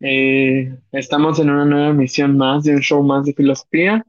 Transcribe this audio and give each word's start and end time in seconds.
Eh, 0.00 0.76
estamos 0.92 1.38
en 1.38 1.48
una 1.48 1.64
nueva 1.64 1.88
emisión 1.88 2.36
más 2.36 2.64
de 2.64 2.74
un 2.74 2.82
show 2.82 3.02
más 3.02 3.24
de 3.24 3.32
filosofía. 3.32 4.04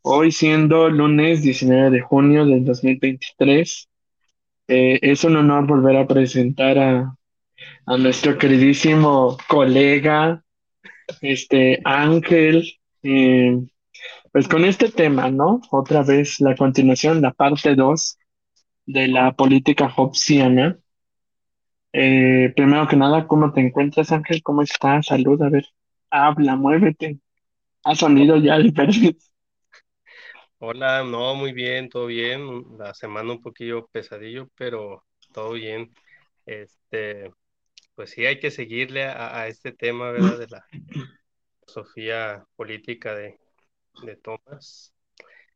Hoy 0.00 0.32
siendo 0.32 0.88
lunes 0.88 1.42
19 1.42 1.90
de 1.90 2.00
junio 2.00 2.46
del 2.46 2.64
2023. 2.64 3.90
Eh, 4.68 4.98
es 5.02 5.22
un 5.22 5.36
honor 5.36 5.66
volver 5.66 5.98
a 5.98 6.06
presentar 6.06 6.78
a, 6.78 7.14
a 7.84 7.98
nuestro 7.98 8.38
queridísimo 8.38 9.36
colega, 9.46 10.42
este 11.20 11.80
Ángel, 11.84 12.64
eh, 13.02 13.58
pues 14.32 14.48
con 14.48 14.64
este 14.64 14.90
tema, 14.90 15.30
¿no? 15.30 15.60
Otra 15.70 16.02
vez 16.02 16.40
la 16.40 16.54
continuación, 16.56 17.22
la 17.22 17.32
parte 17.32 17.74
2 17.74 18.18
de 18.86 19.08
la 19.08 19.32
política 19.32 19.92
hobbesiana. 19.96 20.78
Eh, 21.92 22.52
primero 22.54 22.86
que 22.88 22.96
nada, 22.96 23.26
¿cómo 23.26 23.52
te 23.52 23.60
encuentras, 23.60 24.12
Ángel? 24.12 24.42
¿Cómo 24.42 24.62
estás? 24.62 25.06
Salud, 25.06 25.40
a 25.42 25.48
ver, 25.50 25.66
habla, 26.10 26.56
muévete. 26.56 27.18
Ha 27.84 27.94
sonido 27.94 28.36
ya 28.38 28.58
diferente. 28.58 29.16
Hola, 30.58 31.04
no, 31.04 31.34
muy 31.34 31.52
bien, 31.52 31.88
todo 31.88 32.06
bien. 32.06 32.64
La 32.78 32.92
semana 32.94 33.32
un 33.32 33.40
poquillo 33.40 33.86
pesadillo, 33.88 34.48
pero 34.56 35.04
todo 35.32 35.52
bien. 35.52 35.92
Este, 36.46 37.30
pues 37.98 38.10
sí, 38.10 38.24
hay 38.24 38.38
que 38.38 38.52
seguirle 38.52 39.02
a, 39.02 39.48
este 39.48 39.72
tema, 39.72 40.12
¿verdad? 40.12 40.38
De 40.38 40.46
la 40.46 40.64
filosofía 41.66 42.44
política 42.54 43.12
de, 43.12 43.40
de 44.04 44.14
Thomas. 44.14 44.94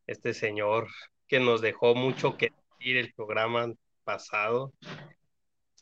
Este 0.08 0.34
señor 0.34 0.88
que 1.28 1.38
nos 1.38 1.60
dejó 1.60 1.94
mucho 1.94 2.36
que 2.36 2.50
decir 2.80 2.96
el 2.96 3.14
programa 3.14 3.72
pasado. 4.02 4.72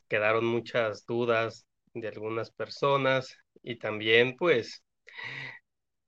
Quedaron 0.07 0.45
muchas 0.45 1.07
dudas 1.07 1.65
de 1.95 2.09
algunas 2.09 2.51
personas 2.51 3.35
y 3.63 3.79
también, 3.79 4.37
pues, 4.37 4.85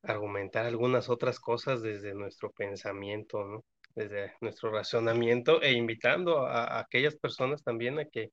argumentar 0.03 0.67
algunas 0.67 1.09
otras 1.09 1.41
cosas 1.41 1.81
desde 1.81 2.13
nuestro 2.13 2.51
pensamiento, 2.53 3.43
¿no? 3.43 3.65
desde 3.95 4.35
nuestro 4.43 4.71
razonamiento 4.71 5.63
e 5.63 5.73
invitando 5.73 6.47
a, 6.47 6.79
aquellas 6.79 7.17
personas 7.17 7.63
también 7.65 7.99
a 7.99 8.05
que 8.05 8.33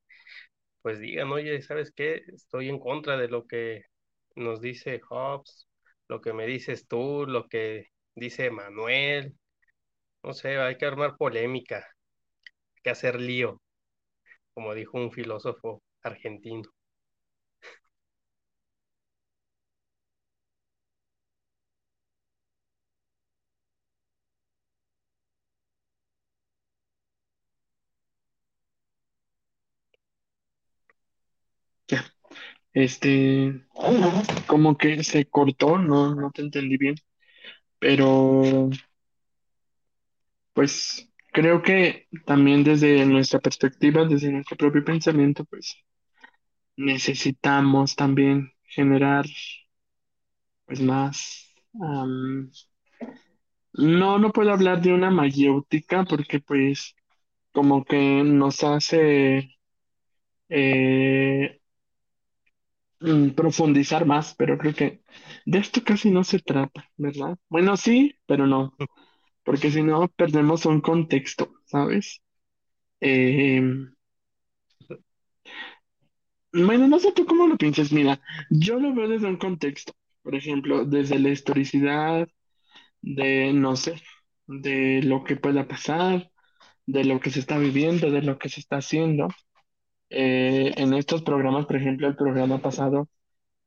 pues 0.82 1.00
digan, 1.00 1.30
oye, 1.32 1.60
¿sabes 1.62 1.92
qué? 1.94 2.22
Estoy 2.34 2.68
en 2.68 2.78
contra 2.78 3.16
de 3.16 3.28
lo 3.28 3.46
que 3.46 3.84
nos 4.36 4.60
dice 4.60 5.00
Hobbes, 5.08 5.68
lo 6.08 6.20
que 6.20 6.32
me 6.32 6.46
dices 6.46 6.86
tú, 6.88 7.26
lo 7.26 7.48
que 7.48 7.86
dice 8.14 8.50
Manuel. 8.50 9.34
No 10.22 10.34
sé, 10.34 10.58
hay 10.58 10.78
que 10.78 10.86
armar 10.86 11.16
polémica, 11.18 11.78
hay 11.78 12.82
que 12.82 12.90
hacer 12.90 13.20
lío, 13.20 13.62
como 14.54 14.74
dijo 14.74 14.98
un 14.98 15.12
filósofo 15.12 15.82
argentino. 16.02 16.70
Este, 32.72 33.64
como 34.46 34.76
que 34.78 35.02
se 35.04 35.26
cortó, 35.26 35.78
no, 35.78 36.14
no 36.14 36.30
te 36.30 36.42
entendí 36.42 36.76
bien, 36.76 36.94
pero 37.78 38.70
pues 40.52 41.08
creo 41.32 41.62
que 41.62 42.08
también 42.26 42.64
desde 42.64 43.04
nuestra 43.06 43.40
perspectiva, 43.40 44.04
desde 44.04 44.30
nuestro 44.32 44.56
propio 44.56 44.84
pensamiento, 44.84 45.44
pues 45.44 45.76
necesitamos 46.76 47.94
también 47.94 48.52
generar 48.64 49.26
pues 50.66 50.80
más, 50.80 51.52
no, 53.72 54.18
no 54.18 54.32
puedo 54.32 54.52
hablar 54.52 54.80
de 54.82 54.92
una 54.92 55.10
mayéutica 55.10 56.04
porque 56.04 56.40
pues 56.40 56.94
como 57.52 57.84
que 57.84 58.22
nos 58.24 58.64
hace 58.64 59.56
eh, 60.48 61.59
Mm, 63.00 63.30
profundizar 63.30 64.04
más, 64.06 64.34
pero 64.34 64.58
creo 64.58 64.74
que 64.74 65.02
de 65.46 65.58
esto 65.58 65.82
casi 65.84 66.10
no 66.10 66.22
se 66.24 66.38
trata, 66.40 66.84
¿verdad? 66.98 67.38
Bueno, 67.48 67.76
sí, 67.78 68.14
pero 68.26 68.46
no, 68.46 68.76
porque 69.44 69.70
si 69.70 69.82
no 69.82 70.08
perdemos 70.08 70.66
un 70.66 70.80
contexto, 70.82 71.52
¿sabes? 71.66 72.22
Em, 73.00 73.94
bueno, 76.52 76.88
no 76.88 76.98
sé 76.98 77.12
tú 77.12 77.26
cómo 77.26 77.46
lo 77.46 77.56
piensas, 77.56 77.92
mira, 77.92 78.20
yo 78.50 78.78
lo 78.80 78.94
veo 78.94 79.08
desde 79.08 79.28
un 79.28 79.36
contexto, 79.36 79.92
por 80.22 80.34
ejemplo, 80.34 80.84
desde 80.84 81.18
la 81.18 81.28
historicidad, 81.30 82.28
de, 83.02 83.52
no 83.54 83.76
sé, 83.76 84.02
de 84.46 85.02
lo 85.04 85.24
que 85.24 85.36
pueda 85.36 85.68
pasar, 85.68 86.30
de 86.86 87.04
lo 87.04 87.20
que 87.20 87.30
se 87.30 87.40
está 87.40 87.58
viviendo, 87.58 88.10
de 88.10 88.22
lo 88.22 88.38
que 88.38 88.48
se 88.50 88.60
está 88.60 88.78
haciendo. 88.78 89.28
Eh, 90.10 90.72
en 90.76 90.94
estos 90.94 91.22
programas, 91.22 91.66
por 91.66 91.76
ejemplo, 91.76 92.08
el 92.08 92.16
programa 92.16 92.60
pasado 92.60 93.08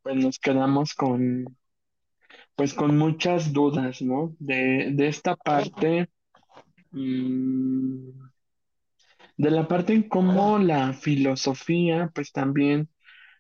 pues 0.04 0.16
nos 0.18 0.40
quedamos 0.40 0.94
con, 0.96 1.46
pues 2.56 2.74
con 2.74 2.98
muchas 2.98 3.54
dudas, 3.54 4.02
¿no? 4.02 4.36
De, 4.40 4.92
de 4.94 5.08
esta 5.08 5.36
parte, 5.36 6.10
mm, 6.92 8.10
de 9.38 9.52
la 9.52 9.68
parte 9.68 9.94
en 9.94 10.04
cómo 10.10 10.60
la 10.60 10.94
filosofía, 10.94 12.12
pues 12.14 12.32
también 12.32 12.90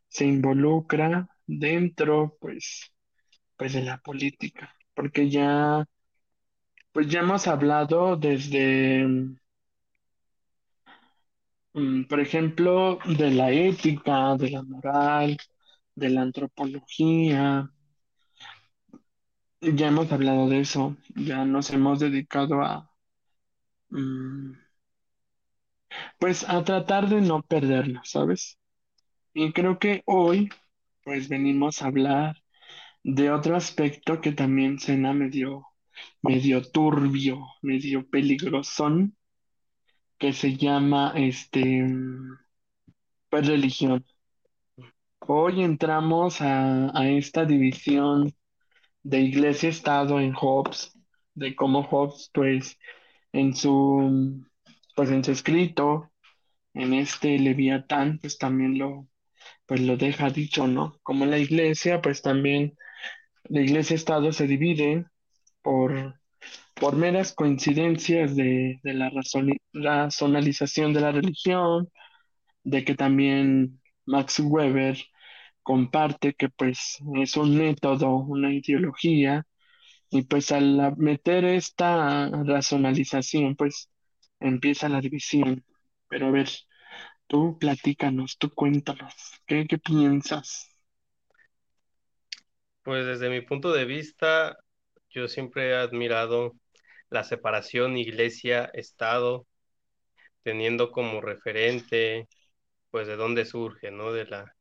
se 0.09 0.25
involucra 0.25 1.27
dentro, 1.47 2.37
pues, 2.39 2.93
pues 3.57 3.73
de 3.73 3.83
la 3.83 3.99
política, 3.99 4.73
porque 4.95 5.29
ya, 5.29 5.85
pues 6.91 7.07
ya 7.07 7.21
hemos 7.21 7.47
hablado 7.47 8.15
desde, 8.17 9.05
por 12.09 12.19
ejemplo, 12.19 12.99
de 13.05 13.31
la 13.31 13.51
ética, 13.51 14.35
de 14.37 14.49
la 14.51 14.63
moral, 14.63 15.37
de 15.95 16.09
la 16.09 16.21
antropología. 16.21 17.69
Ya 19.61 19.87
hemos 19.87 20.11
hablado 20.11 20.47
de 20.47 20.59
eso, 20.59 20.95
ya 21.15 21.43
nos 21.43 21.71
hemos 21.71 21.99
dedicado 21.99 22.61
a, 22.61 22.91
mm, 23.91 24.53
pues 26.19 26.47
a 26.49 26.63
tratar 26.63 27.09
de 27.09 27.21
no 27.21 27.41
perderlo, 27.43 28.01
¿sabes? 28.03 28.57
Y 29.33 29.53
creo 29.53 29.79
que 29.79 30.03
hoy, 30.05 30.49
pues 31.03 31.29
venimos 31.29 31.81
a 31.81 31.87
hablar 31.87 32.37
de 33.03 33.31
otro 33.31 33.55
aspecto 33.55 34.21
que 34.21 34.33
también 34.33 34.79
suena 34.79 35.13
medio, 35.13 35.67
medio 36.21 36.63
turbio, 36.71 37.45
medio 37.61 38.09
peligrosón, 38.09 39.17
que 40.17 40.33
se 40.33 40.55
llama, 40.57 41.13
este, 41.15 41.85
pues 43.29 43.47
religión. 43.47 44.05
Hoy 45.27 45.63
entramos 45.63 46.41
a, 46.41 46.97
a 46.97 47.09
esta 47.09 47.45
división 47.45 48.33
de 49.03 49.21
iglesia-estado 49.21 50.19
en 50.19 50.33
Hobbes, 50.33 50.93
de 51.35 51.55
cómo 51.55 51.83
Hobbes, 51.83 52.29
pues, 52.33 52.79
en 53.33 53.55
su, 53.55 54.45
pues, 54.95 55.11
en 55.11 55.23
su 55.23 55.31
escrito, 55.31 56.11
en 56.73 56.93
este 56.93 57.39
Leviatán, 57.39 58.19
pues 58.19 58.37
también 58.37 58.77
lo, 58.79 59.07
pues 59.65 59.81
lo 59.81 59.97
deja 59.97 60.29
dicho, 60.29 60.67
¿no? 60.67 60.99
Como 61.03 61.25
la 61.25 61.39
iglesia, 61.39 62.01
pues 62.01 62.21
también 62.21 62.77
la 63.45 63.61
iglesia-estado 63.61 64.31
se 64.33 64.47
divide 64.47 65.05
por, 65.61 66.19
por 66.75 66.95
meras 66.95 67.33
coincidencias 67.33 68.35
de, 68.35 68.79
de 68.83 68.93
la 68.93 69.11
razonalización 69.73 70.93
de 70.93 71.01
la 71.01 71.11
religión, 71.11 71.89
de 72.63 72.85
que 72.85 72.95
también 72.95 73.81
Max 74.05 74.39
Weber 74.39 74.97
comparte 75.63 76.33
que 76.33 76.49
pues 76.49 76.99
es 77.15 77.37
un 77.37 77.57
método, 77.57 78.17
una 78.17 78.53
ideología, 78.53 79.45
y 80.09 80.23
pues 80.23 80.51
al 80.51 80.95
meter 80.97 81.45
esta 81.45 82.29
racionalización, 82.29 83.55
pues 83.55 83.89
empieza 84.39 84.89
la 84.89 85.01
división. 85.01 85.65
Pero 86.07 86.27
a 86.27 86.31
ver, 86.31 86.49
tú 87.27 87.57
platícanos, 87.59 88.37
tú 88.37 88.51
cuéntanos, 88.51 89.13
¿qué, 89.47 89.65
qué 89.67 89.77
piensas? 89.79 90.69
Pues 92.83 93.05
desde 93.05 93.29
mi 93.29 93.41
punto 93.41 93.71
de 93.71 93.85
vista, 93.85 94.57
yo 95.13 95.27
siempre 95.27 95.69
he 95.71 95.75
admirado 95.75 96.53
la 97.09 97.23
separación 97.23 97.97
iglesia-estado, 97.97 99.47
teniendo 100.43 100.91
como 100.91 101.21
referente, 101.21 102.27
pues 102.91 103.07
de 103.07 103.15
dónde 103.17 103.45
surge, 103.45 103.91
¿no? 103.91 104.13
De 104.13 104.25
la 104.25 104.55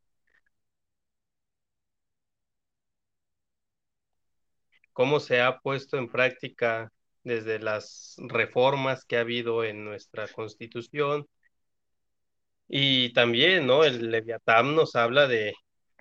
cómo 4.93 5.21
se 5.21 5.41
ha 5.41 5.59
puesto 5.61 5.99
en 5.99 6.09
práctica 6.11 6.93
desde 7.25 7.59
las 7.59 8.17
reformas 8.19 9.05
que 9.05 9.17
ha 9.17 9.21
habido 9.21 9.65
en 9.65 9.85
nuestra 9.85 10.29
constitución. 10.29 11.27
Y 12.69 13.13
también, 13.13 13.67
¿no? 13.67 13.85
El 13.85 14.11
Leviatán 14.11 14.75
nos 14.75 14.97
habla 14.97 15.27
de, 15.29 15.53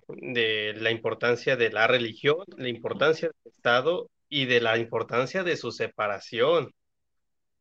de 0.08 0.74
la 0.78 0.92
importancia 0.92 1.56
de 1.58 1.72
la 1.72 1.88
religión, 1.88 2.38
la 2.58 2.70
importancia 2.70 3.30
del 3.30 3.54
Estado 3.54 4.10
y 4.32 4.46
de 4.46 4.62
la 4.62 4.78
importancia 4.78 5.44
de 5.44 5.58
su 5.58 5.74
separación, 5.74 6.74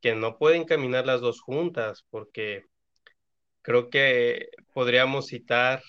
que 0.00 0.14
no 0.14 0.38
pueden 0.38 0.64
caminar 0.64 1.05
las 1.05 1.20
dos 1.20 1.40
juntas, 1.40 2.06
porque 2.11 2.64
creo 3.61 3.90
que 3.90 4.50
podríamos 4.72 5.26
citar 5.26 5.82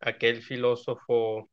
aquel 0.00 0.42
filósofo 0.42 1.50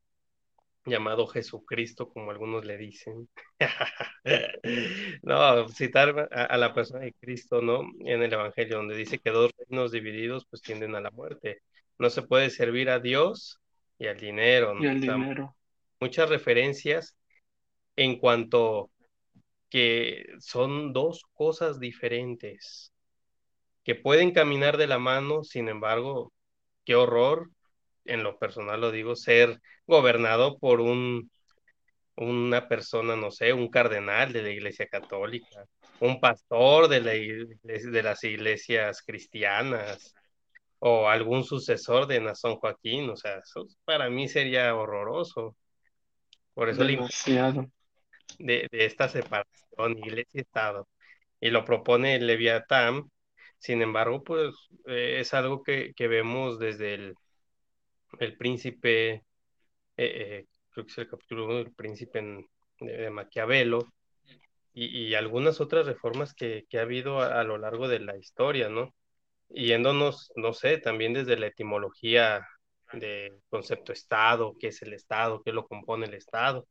llamado 0.85 1.27
Jesucristo, 1.27 2.07
como 2.07 2.31
algunos 2.31 2.63
le 2.63 2.77
dicen. 2.77 3.27
no, 5.21 5.67
citar 5.67 6.29
a, 6.31 6.57
la 6.57 6.73
persona 6.73 7.01
de 7.01 7.13
Cristo, 7.19 7.61
¿no? 7.61 7.81
En 8.05 8.23
el 8.23 8.31
Evangelio, 8.31 8.77
donde 8.77 8.95
dice 8.95 9.19
que 9.19 9.31
dos 9.31 9.51
reinos 9.57 9.91
divididos 9.91 10.45
pues 10.49 10.61
tienden 10.61 10.95
a 10.95 11.01
la 11.01 11.11
muerte. 11.11 11.63
No 11.97 12.09
se 12.09 12.21
puede 12.21 12.49
servir 12.49 12.89
a 12.89 12.99
Dios 12.99 13.59
y 13.97 14.07
al 14.07 14.17
dinero, 14.17 14.73
¿no? 14.73 14.85
Y 14.85 14.87
al 14.87 15.01
dinero. 15.01 15.53
muchas 15.99 16.29
referencias 16.29 17.17
en 17.99 18.17
cuanto 18.17 18.89
que 19.69 20.25
son 20.39 20.93
dos 20.93 21.25
cosas 21.33 21.81
diferentes 21.81 22.93
que 23.83 23.93
pueden 23.93 24.31
caminar 24.31 24.77
de 24.77 24.87
la 24.87 24.99
mano, 24.99 25.43
sin 25.43 25.67
embargo, 25.67 26.31
qué 26.85 26.95
horror 26.95 27.49
en 28.05 28.23
lo 28.23 28.39
personal 28.39 28.79
lo 28.79 28.91
digo, 28.91 29.17
ser 29.17 29.59
gobernado 29.85 30.57
por 30.59 30.79
un, 30.79 31.29
una 32.15 32.69
persona, 32.69 33.17
no 33.17 33.31
sé, 33.31 33.51
un 33.51 33.67
cardenal 33.67 34.31
de 34.31 34.43
la 34.43 34.49
Iglesia 34.49 34.87
Católica, 34.87 35.65
un 35.99 36.21
pastor 36.21 36.87
de, 36.87 37.01
la 37.01 37.11
de 37.11 38.03
las 38.03 38.23
iglesias 38.23 39.01
cristianas 39.05 40.15
o 40.79 41.09
algún 41.09 41.43
sucesor 41.43 42.07
de 42.07 42.21
Nazón 42.21 42.55
Joaquín, 42.55 43.09
o 43.09 43.17
sea, 43.17 43.39
eso 43.39 43.67
para 43.83 44.09
mí 44.09 44.29
sería 44.29 44.73
horroroso. 44.73 45.57
Por 46.53 46.69
eso 46.69 46.85
Demasiado. 46.85 47.69
De, 48.37 48.67
de 48.71 48.85
esta 48.85 49.09
separación, 49.09 49.97
iglesia-estado. 49.97 50.87
Y 51.41 51.49
lo 51.49 51.65
propone 51.65 52.15
el 52.15 52.27
Leviatán, 52.27 53.09
sin 53.59 53.81
embargo, 53.81 54.23
pues 54.23 54.55
eh, 54.87 55.17
es 55.19 55.33
algo 55.33 55.63
que, 55.63 55.93
que 55.95 56.07
vemos 56.07 56.59
desde 56.59 56.93
el, 56.95 57.15
el 58.19 58.37
príncipe, 58.37 59.11
eh, 59.11 59.23
eh, 59.97 60.45
creo 60.69 60.85
que 60.85 60.91
es 60.91 60.97
el 60.99 61.09
capítulo 61.09 61.57
del 61.57 61.73
príncipe 61.73 62.47
de, 62.79 63.09
Maquiavelo, 63.09 63.85
y, 64.73 65.13
algunas 65.15 65.59
otras 65.59 65.87
reformas 65.87 66.33
que, 66.33 66.65
ha 66.73 66.81
habido 66.81 67.21
a, 67.21 67.43
lo 67.43 67.57
largo 67.57 67.87
de 67.89 67.99
la 67.99 68.17
historia, 68.17 68.69
¿no? 68.69 68.95
Yéndonos, 69.49 70.31
no 70.35 70.53
sé, 70.53 70.77
también 70.77 71.13
desde 71.13 71.37
la 71.37 71.47
etimología 71.47 72.47
del 72.93 73.41
concepto 73.49 73.91
Estado, 73.91 74.55
qué 74.59 74.67
es 74.67 74.81
el 74.83 74.93
Estado, 74.93 75.41
qué 75.43 75.51
lo 75.51 75.67
compone 75.67 76.05
el 76.05 76.13
Estado. 76.13 76.67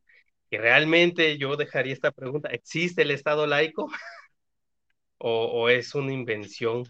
Y 0.51 0.57
realmente 0.57 1.37
yo 1.37 1.55
dejaría 1.57 1.93
esta 1.93 2.11
pregunta, 2.11 2.49
¿existe 2.49 3.03
el 3.03 3.11
Estado 3.11 3.45
laico? 3.47 3.87
¿O, 5.17 5.69
es 5.69 5.95
una 5.95 6.13
invención? 6.13 6.85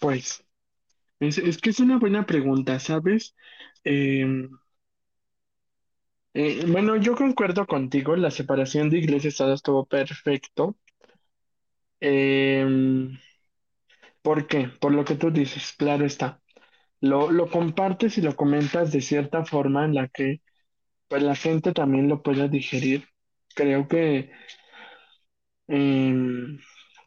Pues 0.00 0.44
es, 1.20 1.58
que 1.58 1.70
es 1.70 1.80
una 1.80 1.98
buena 1.98 2.26
pregunta, 2.26 2.78
¿sabes? 2.80 3.36
Em, 3.84 4.50
eh, 6.34 6.64
bueno, 6.66 6.96
yo 6.96 7.14
concuerdo 7.16 7.66
contigo, 7.66 8.16
la 8.16 8.30
separación 8.30 8.90
de 8.90 8.98
iglesia 8.98 9.28
y 9.28 9.30
Estado 9.30 9.54
estuvo 9.54 9.86
perfecto. 9.86 10.76
Em, 12.00 13.18
¿por 14.22 14.46
qué? 14.48 14.68
Por 14.80 14.92
lo 14.92 15.04
que 15.04 15.14
tú 15.16 15.30
dices, 15.30 15.74
claro 15.78 16.04
está. 16.04 16.41
Lo, 17.02 17.30
lo 17.30 17.50
compartes 17.50 18.16
y 18.16 18.22
lo 18.22 18.34
comentas 18.36 18.92
de 18.92 19.02
cierta 19.02 19.44
forma 19.44 19.84
en 19.84 19.94
la 19.94 20.08
que 20.08 20.40
pues, 21.08 21.22
la 21.22 21.36
gente 21.36 21.72
también 21.72 22.08
lo 22.08 22.22
pueda 22.22 22.48
digerir. 22.48 23.06
Creo 23.54 23.88
que 23.88 24.30
em, 25.68 26.58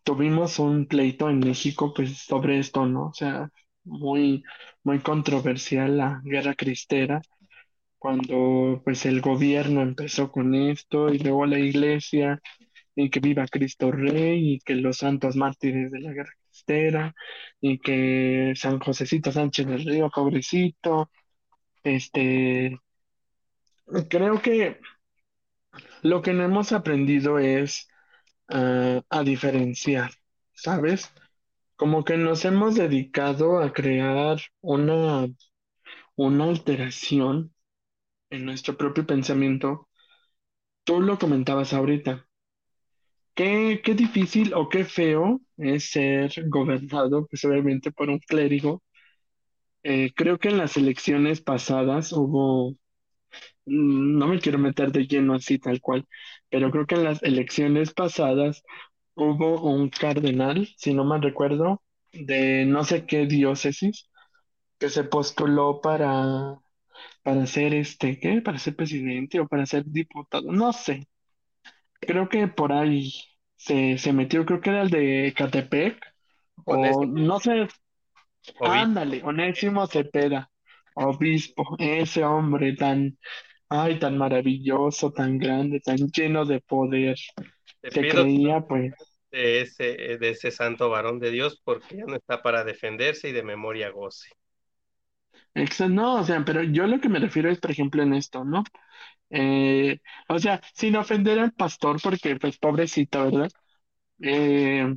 tuvimos 0.04 0.60
un 0.60 0.88
pleito 0.88 1.30
en 1.30 1.40
México 1.40 1.94
pues 1.94 2.18
sobre 2.20 2.60
esto, 2.60 2.86
¿no? 2.86 3.08
O 3.08 3.14
sea, 3.14 3.50
muy, 3.84 4.44
muy 4.84 5.00
controversial 5.00 5.98
la 5.98 6.22
guerra 6.24 6.56
cristera, 6.56 7.22
cuando 8.00 8.82
pues 8.86 9.06
el 9.08 9.22
gobierno 9.22 9.82
empezó 9.84 10.32
con 10.32 10.56
esto 10.56 11.10
y 11.14 11.20
luego 11.20 11.46
la 11.48 11.60
iglesia, 11.60 12.42
y 12.96 13.10
que 13.10 13.20
viva 13.22 13.48
Cristo 13.48 13.92
Rey, 13.92 14.56
y 14.56 14.60
que 14.62 14.76
los 14.76 14.98
santos 15.00 15.36
mártires 15.38 15.92
de 15.92 16.02
la 16.02 16.14
guerra 16.14 16.34
cristera, 16.56 17.14
y 17.60 17.80
que 17.80 18.54
San 18.56 18.80
Josecito 18.80 19.32
Sánchez 19.32 19.68
del 19.68 19.86
Río, 19.86 20.10
pobrecito, 20.10 21.10
este, 21.84 22.80
creo 24.10 24.42
que 24.42 24.80
lo 26.02 26.22
que 26.22 26.34
no 26.34 26.44
hemos 26.44 26.72
aprendido 26.72 27.40
es 27.40 27.88
ah, 28.50 29.02
a 29.10 29.24
diferenciar, 29.24 30.12
¿sabes? 30.54 31.12
Como 31.76 32.04
que 32.06 32.18
nos 32.18 32.46
hemos 32.46 32.76
dedicado 32.76 33.60
a 33.60 33.74
crear 33.74 34.40
una, 34.62 35.28
una 36.16 36.46
alteración 36.46 37.54
en 38.30 38.46
nuestro 38.46 38.78
propio 38.78 39.06
pensamiento. 39.06 39.90
Tú 40.86 41.02
lo 41.02 41.18
comentabas 41.20 41.74
ahorita. 41.74 42.28
Qué, 43.34 43.82
qué 43.84 43.94
difícil 43.96 44.54
o 44.54 44.70
qué 44.70 44.86
feo 44.86 45.42
es 45.58 45.92
ser 45.92 46.32
gobernado, 46.50 47.28
pues 47.28 47.44
obviamente 47.46 47.92
por 47.92 48.10
un 48.10 48.20
clérigo. 48.20 48.84
Eh, 49.84 50.12
creo 50.16 50.40
que 50.40 50.50
en 50.50 50.58
las 50.58 50.78
elecciones 50.78 51.42
pasadas 51.42 52.12
hubo, 52.12 52.72
mm, 53.66 54.18
no 54.20 54.28
me 54.28 54.40
quiero 54.40 54.60
meter 54.60 54.92
de 54.92 55.08
lleno 55.08 55.36
así 55.36 55.60
tal 55.60 55.82
cual, 55.82 56.06
pero 56.50 56.72
creo 56.72 56.88
que 56.88 56.96
en 56.96 57.04
las 57.06 57.24
elecciones 57.24 57.94
pasadas 57.94 58.64
hubo 59.16 59.62
un 59.64 59.90
cardenal, 59.90 60.68
si 60.78 60.94
no 60.94 61.06
mal 61.06 61.22
recuerdo, 61.24 61.84
de 62.14 62.66
no 62.66 62.84
sé 62.86 63.06
qué 63.08 63.28
diócesis, 63.28 64.10
que 64.80 64.90
se 64.90 65.04
postuló 65.06 65.82
para, 65.82 66.60
para 67.24 67.46
ser 67.48 67.74
este, 67.76 68.20
¿qué? 68.20 68.42
Para 68.42 68.60
ser 68.60 68.76
presidente 68.78 69.40
o 69.42 69.48
para 69.48 69.66
ser 69.68 69.86
diputado, 69.86 70.52
no 70.52 70.74
sé. 70.74 71.08
Creo 72.00 72.30
que 72.30 72.48
por 72.48 72.72
ahí 72.74 73.12
se, 73.56 73.98
se 73.98 74.14
metió, 74.14 74.46
creo 74.46 74.62
que 74.62 74.70
era 74.70 74.82
el 74.82 74.90
de 74.90 75.34
Catepec, 75.36 75.98
o 76.66 77.06
no 77.06 77.40
sé, 77.40 77.68
ándale, 78.64 79.22
Onésimo 79.24 79.88
Cepeda, 79.88 80.50
obispo, 80.96 81.76
ese 81.80 82.24
hombre 82.24 82.76
tan, 82.76 83.18
ay, 83.70 84.00
tan 84.00 84.18
maravilloso, 84.18 85.12
tan 85.12 85.38
grande, 85.38 85.80
tan 85.80 85.98
lleno 85.98 86.46
de 86.46 86.62
poder. 86.62 87.16
Se 87.90 88.08
creía, 88.08 88.62
pues, 88.62 88.94
de 89.32 89.62
ese, 89.62 90.18
de 90.18 90.30
ese 90.30 90.52
santo 90.52 90.90
varón 90.90 91.20
de 91.20 91.32
Dios 91.32 91.62
porque 91.64 91.98
ya 91.98 92.06
no 92.06 92.16
está 92.16 92.42
para 92.42 92.64
defenderse 92.64 93.30
y 93.30 93.32
de 93.34 93.44
memoria 93.44 93.90
goce. 93.90 94.30
Exacto, 95.54 95.90
no, 95.90 96.16
o 96.16 96.24
sea, 96.24 96.44
pero 96.46 96.64
yo 96.64 96.86
lo 96.88 97.00
que 97.00 97.10
me 97.10 97.20
refiero 97.20 97.50
es, 97.50 97.60
por 97.60 97.72
ejemplo, 97.72 98.04
en 98.04 98.14
esto, 98.14 98.44
¿no? 98.44 98.64
Eh, 99.38 100.00
o 100.30 100.40
sea, 100.40 100.62
sin 100.74 100.96
ofender 100.96 101.40
al 101.40 101.52
pastor, 101.54 101.98
porque 102.02 102.38
pues 102.38 102.58
pobrecito, 102.58 103.24
¿verdad? 103.26 103.50
Eh, 104.22 104.96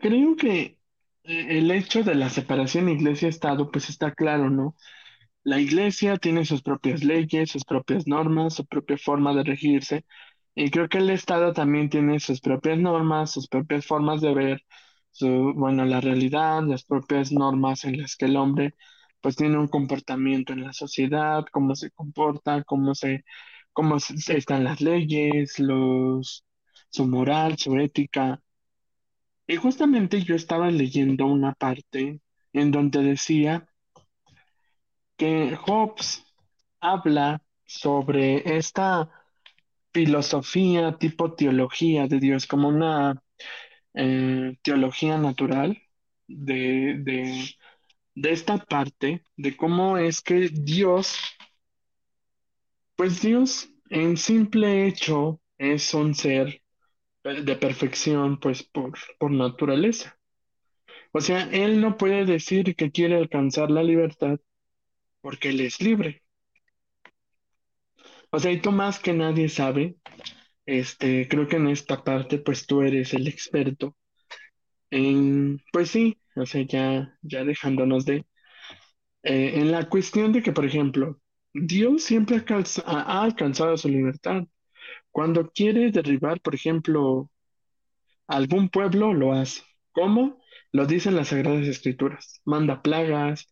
creo 0.00 0.36
que 0.36 0.78
eh, 1.24 1.58
el 1.58 1.70
hecho 1.70 2.02
de 2.02 2.14
la 2.14 2.30
separación 2.30 2.88
iglesia-estado, 2.88 3.70
pues 3.70 3.88
está 3.88 4.12
claro, 4.14 4.50
¿no? 4.50 4.76
La 5.44 5.60
iglesia 5.60 6.18
tiene 6.18 6.44
sus 6.44 6.62
propias 6.62 7.04
leyes, 7.04 7.50
sus 7.50 7.64
propias 7.64 8.06
normas, 8.08 8.54
su 8.56 8.66
propia 8.66 8.98
forma 8.98 9.34
de 9.34 9.44
regirse, 9.44 10.04
y 10.54 10.70
creo 10.70 10.88
que 10.88 10.98
el 10.98 11.10
Estado 11.10 11.52
también 11.54 11.90
tiene 11.90 12.20
sus 12.20 12.40
propias 12.40 12.78
normas, 12.78 13.32
sus 13.32 13.48
propias 13.48 13.86
formas 13.86 14.20
de 14.22 14.34
ver 14.34 14.62
su, 15.12 15.54
bueno, 15.56 15.84
la 15.86 16.00
realidad, 16.00 16.62
las 16.64 16.84
propias 16.84 17.32
normas 17.32 17.84
en 17.84 18.00
las 18.02 18.16
que 18.16 18.26
el 18.26 18.36
hombre 18.36 18.74
pues 19.22 19.36
tiene 19.36 19.58
un 19.58 19.68
comportamiento 19.68 20.52
en 20.52 20.62
la 20.64 20.72
sociedad, 20.72 21.44
cómo 21.52 21.74
se 21.76 21.90
comporta, 21.92 22.64
cómo 22.64 22.94
se, 22.94 23.24
cómo 23.72 23.96
están 23.96 24.64
las 24.64 24.80
leyes, 24.80 25.54
su 26.90 27.06
moral, 27.06 27.56
su 27.58 27.78
ética. 27.78 28.42
Y 29.46 29.56
justamente 29.56 30.22
yo 30.22 30.34
estaba 30.34 30.70
leyendo 30.70 31.26
una 31.26 31.54
parte 31.54 32.20
en 32.52 32.70
donde 32.70 33.02
decía 33.02 33.68
que 35.16 35.56
Hobbes 35.56 36.24
habla 36.80 37.42
sobre 37.64 38.56
esta 38.56 39.10
filosofía 39.92 40.98
tipo 40.98 41.34
teología 41.34 42.06
de 42.08 42.18
Dios, 42.18 42.46
como 42.46 42.68
una 42.68 43.22
eh, 43.94 44.56
teología 44.62 45.18
natural 45.18 45.80
de, 46.26 46.96
de, 46.98 47.56
de 48.14 48.32
esta 48.32 48.58
parte, 48.58 49.24
de 49.36 49.56
cómo 49.56 49.98
es 49.98 50.20
que 50.20 50.48
Dios, 50.52 51.18
pues 52.96 53.22
Dios 53.22 53.68
en 53.90 54.16
simple 54.16 54.86
hecho 54.86 55.40
es 55.58 55.92
un 55.94 56.14
ser 56.14 56.62
de 57.24 57.56
perfección, 57.56 58.40
pues 58.40 58.62
por, 58.62 58.92
por 59.18 59.30
naturaleza. 59.30 60.18
O 61.12 61.20
sea, 61.20 61.48
Él 61.52 61.80
no 61.80 61.96
puede 61.96 62.24
decir 62.24 62.74
que 62.76 62.90
quiere 62.90 63.16
alcanzar 63.16 63.70
la 63.70 63.82
libertad 63.82 64.40
porque 65.20 65.50
Él 65.50 65.60
es 65.60 65.80
libre. 65.80 66.22
O 68.30 68.38
sea, 68.38 68.50
y 68.50 68.60
tú 68.60 68.72
más 68.72 68.98
que 68.98 69.12
nadie 69.12 69.48
sabe, 69.48 69.96
este, 70.66 71.28
creo 71.28 71.48
que 71.48 71.56
en 71.56 71.68
esta 71.68 72.02
parte, 72.04 72.38
pues 72.38 72.66
tú 72.66 72.82
eres 72.82 73.14
el 73.14 73.28
experto 73.28 73.96
en, 74.90 75.60
pues 75.72 75.90
sí, 75.90 76.21
ya, 76.68 77.18
ya 77.22 77.44
dejándonos 77.44 78.04
de, 78.04 78.26
eh, 79.22 79.52
en 79.60 79.70
la 79.72 79.88
cuestión 79.88 80.32
de 80.32 80.42
que, 80.42 80.52
por 80.52 80.64
ejemplo, 80.66 81.20
Dios 81.54 82.04
siempre 82.04 82.38
ha- 82.86 83.02
ha 83.02 83.22
alcanzado 83.24 83.76
su 83.76 83.88
libertad. 83.88 84.44
Cuando 85.12 85.50
quiere 85.52 85.90
derribar, 85.92 86.40
por 86.42 86.54
ejemplo, 86.54 87.30
algún 88.28 88.68
pueblo, 88.68 89.14
lo 89.14 89.32
hace. 89.34 89.62
¿Cómo? 89.92 90.40
Lo 90.72 90.86
dicen 90.86 91.16
las 91.16 91.28
Sagradas 91.28 91.66
Escrituras. 91.68 92.40
Manda 92.44 92.82
plagas, 92.82 93.48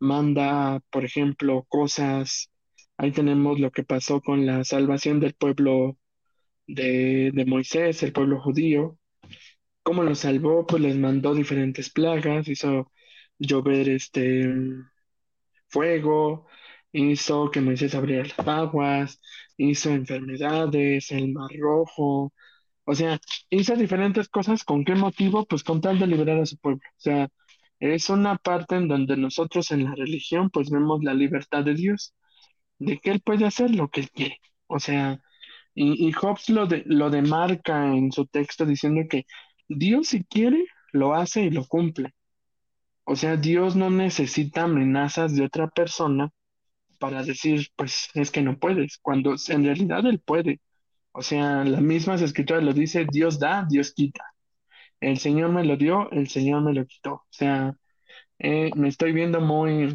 manda, 0.00 0.80
por 0.90 1.04
ejemplo, 1.04 1.66
cosas. 1.68 2.50
Ahí 2.98 3.12
tenemos 3.12 3.60
lo 3.60 3.72
que 3.72 3.84
pasó 3.84 4.20
con 4.22 4.46
la 4.46 4.64
salvación 4.64 5.20
del 5.20 5.34
pueblo 5.34 5.98
de, 6.68 7.32
de 7.34 7.46
Moisés, 7.46 8.02
el 8.04 8.14
pueblo 8.14 8.40
judío. 8.42 8.98
¿Cómo 9.82 10.02
lo 10.02 10.14
salvó? 10.14 10.66
Pues 10.66 10.82
les 10.82 10.96
mandó 10.96 11.34
diferentes 11.34 11.90
plagas, 11.90 12.48
hizo 12.48 12.92
llover 13.38 13.88
este 13.88 14.46
fuego, 15.68 16.46
hizo 16.92 17.50
que 17.50 17.60
Moisés 17.60 17.94
abriera 17.94 18.24
las 18.36 18.46
aguas, 18.48 19.20
hizo 19.56 19.90
enfermedades, 19.90 21.10
el 21.12 21.32
mar 21.32 21.50
rojo, 21.58 22.32
o 22.84 22.94
sea, 22.96 23.20
hizo 23.50 23.76
diferentes 23.76 24.28
cosas. 24.28 24.64
¿Con 24.64 24.84
qué 24.84 24.96
motivo? 24.96 25.46
Pues 25.46 25.64
con 25.64 25.80
tal 25.80 25.98
de 26.00 26.08
liberar 26.08 26.40
a 26.40 26.46
su 26.46 26.58
pueblo. 26.58 26.80
O 26.98 27.00
sea, 27.00 27.28
es 27.80 28.10
una 28.10 28.36
parte 28.38 28.76
en 28.76 28.88
donde 28.88 29.16
nosotros 29.16 29.70
en 29.72 29.84
la 29.86 29.96
religión 29.96 30.50
pues 30.50 30.70
vemos 30.70 31.02
la 31.04 31.14
libertad 31.14 31.64
de 31.64 31.74
Dios, 31.74 32.14
de 32.78 32.98
que 32.98 33.10
Él 33.10 33.20
puede 33.22 33.46
hacer 33.46 33.74
lo 33.74 33.88
que 33.90 34.00
Él 34.02 34.10
quiere. 34.10 34.38
O 34.66 34.78
sea, 34.80 35.20
y, 35.74 36.08
y 36.08 36.12
Hobbes 36.12 36.50
lo, 36.50 36.66
de, 36.66 36.82
lo 36.86 37.10
demarca 37.10 37.86
en 37.94 38.12
su 38.12 38.26
texto 38.26 38.66
diciendo 38.66 39.02
que 39.10 39.24
Dios 39.70 40.08
si 40.08 40.24
quiere, 40.24 40.66
lo 40.92 41.14
hace 41.14 41.42
y 41.42 41.50
lo 41.50 41.64
cumple. 41.66 42.12
O 43.04 43.16
sea, 43.16 43.36
Dios 43.36 43.76
no 43.76 43.90
necesita 43.90 44.64
amenazas 44.64 45.34
de 45.36 45.44
otra 45.44 45.68
persona 45.68 46.30
para 46.98 47.22
decir, 47.24 47.68
pues 47.76 48.10
es 48.14 48.30
que 48.30 48.42
no 48.42 48.58
puedes, 48.58 48.98
cuando 48.98 49.34
en 49.48 49.64
realidad 49.64 50.06
Él 50.06 50.20
puede. 50.20 50.60
O 51.12 51.22
sea, 51.22 51.64
las 51.64 51.82
mismas 51.82 52.22
escrituras 52.22 52.62
lo 52.64 52.72
dice, 52.72 53.06
Dios 53.10 53.38
da, 53.38 53.66
Dios 53.68 53.92
quita. 53.94 54.24
El 55.00 55.18
Señor 55.18 55.50
me 55.52 55.64
lo 55.64 55.76
dio, 55.76 56.10
el 56.12 56.28
Señor 56.28 56.62
me 56.62 56.74
lo 56.74 56.86
quitó. 56.86 57.14
O 57.14 57.26
sea, 57.30 57.74
eh, 58.38 58.70
me 58.76 58.88
estoy 58.88 59.12
viendo 59.12 59.40
muy, 59.40 59.94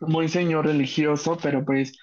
muy 0.00 0.28
señor 0.28 0.66
religioso, 0.66 1.38
pero 1.42 1.64
pues 1.64 1.98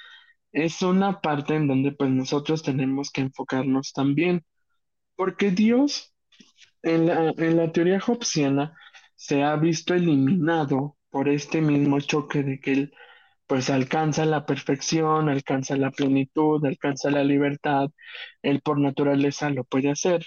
es 0.51 0.81
una 0.81 1.21
parte 1.21 1.55
en 1.55 1.67
donde 1.67 1.91
pues 1.93 2.09
nosotros 2.11 2.63
tenemos 2.63 3.11
que 3.11 3.21
enfocarnos 3.21 3.93
también, 3.93 4.43
porque 5.15 5.51
Dios 5.51 6.12
en 6.83 7.07
la, 7.07 7.33
en 7.37 7.57
la 7.57 7.71
teoría 7.71 8.01
hobbesiana 8.05 8.77
se 9.15 9.43
ha 9.43 9.55
visto 9.57 9.93
eliminado 9.93 10.97
por 11.09 11.29
este 11.29 11.61
mismo 11.61 11.99
choque 12.01 12.43
de 12.43 12.59
que 12.59 12.73
él 12.73 12.93
pues 13.47 13.69
alcanza 13.69 14.25
la 14.25 14.45
perfección, 14.45 15.29
alcanza 15.29 15.75
la 15.77 15.91
plenitud, 15.91 16.65
alcanza 16.65 17.11
la 17.11 17.23
libertad, 17.23 17.89
él 18.41 18.61
por 18.61 18.79
naturaleza 18.79 19.49
lo 19.49 19.63
puede 19.65 19.91
hacer, 19.91 20.25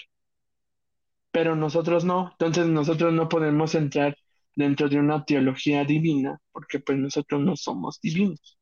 pero 1.31 1.55
nosotros 1.55 2.05
no, 2.05 2.31
entonces 2.31 2.67
nosotros 2.67 3.13
no 3.13 3.29
podemos 3.29 3.75
entrar 3.75 4.17
dentro 4.55 4.89
de 4.89 4.97
una 4.99 5.23
teología 5.25 5.83
divina, 5.85 6.39
porque 6.51 6.79
pues 6.79 6.97
nosotros 6.97 7.41
no 7.41 7.55
somos 7.55 7.99
divinos, 8.01 8.57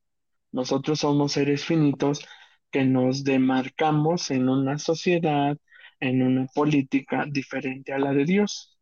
nosotros 0.52 1.00
somos 1.00 1.32
seres 1.32 1.64
finitos 1.64 2.26
que 2.70 2.84
nos 2.84 3.24
demarcamos 3.24 4.30
en 4.30 4.48
una 4.48 4.78
sociedad, 4.78 5.56
en 6.00 6.22
una 6.22 6.46
política 6.46 7.26
diferente 7.30 7.92
a 7.92 7.98
la 7.98 8.12
de 8.12 8.24
Dios. 8.24 8.78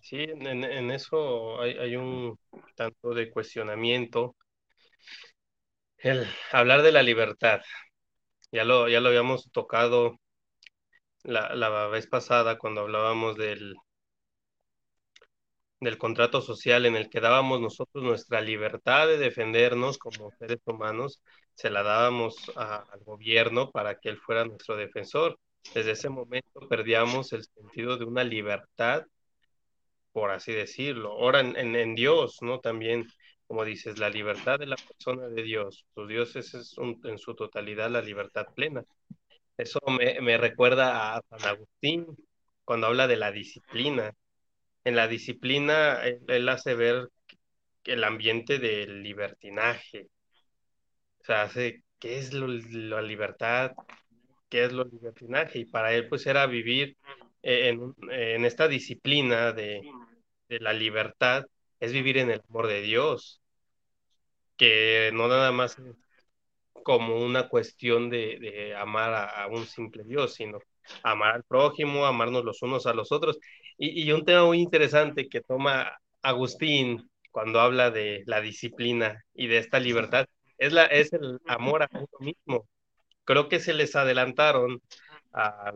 Sí, 0.00 0.18
en, 0.22 0.46
en- 0.64 0.90
eso 0.92 1.60
hay, 1.60 1.72
hay 1.78 1.96
un 1.96 2.38
tanto 2.76 3.12
de 3.14 3.30
cuestionamiento. 3.30 4.36
El 5.98 6.24
hablar 6.52 6.82
de 6.82 6.92
la 6.92 7.02
libertad, 7.02 7.60
ya 8.52 8.64
lo, 8.64 8.88
ya 8.88 9.00
lo 9.00 9.08
habíamos 9.10 9.50
tocado 9.52 10.20
la, 11.24 11.54
la 11.56 11.88
vez 11.88 12.06
pasada 12.06 12.56
cuando 12.56 12.82
hablábamos 12.82 13.36
del, 13.36 13.74
del 15.80 15.98
contrato 15.98 16.40
social 16.40 16.84
en 16.86 16.96
el 16.96 17.08
que 17.10 17.20
dábamos 17.20 17.60
nosotros 17.60 18.02
nuestra 18.04 18.40
libertad 18.40 19.06
de 19.06 19.18
defendernos 19.18 19.98
como 19.98 20.30
seres 20.32 20.58
humanos, 20.66 21.20
se 21.54 21.70
la 21.70 21.82
dábamos 21.82 22.36
a- 22.56 22.84
al 22.90 23.00
gobierno 23.00 23.70
para 23.70 23.98
que 23.98 24.08
él 24.08 24.18
fuera 24.18 24.44
nuestro 24.44 24.76
defensor. 24.76 25.38
Desde 25.74 25.92
ese 25.92 26.08
momento 26.08 26.60
perdíamos 26.68 27.32
el 27.32 27.44
sentido 27.44 27.96
de 27.96 28.04
una 28.04 28.24
libertad, 28.24 29.04
por 30.12 30.30
así 30.30 30.52
decirlo. 30.52 31.12
Ahora 31.12 31.40
en, 31.40 31.94
Dios, 31.94 32.38
¿no? 32.40 32.60
También, 32.60 33.06
como 33.46 33.64
dices, 33.64 33.98
la 33.98 34.10
libertad 34.10 34.58
de 34.58 34.66
la 34.66 34.76
persona 34.76 35.28
de 35.28 35.42
Dios. 35.42 35.86
Su 35.94 36.06
Dios 36.06 36.36
es, 36.36 36.54
en 37.04 37.18
su 37.18 37.34
totalidad 37.34 37.90
la 37.90 38.02
libertad 38.02 38.46
plena. 38.54 38.84
Eso 39.56 39.80
me, 39.88 40.20
me 40.20 40.36
recuerda 40.38 41.16
a 41.16 41.22
San 41.30 41.46
Agustín 41.46 42.06
cuando 42.64 42.86
habla 42.88 43.06
de 43.06 43.16
la 43.16 43.32
disciplina 43.32 44.12
en 44.84 44.96
la 44.96 45.08
disciplina, 45.08 46.02
él 46.04 46.48
hace 46.48 46.74
ver 46.74 47.08
el 47.84 48.04
ambiente 48.04 48.58
del 48.58 49.02
libertinaje. 49.02 50.08
O 51.24 51.26
sea, 51.26 51.42
hace 51.44 51.84
qué 52.00 52.18
es 52.18 52.32
lo- 52.34 52.48
la 52.48 53.02
libertad, 53.02 53.72
qué 54.50 54.64
es 54.64 54.72
lo 54.72 54.84
libertinaje. 54.84 55.60
Y 55.60 55.64
para 55.66 55.94
él, 55.94 56.08
pues, 56.08 56.26
era 56.26 56.46
vivir 56.46 56.96
eh, 57.42 57.68
en, 57.70 57.94
en 58.10 58.44
esta 58.44 58.68
disciplina 58.68 59.52
de, 59.52 59.82
de 60.48 60.60
la 60.60 60.72
libertad, 60.74 61.44
es 61.80 61.92
vivir 61.92 62.18
en 62.18 62.30
el 62.30 62.42
amor 62.48 62.68
de 62.68 62.82
Dios, 62.82 63.42
que 64.56 65.10
no 65.14 65.28
nada 65.28 65.52
más 65.52 65.76
como 66.82 67.18
una 67.24 67.48
cuestión 67.48 68.10
de, 68.10 68.38
de 68.40 68.74
amar 68.76 69.12
a, 69.14 69.24
a 69.44 69.46
un 69.48 69.66
simple 69.66 70.04
Dios, 70.04 70.34
sino 70.34 70.58
amar 71.02 71.34
al 71.36 71.44
prójimo, 71.44 72.04
amarnos 72.06 72.44
los 72.44 72.62
unos 72.62 72.86
a 72.86 72.94
los 72.94 73.10
otros. 73.12 73.38
Y, 73.78 74.02
y 74.04 74.12
un 74.12 74.24
tema 74.24 74.44
muy 74.44 74.58
interesante 74.60 75.28
que 75.28 75.40
toma 75.40 75.92
Agustín 76.22 77.08
cuando 77.30 77.60
habla 77.60 77.90
de 77.90 78.22
la 78.26 78.40
disciplina 78.40 79.24
y 79.34 79.46
de 79.48 79.58
esta 79.58 79.80
libertad 79.80 80.26
es, 80.58 80.72
la, 80.72 80.86
es 80.86 81.12
el 81.12 81.40
amor 81.46 81.82
a 81.82 81.88
uno 81.92 82.08
mismo. 82.20 82.68
Creo 83.24 83.48
que 83.48 83.60
se 83.60 83.74
les 83.74 83.96
adelantaron 83.96 84.82
a 85.32 85.72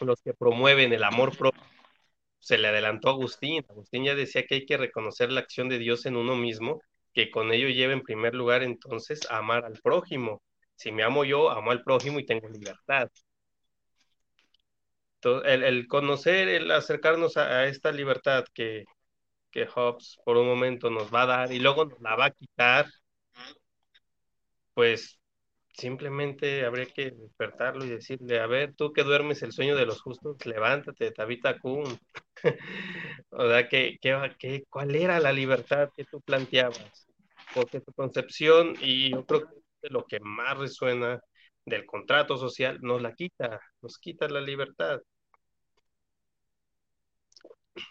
los 0.00 0.22
que 0.22 0.34
promueven 0.34 0.92
el 0.92 1.04
amor 1.04 1.36
propio. 1.36 1.62
Se 2.40 2.58
le 2.58 2.68
adelantó 2.68 3.08
a 3.08 3.12
Agustín. 3.12 3.64
Agustín 3.68 4.04
ya 4.04 4.14
decía 4.14 4.44
que 4.46 4.56
hay 4.56 4.66
que 4.66 4.76
reconocer 4.76 5.32
la 5.32 5.40
acción 5.40 5.68
de 5.68 5.78
Dios 5.78 6.06
en 6.06 6.16
uno 6.16 6.36
mismo, 6.36 6.80
que 7.14 7.30
con 7.30 7.52
ello 7.52 7.68
lleva 7.68 7.92
en 7.92 8.02
primer 8.02 8.34
lugar 8.34 8.62
entonces 8.62 9.20
a 9.30 9.38
amar 9.38 9.64
al 9.64 9.80
prójimo. 9.82 10.42
Si 10.76 10.92
me 10.92 11.02
amo 11.02 11.24
yo, 11.24 11.50
amo 11.50 11.70
al 11.72 11.82
prójimo 11.82 12.18
y 12.20 12.26
tengo 12.26 12.48
libertad. 12.48 13.10
Entonces, 15.16 15.52
el, 15.52 15.64
el 15.64 15.86
conocer, 15.88 16.48
el 16.48 16.70
acercarnos 16.70 17.36
a, 17.36 17.48
a 17.60 17.66
esta 17.66 17.90
libertad 17.92 18.44
que, 18.54 18.84
que 19.50 19.66
Hobbes 19.66 20.18
por 20.24 20.36
un 20.36 20.46
momento 20.46 20.90
nos 20.90 21.12
va 21.14 21.22
a 21.22 21.26
dar 21.26 21.52
y 21.52 21.60
luego 21.60 21.86
nos 21.86 22.00
la 22.00 22.16
va 22.16 22.26
a 22.26 22.30
quitar, 22.30 22.86
pues 24.78 25.18
simplemente 25.72 26.64
habría 26.64 26.86
que 26.86 27.10
despertarlo 27.10 27.84
y 27.84 27.88
decirle, 27.88 28.38
a 28.38 28.46
ver, 28.46 28.76
tú 28.76 28.92
que 28.92 29.02
duermes 29.02 29.42
el 29.42 29.50
sueño 29.50 29.74
de 29.74 29.86
los 29.86 30.00
justos, 30.00 30.46
levántate, 30.46 31.10
Tabita 31.10 31.58
Kun. 31.58 31.98
o 33.30 33.48
sea, 33.48 33.68
¿qué, 33.68 33.98
qué, 34.00 34.64
cuál 34.70 34.94
era 34.94 35.18
la 35.18 35.32
libertad 35.32 35.88
que 35.96 36.04
tú 36.04 36.20
planteabas? 36.20 37.08
Porque 37.56 37.80
tu 37.80 37.92
concepción, 37.92 38.76
y 38.80 39.10
yo 39.10 39.26
creo 39.26 39.48
que 39.48 39.88
lo 39.90 40.04
que 40.06 40.20
más 40.20 40.56
resuena 40.56 41.20
del 41.64 41.84
contrato 41.84 42.36
social, 42.36 42.78
nos 42.80 43.02
la 43.02 43.14
quita, 43.14 43.60
nos 43.82 43.98
quita 43.98 44.28
la 44.28 44.40
libertad. 44.40 45.00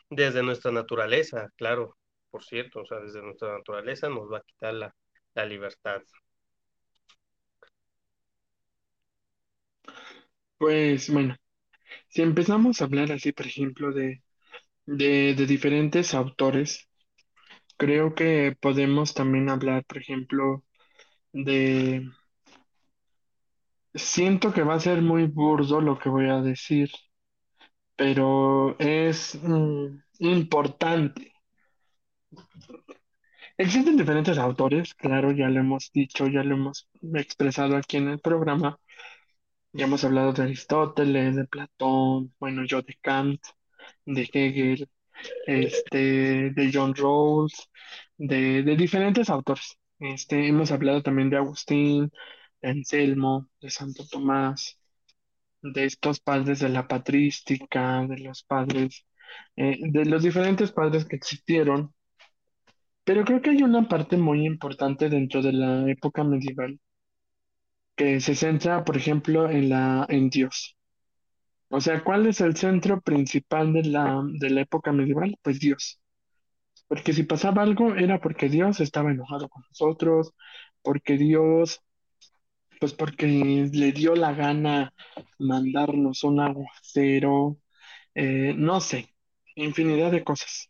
Desde 0.10 0.42
nuestra 0.42 0.72
naturaleza, 0.72 1.50
claro, 1.58 1.98
por 2.30 2.46
cierto, 2.46 2.80
o 2.80 2.86
sea, 2.86 3.00
desde 3.00 3.22
nuestra 3.22 3.58
naturaleza 3.58 4.08
nos 4.08 4.32
va 4.32 4.38
a 4.38 4.44
quitar 4.44 4.74
la, 4.74 4.96
la 5.34 5.46
libertad. 5.46 6.02
Pues 10.58 11.10
bueno, 11.12 11.36
si 12.10 12.22
empezamos 12.24 12.82
a 12.82 12.86
hablar 12.86 13.12
así, 13.14 13.32
por 13.34 13.48
ejemplo, 13.48 13.94
de, 13.94 14.24
de, 14.86 15.36
de 15.36 15.48
diferentes 15.48 16.14
autores, 16.16 16.90
creo 17.78 18.16
que 18.16 18.56
podemos 18.62 19.14
también 19.16 19.50
hablar, 19.50 19.86
por 19.86 20.00
ejemplo, 20.00 20.66
de... 21.34 22.10
Siento 24.04 24.54
que 24.54 24.64
va 24.64 24.76
a 24.76 24.80
ser 24.80 25.02
muy 25.02 25.26
burdo 25.26 25.82
lo 25.82 26.00
que 26.00 26.08
voy 26.08 26.30
a 26.30 26.40
decir, 26.42 26.90
pero 27.96 28.78
es 28.80 29.36
mm, 29.42 29.98
importante. 30.20 31.34
Existen 33.64 33.98
diferentes 33.98 34.38
autores, 34.40 34.96
claro, 34.96 35.32
ya 35.32 35.48
lo 35.50 35.60
hemos 35.60 35.92
dicho, 35.94 36.28
ya 36.28 36.44
lo 36.44 36.56
hemos 36.56 36.88
expresado 37.14 37.76
aquí 37.78 37.98
en 37.98 38.08
el 38.10 38.20
programa. 38.20 38.80
Ya 39.78 39.86
hemos 39.86 40.04
hablado 40.04 40.34
de 40.34 40.42
Aristóteles, 40.44 41.36
de 41.36 41.46
Platón, 41.46 42.34
bueno, 42.40 42.66
yo 42.66 42.82
de 42.82 42.96
Kant, 43.00 43.40
de 44.06 44.24
Hegel, 44.34 44.90
este, 45.46 46.52
de 46.52 46.72
John 46.74 46.96
Rawls, 46.96 47.70
de, 48.18 48.64
de 48.64 48.76
diferentes 48.76 49.30
autores. 49.30 49.78
Este, 50.00 50.48
hemos 50.48 50.72
hablado 50.72 51.04
también 51.04 51.30
de 51.30 51.38
Agustín, 51.38 52.12
de 52.62 52.70
Anselmo, 52.70 53.50
de 53.62 53.70
Santo 53.70 54.04
Tomás, 54.10 54.80
de 55.62 55.86
estos 55.86 56.20
padres 56.22 56.60
de 56.62 56.70
la 56.70 56.88
patrística, 56.88 58.06
de 58.08 58.18
los 58.20 58.44
padres, 58.44 59.06
eh, 59.56 59.78
de 59.82 60.06
los 60.06 60.24
diferentes 60.24 60.72
padres 60.72 61.06
que 61.06 61.18
existieron. 61.18 61.94
Pero 63.04 63.26
creo 63.26 63.42
que 63.42 63.52
hay 63.52 63.64
una 63.64 63.88
parte 63.88 64.18
muy 64.18 64.46
importante 64.46 65.10
dentro 65.10 65.42
de 65.42 65.54
la 65.54 65.90
época 65.92 66.24
medieval 66.24 66.80
que 67.98 68.22
se 68.22 68.36
centra, 68.36 68.86
por 68.86 68.98
ejemplo, 68.98 69.50
en 69.52 69.70
la, 69.70 70.06
en 70.10 70.30
Dios. 70.32 70.78
O 71.70 71.82
sea, 71.82 72.04
¿cuál 72.04 72.28
es 72.28 72.42
el 72.42 72.56
centro 72.58 73.02
principal 73.02 73.74
de 73.74 73.84
la, 73.84 74.24
de 74.40 74.50
la 74.52 74.62
época 74.62 74.92
medieval? 74.94 75.38
Pues 75.42 75.60
Dios. 75.60 76.00
Porque 76.88 77.14
si 77.14 77.24
pasaba 77.24 77.64
algo 77.64 77.96
era 77.96 78.22
porque 78.22 78.50
Dios 78.50 78.80
estaba 78.82 79.12
enojado 79.12 79.50
con 79.50 79.64
nosotros, 79.70 80.34
porque 80.84 81.18
Dios, 81.18 81.82
pues 82.80 82.94
porque 82.94 83.28
le 83.28 83.92
dio 83.92 84.16
la 84.16 84.34
gana 84.34 84.94
mandarnos 85.40 86.24
un 86.24 86.40
aguacero, 86.42 87.58
eh, 88.16 88.54
no 88.58 88.82
sé, 88.82 89.16
infinidad 89.56 90.12
de 90.12 90.24
cosas. 90.24 90.70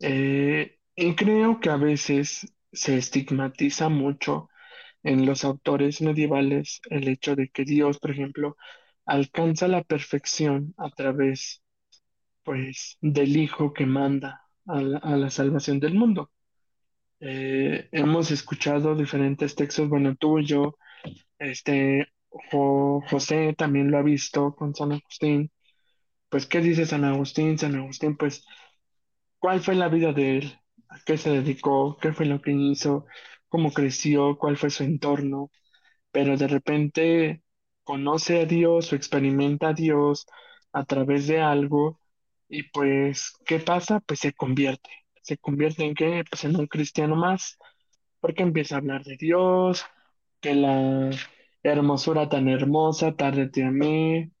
Eh, 0.00 0.78
y 0.96 1.14
creo 1.16 1.60
que 1.60 1.70
a 1.70 1.76
veces 1.76 2.46
se 2.72 2.96
estigmatiza 2.98 3.88
mucho 3.88 4.48
en 5.04 5.26
los 5.26 5.44
autores 5.44 6.00
medievales 6.02 6.80
el 6.90 7.08
hecho 7.08 7.36
de 7.36 7.48
que 7.50 7.64
Dios, 7.64 7.98
por 7.98 8.10
ejemplo, 8.10 8.56
alcanza 9.06 9.68
la 9.68 9.84
perfección 9.84 10.74
a 10.78 10.90
través, 10.90 11.62
pues, 12.42 12.98
del 13.00 13.36
Hijo 13.36 13.72
que 13.72 13.86
manda 13.86 14.42
a 14.66 14.80
la, 14.80 15.30
salvación 15.30 15.80
del 15.80 15.94
mundo. 15.94 16.30
Eh, 17.20 17.88
hemos 17.92 18.30
escuchado 18.30 18.96
diferentes 18.96 19.54
textos, 19.54 19.88
bueno, 19.88 20.16
tú 20.16 20.38
y 20.38 20.46
yo, 20.46 20.78
este, 21.38 22.08
José 22.30 23.54
también 23.56 23.90
lo 23.90 23.98
ha 23.98 24.02
visto 24.02 24.54
con 24.56 24.74
San 24.74 24.92
Agustín. 24.92 25.50
Pues, 26.28 26.46
¿qué 26.46 26.60
dice 26.60 26.86
San 26.86 27.04
Agustín? 27.04 27.58
San 27.58 27.74
Agustín, 27.76 28.16
pues, 28.16 28.44
¿cuál 29.38 29.60
fue 29.60 29.74
la 29.74 29.88
vida 29.88 30.12
de 30.12 30.38
él? 30.38 30.60
¿A 30.88 30.98
qué 31.06 31.16
se 31.18 31.30
dedicó? 31.30 31.98
¿Qué 32.00 32.12
fue 32.12 32.26
lo 32.26 32.40
que 32.42 32.52
hizo? 32.52 33.06
¿Cómo 33.54 33.72
creció? 33.72 34.36
¿Cuál 34.36 34.56
fue 34.56 34.68
su 34.68 34.82
entorno? 34.82 35.48
Pero 36.10 36.36
de 36.36 36.48
repente 36.48 37.44
conoce 37.84 38.40
a 38.40 38.46
Dios 38.46 38.92
o 38.92 38.96
experimenta 38.96 39.68
a 39.68 39.74
Dios 39.74 40.26
a 40.72 40.84
través 40.84 41.28
de 41.28 41.40
algo 41.40 42.00
y 42.48 42.64
pues, 42.70 43.32
¿qué 43.46 43.60
pasa? 43.60 44.00
Pues 44.00 44.18
se 44.18 44.32
convierte. 44.32 44.90
¿Se 45.22 45.38
convierte 45.38 45.84
en 45.84 45.94
qué? 45.94 46.24
Pues 46.28 46.42
en 46.44 46.56
un 46.56 46.66
cristiano 46.66 47.14
más, 47.14 47.58
porque 48.20 48.42
empieza 48.42 48.74
a 48.74 48.78
hablar 48.78 49.04
de 49.04 49.16
Dios, 49.18 49.84
que 50.40 50.56
la 50.56 51.10
hermosura 51.62 52.28
tan 52.28 52.48
hermosa, 52.48 53.14
tarde 53.16 53.48
te 53.50 53.62
amé, 53.64 54.32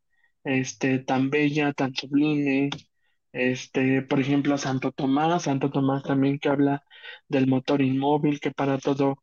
este, 0.44 0.98
tan 0.98 1.30
bella, 1.30 1.72
tan 1.72 1.94
sublime, 1.94 2.70
este, 3.34 4.02
por 4.02 4.20
ejemplo, 4.20 4.58
Santo 4.58 4.92
Tomás, 4.92 5.44
Santo 5.44 5.70
Tomás 5.70 6.02
también 6.04 6.38
que 6.38 6.48
habla 6.48 6.84
del 7.28 7.46
motor 7.48 7.82
inmóvil, 7.82 8.40
que 8.40 8.52
para 8.52 8.78
todo 8.78 9.18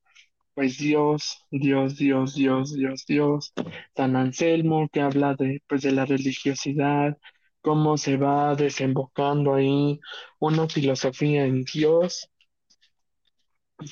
pues 0.54 0.78
Dios, 0.78 1.46
Dios, 1.52 1.98
Dios, 1.98 2.36
Dios, 2.36 2.74
Dios, 2.74 3.06
Dios. 3.08 3.54
San 3.96 4.16
Anselmo 4.16 4.90
que 4.92 5.02
habla 5.02 5.36
de, 5.36 5.64
pues, 5.68 5.82
de 5.84 5.92
la 5.92 6.06
religiosidad, 6.06 7.18
cómo 7.62 7.98
se 7.98 8.18
va 8.18 8.56
desembocando 8.56 9.56
ahí 9.56 10.00
una 10.40 10.68
filosofía 10.70 11.46
en 11.46 11.64
Dios. 11.64 12.30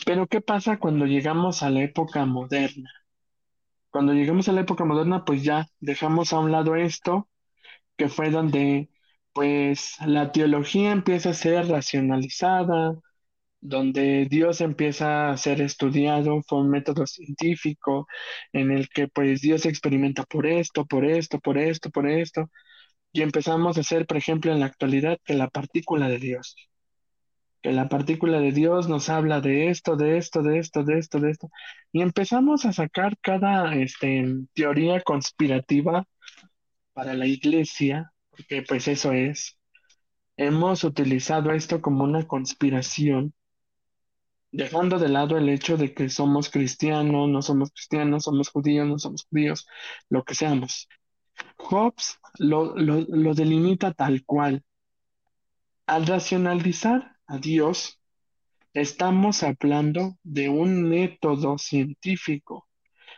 Pero 0.06 0.28
¿qué 0.28 0.42
pasa 0.42 0.78
cuando 0.80 1.06
llegamos 1.06 1.64
a 1.64 1.70
la 1.70 1.82
época 1.84 2.26
moderna? 2.26 2.90
Cuando 3.92 4.14
llegamos 4.14 4.48
a 4.50 4.54
la 4.54 4.62
época 4.62 4.86
moderna, 4.86 5.26
pues 5.26 5.44
ya 5.44 5.68
dejamos 5.80 6.34
a 6.34 6.40
un 6.40 6.52
lado 6.52 6.76
esto, 6.76 7.28
que 7.98 8.10
fue 8.10 8.30
donde 8.32 8.90
pues 9.40 9.96
la 10.06 10.34
teología 10.34 10.92
empieza 10.92 11.30
a 11.30 11.34
ser 11.34 11.70
racionalizada, 11.70 12.94
donde 13.62 14.28
Dios 14.30 14.60
empieza 14.62 15.32
a 15.32 15.38
ser 15.38 15.62
estudiado, 15.62 16.42
fue 16.46 16.60
un 16.60 16.70
método 16.70 17.08
científico 17.08 18.06
en 18.54 18.72
el 18.72 18.90
que 18.90 19.08
pues 19.08 19.40
Dios 19.42 19.66
experimenta 19.66 20.24
por 20.26 20.46
esto, 20.46 20.86
por 20.86 21.06
esto, 21.06 21.40
por 21.40 21.58
esto, 21.58 21.90
por 21.90 22.10
esto, 22.10 22.50
y 23.14 23.22
empezamos 23.22 23.78
a 23.78 23.82
hacer, 23.82 24.08
por 24.08 24.18
ejemplo, 24.18 24.52
en 24.52 24.60
la 24.60 24.68
actualidad, 24.68 25.18
que 25.24 25.36
la 25.36 25.50
partícula 25.50 26.10
de 26.10 26.20
Dios, 26.20 26.58
que 27.62 27.72
la 27.72 27.88
partícula 27.90 28.42
de 28.42 28.52
Dios 28.52 28.90
nos 28.90 29.10
habla 29.10 29.40
de 29.42 29.70
esto, 29.70 29.96
de 29.96 30.18
esto, 30.18 30.44
de 30.44 30.60
esto, 30.60 30.84
de 30.84 31.00
esto, 31.00 31.20
de 31.22 31.32
esto, 31.32 31.50
y 31.94 32.02
empezamos 32.02 32.66
a 32.66 32.74
sacar 32.74 33.18
cada 33.22 33.74
este, 33.76 34.26
teoría 34.54 35.02
conspirativa 35.02 36.06
para 36.94 37.14
la 37.14 37.26
iglesia, 37.26 38.12
porque 38.40 38.64
pues 38.64 38.88
eso 38.88 39.12
es. 39.12 39.58
Hemos 40.38 40.86
utilizado 40.86 41.52
esto 41.52 41.82
como 41.82 42.06
una 42.06 42.26
conspiración 42.26 43.34
dejando 44.52 44.98
de 44.98 45.10
lado 45.10 45.38
el 45.38 45.50
hecho 45.50 45.76
de 45.76 45.94
que 45.94 46.10
somos 46.10 46.50
cristianos, 46.50 47.30
no 47.30 47.42
somos 47.42 47.72
cristianos, 47.72 48.24
somos 48.24 48.50
judíos, 48.50 48.88
no 48.88 48.98
somos 48.98 49.28
judíos, 49.30 49.68
lo 50.08 50.24
que 50.24 50.36
seamos. 50.36 50.88
Hobbes 51.58 52.18
lo, 52.38 52.76
lo, 52.76 53.34
delimita 53.34 53.94
tal 53.94 54.24
cual. 54.26 54.64
Al 55.86 56.08
racionalizar 56.08 57.18
a 57.28 57.38
Dios, 57.38 58.00
estamos 58.74 59.44
hablando 59.44 60.18
de 60.24 60.48
un 60.48 60.84
método 60.84 61.58
científico. 61.58 62.68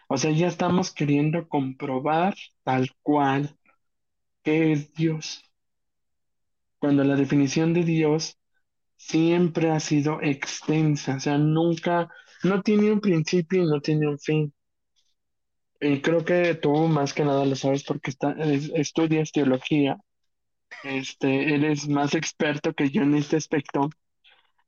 O 0.08 0.18
sea, 0.18 0.32
ya 0.32 0.48
estamos 0.48 0.92
queriendo 0.92 1.48
comprobar 1.48 2.36
tal 2.64 2.90
cual 3.04 3.56
qué 4.44 4.72
es 4.74 4.94
Dios. 4.94 5.44
Cuando 6.80 7.04
la 7.04 7.16
definición 7.16 7.74
de 7.74 7.84
Dios 7.84 8.38
siempre 8.98 9.72
ha 9.72 9.80
sido 9.80 10.22
extensa, 10.22 11.16
o 11.18 11.20
sea, 11.20 11.38
nunca, 11.38 12.10
no 12.44 12.62
tiene 12.62 12.92
un 12.92 13.02
principio 13.02 13.64
y 13.64 13.68
no 13.68 13.82
tiene 13.82 14.08
un 14.08 14.20
fin. 14.20 14.54
Y 15.80 16.02
creo 16.02 16.24
que 16.24 16.56
tú 16.56 16.72
más 16.88 17.14
que 17.14 17.26
nada 17.26 17.46
lo 17.46 17.56
sabes 17.56 17.84
porque 17.84 18.12
está, 18.12 18.36
estudias 18.76 19.32
teología, 19.32 19.98
este, 20.84 21.56
eres 21.56 21.88
más 21.90 22.16
experto 22.16 22.74
que 22.74 22.90
yo 22.90 23.04
en 23.04 23.16
este 23.16 23.38
aspecto. 23.38 23.90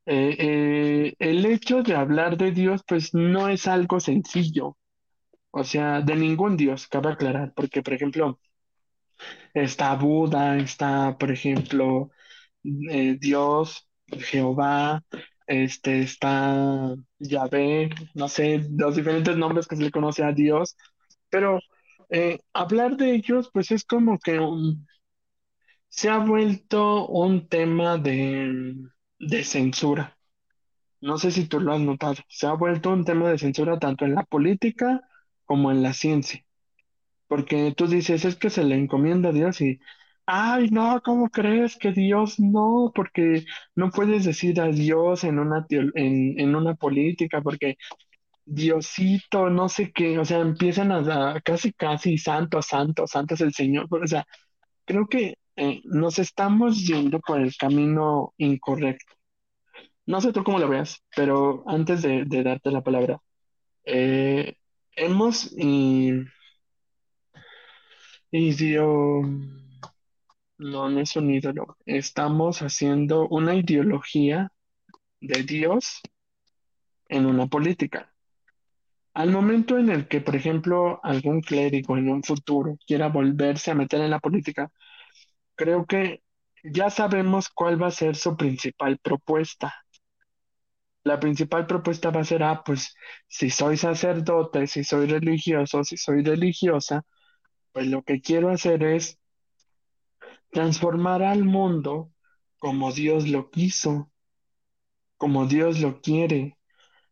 Eh, 0.05 0.35
eh, 0.39 1.15
el 1.19 1.45
hecho 1.45 1.83
de 1.83 1.95
hablar 1.95 2.37
de 2.37 2.51
Dios, 2.51 2.83
pues 2.87 3.13
no 3.13 3.49
es 3.49 3.67
algo 3.67 3.99
sencillo, 3.99 4.77
o 5.51 5.63
sea, 5.63 6.01
de 6.01 6.15
ningún 6.15 6.57
Dios, 6.57 6.87
cabe 6.87 7.11
aclarar, 7.13 7.53
porque 7.55 7.83
por 7.83 7.93
ejemplo, 7.93 8.39
está 9.53 9.95
Buda, 9.95 10.57
está, 10.57 11.17
por 11.17 11.31
ejemplo, 11.31 12.11
eh, 12.89 13.17
Dios, 13.19 13.87
Jehová, 14.07 15.03
este 15.47 16.01
está 16.01 16.95
Yahvé, 17.19 17.89
no 18.15 18.27
sé, 18.29 18.67
los 18.71 18.95
diferentes 18.95 19.37
nombres 19.37 19.67
que 19.67 19.75
se 19.75 19.83
le 19.83 19.91
conoce 19.91 20.23
a 20.23 20.31
Dios, 20.33 20.75
pero 21.29 21.59
eh, 22.09 22.39
hablar 22.53 22.97
de 22.97 23.13
ellos, 23.15 23.49
pues 23.53 23.71
es 23.71 23.83
como 23.85 24.19
que 24.19 24.39
se 25.89 26.09
ha 26.09 26.17
vuelto 26.19 27.07
un 27.07 27.47
tema 27.47 27.97
de, 27.97 28.73
de 29.19 29.43
censura. 29.43 30.17
No 31.01 31.17
sé 31.19 31.31
si 31.31 31.47
tú 31.47 31.59
lo 31.59 31.73
has 31.73 31.81
notado, 31.81 32.15
se 32.29 32.47
ha 32.47 32.53
vuelto 32.53 32.91
un 32.91 33.05
tema 33.05 33.29
de 33.29 33.37
censura 33.39 33.79
tanto 33.79 34.05
en 34.05 34.15
la 34.15 34.23
política 34.25 35.01
como 35.45 35.71
en 35.71 35.83
la 35.83 35.93
ciencia. 35.93 36.43
Porque 37.33 37.73
tú 37.75 37.87
dices, 37.87 38.25
es 38.25 38.35
que 38.35 38.51
se 38.51 38.63
le 38.63 38.75
encomienda 38.75 39.29
a 39.29 39.31
Dios 39.31 39.59
y, 39.61 39.79
ay, 40.27 40.69
no, 40.69 41.01
¿cómo 41.03 41.29
crees 41.29 41.75
que 41.77 41.91
Dios 41.91 42.39
no? 42.39 42.91
Porque 42.93 43.43
no 43.75 43.89
puedes 43.89 44.23
decir 44.25 44.61
a 44.61 44.67
Dios 44.67 45.23
en 45.23 45.39
una, 45.39 45.65
en, 45.69 46.39
en 46.39 46.55
una 46.55 46.75
política, 46.75 47.41
porque 47.41 47.77
Diosito, 48.45 49.49
no 49.49 49.67
sé 49.67 49.91
qué, 49.91 50.19
o 50.19 50.25
sea, 50.25 50.41
empiezan 50.41 50.91
a, 50.91 51.31
a 51.35 51.41
casi, 51.41 51.73
casi, 51.73 52.19
santo, 52.19 52.61
santo, 52.61 53.07
santo 53.07 53.33
es 53.33 53.41
el 53.41 53.53
Señor. 53.53 53.87
O 53.89 54.07
sea, 54.07 54.27
creo 54.85 55.07
que 55.07 55.37
eh, 55.55 55.81
nos 55.85 56.19
estamos 56.19 56.85
yendo 56.85 57.19
por 57.19 57.41
el 57.41 57.55
camino 57.57 58.33
incorrecto. 58.37 59.15
No 60.05 60.21
sé 60.21 60.33
tú 60.33 60.43
cómo 60.43 60.59
lo 60.59 60.69
veas, 60.69 61.01
pero 61.15 61.63
antes 61.67 62.03
de, 62.03 62.25
darte 62.43 62.69
la 62.71 62.83
palabra, 62.83 63.19
eh, 63.85 64.55
hemos, 64.95 65.51
y 68.33 68.49
no 70.57 70.99
es 70.99 71.15
un 71.15 71.29
ídolo. 71.29 71.77
Estamos 71.85 72.63
haciendo 72.63 73.27
una 73.27 73.53
ideología 73.53 74.51
de 75.21 75.43
Dios 75.43 76.01
en 77.09 77.27
una 77.27 77.45
política. 77.45 78.11
Al 79.13 79.29
momento 79.29 79.77
en 79.77 79.89
el 79.89 80.07
que, 80.07 80.19
por 80.19 80.35
ejemplo, 80.35 80.99
algún 81.03 81.41
clérigo 81.41 81.95
en 81.95 82.09
un 82.09 82.23
futuro 82.23 82.79
quiera 82.87 83.07
volverse 83.09 83.69
a 83.69 83.75
meter 83.75 84.01
en 84.01 84.09
la 84.09 84.19
política, 84.19 84.71
creo 85.55 85.85
que 85.85 86.23
ya 86.63 86.89
sabemos 86.89 87.49
cuál 87.49 87.79
va 87.79 87.87
a 87.87 87.91
ser 87.91 88.15
su 88.15 88.35
principal 88.35 88.97
propuesta. 88.97 89.75
La 91.03 91.19
principal 91.19 91.67
propuesta 91.67 92.09
va 92.09 92.21
a 92.21 92.23
ser, 92.23 92.41
ah, 92.41 92.63
pues 92.65 92.95
si 93.27 93.51
soy 93.51 93.77
sacerdote, 93.77 94.65
si 94.65 94.83
soy 94.83 95.05
religioso, 95.05 95.83
si 95.83 95.97
soy 95.97 96.23
religiosa, 96.23 97.05
pues 97.73 97.87
lo 97.87 98.03
que 98.03 98.21
quiero 98.21 98.49
hacer 98.51 98.83
es 98.83 99.19
transformar 100.51 101.21
al 101.21 101.43
mundo 101.43 102.11
como 102.57 102.93
Dios 102.93 103.27
lo 103.27 103.49
quiso. 103.49 104.09
como 105.17 105.45
Dios 105.47 105.79
lo 105.79 106.01
quiere, 106.01 106.57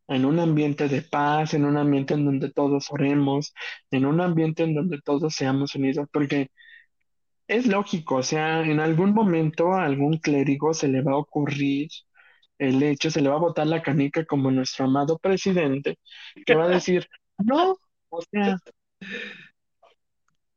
en 0.08 0.26
un 0.26 0.40
ambiente 0.40 0.90
de 0.90 1.02
paz, 1.04 1.54
en 1.56 1.66
un 1.66 1.78
ambiente 1.78 2.16
en 2.16 2.26
donde 2.26 2.52
todos 2.52 2.88
oremos, 2.92 3.54
en 3.92 4.06
un 4.06 4.22
ambiente 4.22 4.64
en 4.64 4.76
donde 4.76 5.02
todos 5.02 5.36
seamos 5.36 5.76
unidos, 5.76 6.08
porque 6.14 6.50
es 7.48 7.68
lógico, 7.68 8.18
o 8.18 8.24
sea, 8.24 8.62
en 8.64 8.80
algún 8.80 9.14
momento 9.14 9.74
a 9.74 9.86
algún 9.86 10.18
clérigo 10.20 10.74
se 10.74 10.88
le 10.88 11.02
va 11.02 11.14
a 11.14 11.18
ocurrir 11.18 11.90
el 12.60 12.84
hecho, 12.84 13.12
se 13.12 13.22
le 13.22 13.30
va 13.30 13.36
a 13.38 13.40
botar 13.40 13.68
la 13.68 13.82
canica 13.84 14.26
como 14.26 14.52
nuestro 14.52 14.86
amado 14.86 15.20
presidente, 15.20 16.00
que 16.46 16.56
va 16.56 16.66
a 16.66 16.70
decir, 16.70 17.08
no, 17.40 17.78
o 18.10 18.22
sea, 18.32 18.58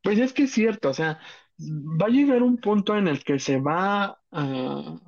pues 0.05 0.21
es 0.21 0.35
que 0.35 0.45
es 0.45 0.53
cierto, 0.53 0.90
o 0.90 0.95
sea, 0.95 1.21
va 1.61 2.07
a 2.09 2.11
llegar 2.11 2.43
un 2.45 2.59
punto 2.59 2.97
en 2.99 3.09
el 3.09 3.25
que 3.25 3.40
se 3.40 3.61
va 3.61 4.21
a, 4.33 5.01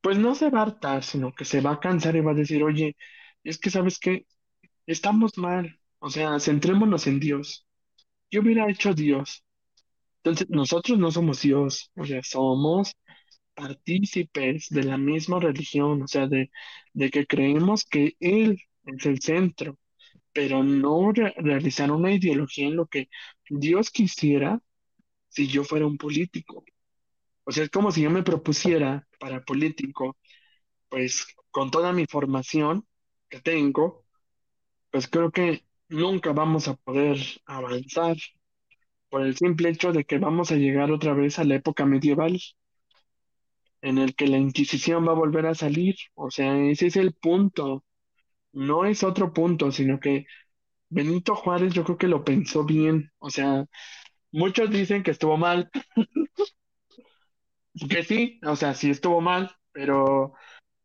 pues 0.00 0.18
no 0.18 0.34
se 0.34 0.50
va 0.50 0.60
a 0.60 0.62
hartar, 0.62 1.02
sino 1.04 1.32
que 1.34 1.44
se 1.44 1.60
va 1.60 1.72
a 1.72 1.80
cansar 1.80 2.16
y 2.16 2.20
va 2.20 2.32
a 2.32 2.34
decir, 2.34 2.62
oye, 2.62 2.96
es 3.44 3.58
que 3.58 3.70
sabes 3.70 3.98
qué, 3.98 4.26
Estamos 4.86 5.38
mal. 5.38 5.80
O 6.00 6.10
sea, 6.10 6.40
centrémonos 6.40 7.06
en 7.08 7.20
Dios. 7.20 7.66
¿Qué 8.30 8.40
hubiera 8.40 8.70
hecho 8.70 8.94
Dios? 8.94 9.44
Entonces, 10.18 10.48
nosotros 10.50 10.98
no 10.98 11.10
somos 11.12 11.42
Dios. 11.42 11.92
O 11.96 12.04
sea, 12.06 12.22
somos 12.24 12.94
partícipes 13.54 14.68
de 14.70 14.84
la 14.84 14.98
misma 14.98 15.40
religión. 15.40 16.02
O 16.02 16.08
sea, 16.08 16.26
de, 16.28 16.50
de 16.94 17.10
que 17.10 17.26
creemos 17.26 17.84
que 17.86 18.16
Él 18.20 18.60
es 18.86 19.06
el 19.06 19.20
centro, 19.22 19.78
pero 20.32 20.64
no 20.64 21.12
re- 21.12 21.34
realizar 21.38 21.90
una 21.92 22.12
ideología 22.12 22.68
en 22.68 22.76
lo 22.76 22.86
que 22.86 23.08
Dios 23.50 23.90
quisiera 23.90 24.60
si 25.28 25.48
yo 25.48 25.64
fuera 25.64 25.86
un 25.86 25.98
político. 25.98 26.64
O 27.44 27.52
sea, 27.52 27.64
es 27.64 27.70
como 27.70 27.92
si 27.92 28.02
yo 28.02 28.10
me 28.10 28.22
propusiera 28.24 29.06
para 29.20 29.44
político, 29.44 30.16
pues 30.88 31.26
con 31.50 31.70
toda 31.70 31.92
mi 31.92 32.06
formación 32.06 32.86
que 33.30 33.40
tengo 33.40 34.06
pues 34.90 35.08
creo 35.08 35.30
que 35.30 35.64
nunca 35.88 36.32
vamos 36.32 36.68
a 36.68 36.74
poder 36.76 37.18
avanzar 37.46 38.16
por 39.10 39.22
el 39.22 39.36
simple 39.36 39.70
hecho 39.70 39.92
de 39.92 40.04
que 40.04 40.18
vamos 40.18 40.52
a 40.52 40.56
llegar 40.56 40.92
otra 40.92 41.12
vez 41.14 41.38
a 41.40 41.44
la 41.44 41.56
época 41.56 41.84
medieval, 41.86 42.40
en 43.82 43.98
el 43.98 44.14
que 44.14 44.26
la 44.26 44.38
Inquisición 44.38 45.06
va 45.06 45.12
a 45.12 45.14
volver 45.14 45.46
a 45.46 45.54
salir. 45.54 45.94
O 46.14 46.30
sea, 46.30 46.58
ese 46.58 46.86
es 46.88 46.96
el 46.96 47.14
punto. 47.14 47.84
No 48.52 48.84
es 48.86 49.04
otro 49.04 49.32
punto, 49.32 49.72
sino 49.72 50.00
que 50.00 50.26
Benito 50.88 51.34
Juárez 51.36 51.72
yo 51.74 51.84
creo 51.84 51.98
que 51.98 52.08
lo 52.08 52.24
pensó 52.24 52.64
bien. 52.64 53.10
O 53.18 53.30
sea, 53.30 53.66
muchos 54.32 54.70
dicen 54.70 55.02
que 55.04 55.12
estuvo 55.12 55.36
mal, 55.38 55.70
que 57.90 58.02
sí, 58.02 58.40
o 58.46 58.56
sea, 58.56 58.74
sí 58.74 58.90
estuvo 58.90 59.20
mal, 59.20 59.50
pero 59.72 60.34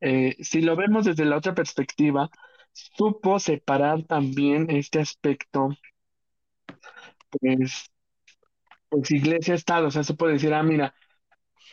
eh, 0.02 0.36
si 0.44 0.62
lo 0.62 0.76
vemos 0.76 1.06
desde 1.06 1.26
la 1.26 1.38
otra 1.38 1.56
perspectiva, 1.56 2.30
supo 2.74 3.40
separar 3.40 4.04
también 4.06 4.70
este 4.70 5.00
aspecto, 5.00 5.70
pues, 7.30 7.90
pues 8.90 9.12
iglesia-estado. 9.12 9.88
O 9.88 9.92
sea, 9.92 10.04
se 10.04 10.14
puede 10.14 10.34
decir, 10.34 10.54
ah, 10.54 10.64
mira, 10.64 10.94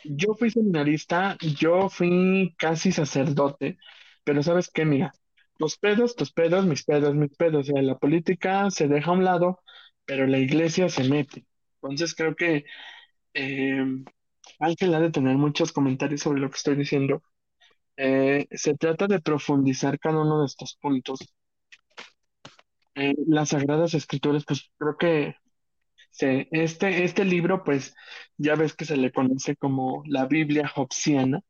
Yo 0.04 0.34
fui 0.34 0.50
seminarista, 0.50 1.36
yo 1.40 1.88
fui 1.90 2.54
casi 2.58 2.92
sacerdote, 2.92 3.78
pero 4.24 4.42
¿sabes 4.42 4.70
qué? 4.70 4.84
Mira, 4.86 5.12
tus 5.58 5.78
pedos, 5.78 6.16
tus 6.16 6.32
pedos, 6.32 6.66
mis 6.66 6.84
pedos, 6.84 7.14
mis 7.14 7.36
pedos. 7.36 7.68
O 7.70 7.72
sea, 7.72 7.82
la 7.82 7.98
política 7.98 8.70
se 8.70 8.88
deja 8.88 9.10
a 9.10 9.14
un 9.14 9.24
lado, 9.24 9.60
pero 10.04 10.26
la 10.26 10.38
iglesia 10.38 10.88
se 10.88 11.04
mete. 11.08 11.46
Entonces 11.82 12.14
creo 12.14 12.34
que 12.36 12.64
eh, 13.34 13.84
Ángel 14.60 14.94
ha 14.94 15.00
de 15.00 15.10
tener 15.10 15.36
muchos 15.36 15.72
comentarios 15.72 16.22
sobre 16.22 16.40
lo 16.40 16.50
que 16.50 16.56
estoy 16.56 16.76
diciendo. 16.76 17.22
Eh, 17.96 18.46
se 18.52 18.76
trata 18.76 19.06
de 19.08 19.20
profundizar 19.20 19.98
cada 20.00 20.20
uno 20.22 20.40
de 20.40 20.46
estos 20.46 20.76
puntos. 20.80 21.20
Eh, 22.94 23.14
las 23.26 23.50
Sagradas 23.50 23.94
Escrituras, 23.94 24.44
pues 24.46 24.70
creo 24.78 24.96
que 24.96 25.36
se, 26.10 26.48
este, 26.52 27.04
este 27.04 27.24
libro, 27.24 27.64
pues 27.64 27.94
ya 28.36 28.56
ves 28.56 28.74
que 28.74 28.84
se 28.84 28.96
le 28.96 29.12
conoce 29.12 29.56
como 29.56 30.02
la 30.06 30.26
Biblia 30.26 30.70
Hobbesiana 30.74 31.40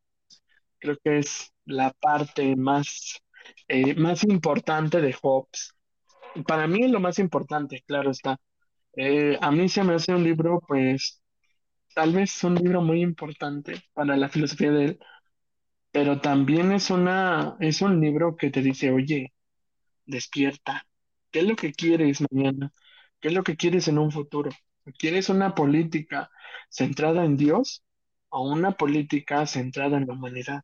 Creo 0.81 0.97
que 1.03 1.19
es 1.19 1.53
la 1.65 1.93
parte 2.01 2.55
más, 2.57 3.21
eh, 3.69 3.95
más 3.97 4.25
importante 4.25 5.01
de 5.01 5.13
Hobbes. 5.23 5.75
Para 6.47 6.67
mí 6.69 6.85
es 6.85 6.91
lo 6.91 7.01
más 7.01 7.19
importante, 7.19 7.83
claro 7.87 8.11
está. 8.11 8.39
Eh, 8.97 9.39
a 9.41 9.51
mí 9.53 9.69
se 9.69 9.85
me 9.85 9.95
hace 9.95 10.15
un 10.15 10.25
libro, 10.25 10.61
pues, 10.69 11.23
tal 11.95 12.13
vez 12.15 12.43
un 12.45 12.57
libro 12.57 12.83
muy 12.83 13.03
importante 13.03 13.83
para 13.95 14.17
la 14.17 14.29
filosofía 14.29 14.73
de 14.73 14.85
él, 14.87 15.01
pero 15.93 16.21
también 16.21 16.73
es 16.73 16.91
una, 16.91 17.57
es 17.61 17.83
un 17.83 18.01
libro 18.01 18.37
que 18.37 18.51
te 18.51 18.63
dice, 18.63 18.91
oye, 18.93 19.33
despierta. 20.07 20.87
¿Qué 21.31 21.41
es 21.41 21.47
lo 21.49 21.57
que 21.57 21.73
quieres 21.73 22.23
mañana? 22.33 22.73
¿Qué 23.21 23.29
es 23.29 23.35
lo 23.35 23.45
que 23.45 23.57
quieres 23.57 23.89
en 23.89 23.99
un 23.99 24.13
futuro? 24.13 24.51
¿Quieres 24.99 25.29
una 25.31 25.55
política 25.55 26.31
centrada 26.71 27.25
en 27.25 27.37
Dios 27.37 27.85
o 28.31 28.51
una 28.51 28.73
política 28.73 29.47
centrada 29.47 29.99
en 29.99 30.07
la 30.07 30.15
humanidad? 30.15 30.63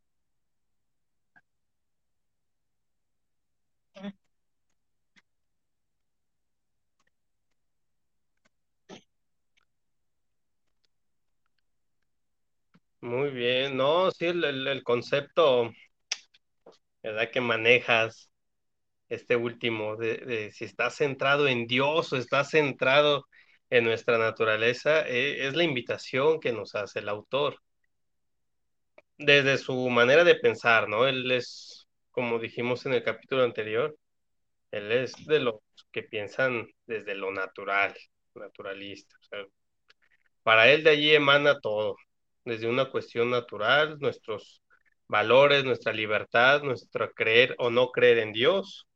Muy 13.05 13.31
bien, 13.31 13.77
no, 13.77 14.11
sí, 14.11 14.25
el, 14.27 14.43
el- 14.45 14.83
concepto, 14.83 15.71
¿verdad? 17.03 17.31
Que 17.33 17.41
manejas, 17.41 18.31
este 19.09 19.37
último, 19.37 19.97
de, 19.97 20.19
de 20.19 20.53
si 20.53 20.65
estás 20.67 20.97
centrado 20.97 21.49
en 21.49 21.67
Dios 21.67 22.13
o 22.13 22.17
estás 22.19 22.51
centrado 22.51 23.27
en 23.71 23.85
nuestra 23.85 24.19
naturaleza, 24.19 25.09
eh, 25.09 25.47
es 25.49 25.57
la 25.57 25.65
invitación 25.65 26.41
que 26.41 26.53
nos 26.53 26.75
hace 26.75 27.01
el 27.01 27.09
autor, 27.11 27.59
desde 29.19 29.59
su 29.59 29.89
manera 29.91 30.25
de 30.25 30.37
pensar, 30.37 30.89
¿no? 30.89 31.07
Él 31.07 31.31
es, 31.33 31.87
como 32.11 32.39
dijimos 32.39 32.85
en 32.87 32.95
el 32.95 33.03
capítulo 33.03 33.43
anterior, 33.45 33.97
él 34.73 34.93
es 34.93 35.15
de 35.27 35.41
los 35.41 35.57
que 35.93 36.03
piensan 36.05 36.67
desde 36.87 37.15
lo 37.15 37.33
natural, 37.33 37.95
naturalista, 38.37 39.17
o 39.23 39.25
sea, 39.25 39.45
para 40.43 40.71
él 40.71 40.85
de 40.85 40.91
allí 40.91 41.15
emana 41.15 41.59
todo, 41.61 41.97
desde 42.45 42.69
una 42.69 42.91
cuestión 42.91 43.31
natural, 43.31 43.99
nuestros 44.01 44.63
valores, 45.09 45.65
nuestra 45.65 45.93
libertad, 45.93 46.63
nuestro 46.63 47.13
creer 47.13 47.55
o 47.59 47.71
no 47.71 47.91
creer 47.91 48.19
en 48.19 48.33
Dios. 48.33 48.87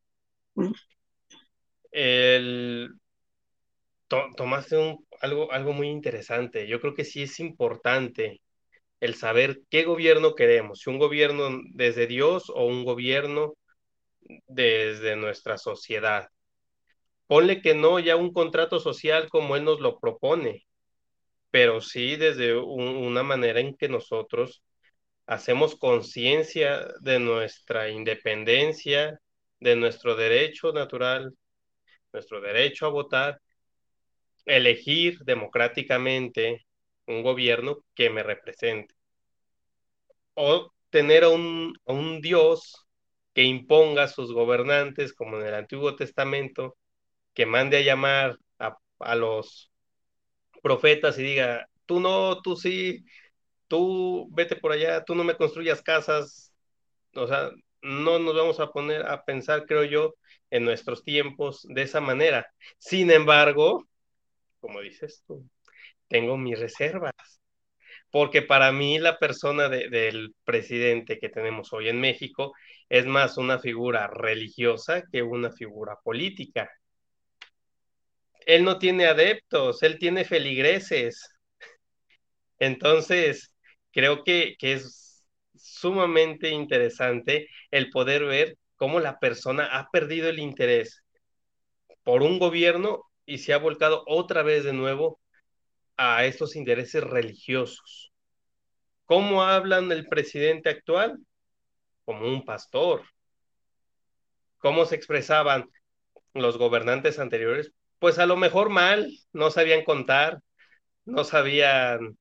El, 1.91 2.91
tomaste 4.37 4.77
un, 4.77 5.07
algo, 5.21 5.53
algo 5.53 5.73
muy 5.73 5.89
interesante. 5.89 6.67
Yo 6.67 6.81
creo 6.81 6.95
que 6.95 7.05
sí 7.05 7.23
es 7.23 7.41
importante 7.41 8.41
el 9.01 9.15
saber 9.15 9.61
qué 9.71 9.85
gobierno 9.85 10.35
queremos, 10.35 10.81
si 10.81 10.91
un 10.91 10.99
gobierno 10.99 11.61
desde 11.73 12.07
Dios 12.07 12.51
o 12.51 12.65
un 12.67 12.85
gobierno 12.85 13.55
desde 14.47 15.17
nuestra 15.17 15.59
sociedad. 15.59 16.29
Ponle 17.27 17.61
que 17.63 17.75
no 17.75 17.99
ya 17.99 18.17
un 18.17 18.33
contrato 18.33 18.81
social 18.81 19.29
como 19.29 19.57
Él 19.57 19.65
nos 19.65 19.81
lo 19.81 19.99
propone, 20.01 20.67
pero 21.59 21.81
sí 21.81 22.15
desde 22.15 22.57
una 22.57 23.25
manera 23.25 23.59
en 23.59 23.75
que 23.77 23.89
nosotros 23.89 24.63
hacemos 25.27 25.75
conciencia 25.75 26.87
de 27.01 27.19
nuestra 27.19 27.91
independencia, 27.91 29.21
de 29.59 29.75
nuestro 29.75 30.15
derecho 30.15 30.73
natural, 30.73 31.35
nuestro 32.13 32.41
derecho 32.41 32.87
a 32.87 32.91
votar, 32.91 33.41
elegir 34.47 35.19
democráticamente 35.25 36.65
un 37.09 37.25
gobierno 37.25 37.79
que 37.93 38.09
me 38.09 38.23
represente. 38.23 38.95
O 40.35 40.73
tener 40.91 41.25
a 41.25 41.31
un, 41.31 41.75
un 41.87 42.21
Dios 42.21 42.87
que 43.35 43.43
imponga 43.43 44.05
a 44.05 44.09
sus 44.09 44.33
gobernantes, 44.33 45.13
como 45.13 45.41
en 45.41 45.47
el 45.49 45.55
Antiguo 45.55 45.97
Testamento, 45.97 46.77
que 47.35 47.47
mande 47.47 47.79
a 47.79 47.81
llamar 47.81 48.39
a, 48.61 48.79
a 49.01 49.15
los 49.17 49.68
profetas 50.63 51.19
y 51.19 51.23
diga, 51.23 51.69
tú 51.87 52.01
no, 52.01 52.41
tú 52.43 52.57
sí, 52.57 53.05
tú 53.69 54.29
vete 54.33 54.57
por 54.57 54.73
allá, 54.73 55.05
tú 55.05 55.15
no 55.15 55.25
me 55.25 55.37
construyas 55.37 55.83
casas, 55.83 56.53
o 57.15 57.27
sea, 57.27 57.51
no 57.83 58.19
nos 58.19 58.35
vamos 58.37 58.61
a 58.61 58.71
poner 58.73 59.07
a 59.07 59.25
pensar, 59.25 59.67
creo 59.67 59.85
yo, 59.85 60.15
en 60.51 60.65
nuestros 60.65 61.05
tiempos 61.05 61.67
de 61.69 61.83
esa 61.83 62.01
manera. 62.01 62.47
Sin 62.79 63.11
embargo, 63.11 63.89
como 64.61 64.81
dices 64.81 65.25
tú, 65.27 65.49
tengo 66.09 66.37
mis 66.37 66.59
reservas, 66.59 67.13
porque 68.11 68.43
para 68.43 68.73
mí 68.73 68.99
la 68.99 69.19
persona 69.19 69.69
del 69.69 70.35
presidente 70.45 71.19
que 71.19 71.29
tenemos 71.29 71.73
hoy 71.73 71.89
en 71.89 72.01
México 72.01 72.55
es 72.89 73.07
más 73.07 73.37
una 73.39 73.59
figura 73.59 74.07
religiosa 74.09 75.03
que 75.13 75.23
una 75.23 75.51
figura 75.53 75.97
política. 76.03 76.71
Él 78.49 78.65
no 78.65 78.79
tiene 78.79 79.07
adeptos, 79.07 79.83
él 79.83 79.99
tiene 79.99 80.25
feligreses. 80.25 81.23
Entonces, 82.59 83.55
creo 83.93 84.25
que, 84.25 84.57
que 84.59 84.73
es 84.73 85.23
sumamente 85.55 86.49
interesante 86.49 87.49
el 87.71 87.91
poder 87.91 88.25
ver 88.25 88.57
cómo 88.77 89.01
la 89.01 89.19
persona 89.19 89.67
ha 89.67 89.91
perdido 89.91 90.31
el 90.31 90.39
interés 90.39 91.05
por 92.05 92.23
un 92.23 92.39
gobierno 92.39 93.03
y 93.27 93.37
se 93.37 93.53
ha 93.53 93.59
volcado 93.59 94.03
otra 94.07 94.43
vez 94.43 94.65
de 94.65 94.73
nuevo 94.73 95.21
a 95.99 96.25
estos 96.25 96.57
intereses 96.57 97.05
religiosos. 97.05 98.13
¿Cómo 99.05 99.43
hablan 99.43 99.93
el 99.93 100.07
presidente 100.07 100.71
actual? 100.71 101.19
Como 102.07 102.27
un 102.27 102.47
pastor. 102.47 103.03
¿Cómo 104.57 104.87
se 104.87 104.95
expresaban 104.95 105.69
los 106.33 106.57
gobernantes 106.57 107.19
anteriores? 107.19 107.75
Pues 107.99 108.19
a 108.19 108.27
lo 108.27 108.37
mejor 108.37 108.71
mal, 108.71 109.11
no 109.33 109.51
sabían 109.51 109.85
contar, 109.85 110.41
no 111.07 111.25
sabían 111.25 112.19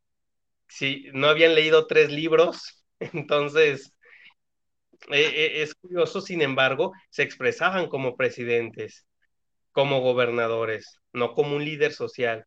si 0.69 1.07
no 1.13 1.27
habían 1.29 1.55
leído 1.55 1.87
tres 1.87 2.11
libros, 2.11 2.85
entonces 2.99 3.93
eh, 5.11 5.31
eh, 5.59 5.61
es 5.63 5.75
curioso, 5.75 6.21
sin 6.21 6.41
embargo, 6.41 6.93
se 7.09 7.23
expresaban 7.23 7.87
como 7.87 8.15
presidentes 8.15 9.05
como 9.73 10.01
gobernadores, 10.01 10.99
no 11.13 11.33
como 11.33 11.55
un 11.57 11.65
líder 11.65 11.93
social, 11.93 12.45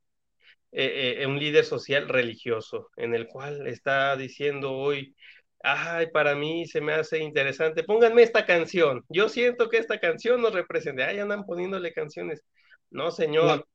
eh, 0.72 1.18
eh, 1.22 1.26
un 1.26 1.38
líder 1.40 1.64
social 1.64 2.08
religioso, 2.08 2.90
en 2.96 3.14
el 3.14 3.26
cual 3.28 3.66
está 3.68 4.16
diciendo 4.16 4.72
hoy, 4.74 5.14
ay, 5.62 6.08
para 6.12 6.34
mí 6.36 6.66
se 6.66 6.80
me 6.82 6.94
hace 6.94 7.18
interesante, 7.20 7.84
pónganme 7.84 8.22
esta 8.24 8.46
canción, 8.46 9.04
yo 9.10 9.28
siento 9.30 9.68
que 9.70 9.78
esta 9.78 10.00
canción 10.00 10.42
nos 10.42 10.54
representa, 10.54 11.08
ay, 11.08 11.20
andan 11.20 11.44
poniéndole 11.46 11.92
canciones. 11.94 12.42
No, 12.90 13.10
señor, 13.10 13.66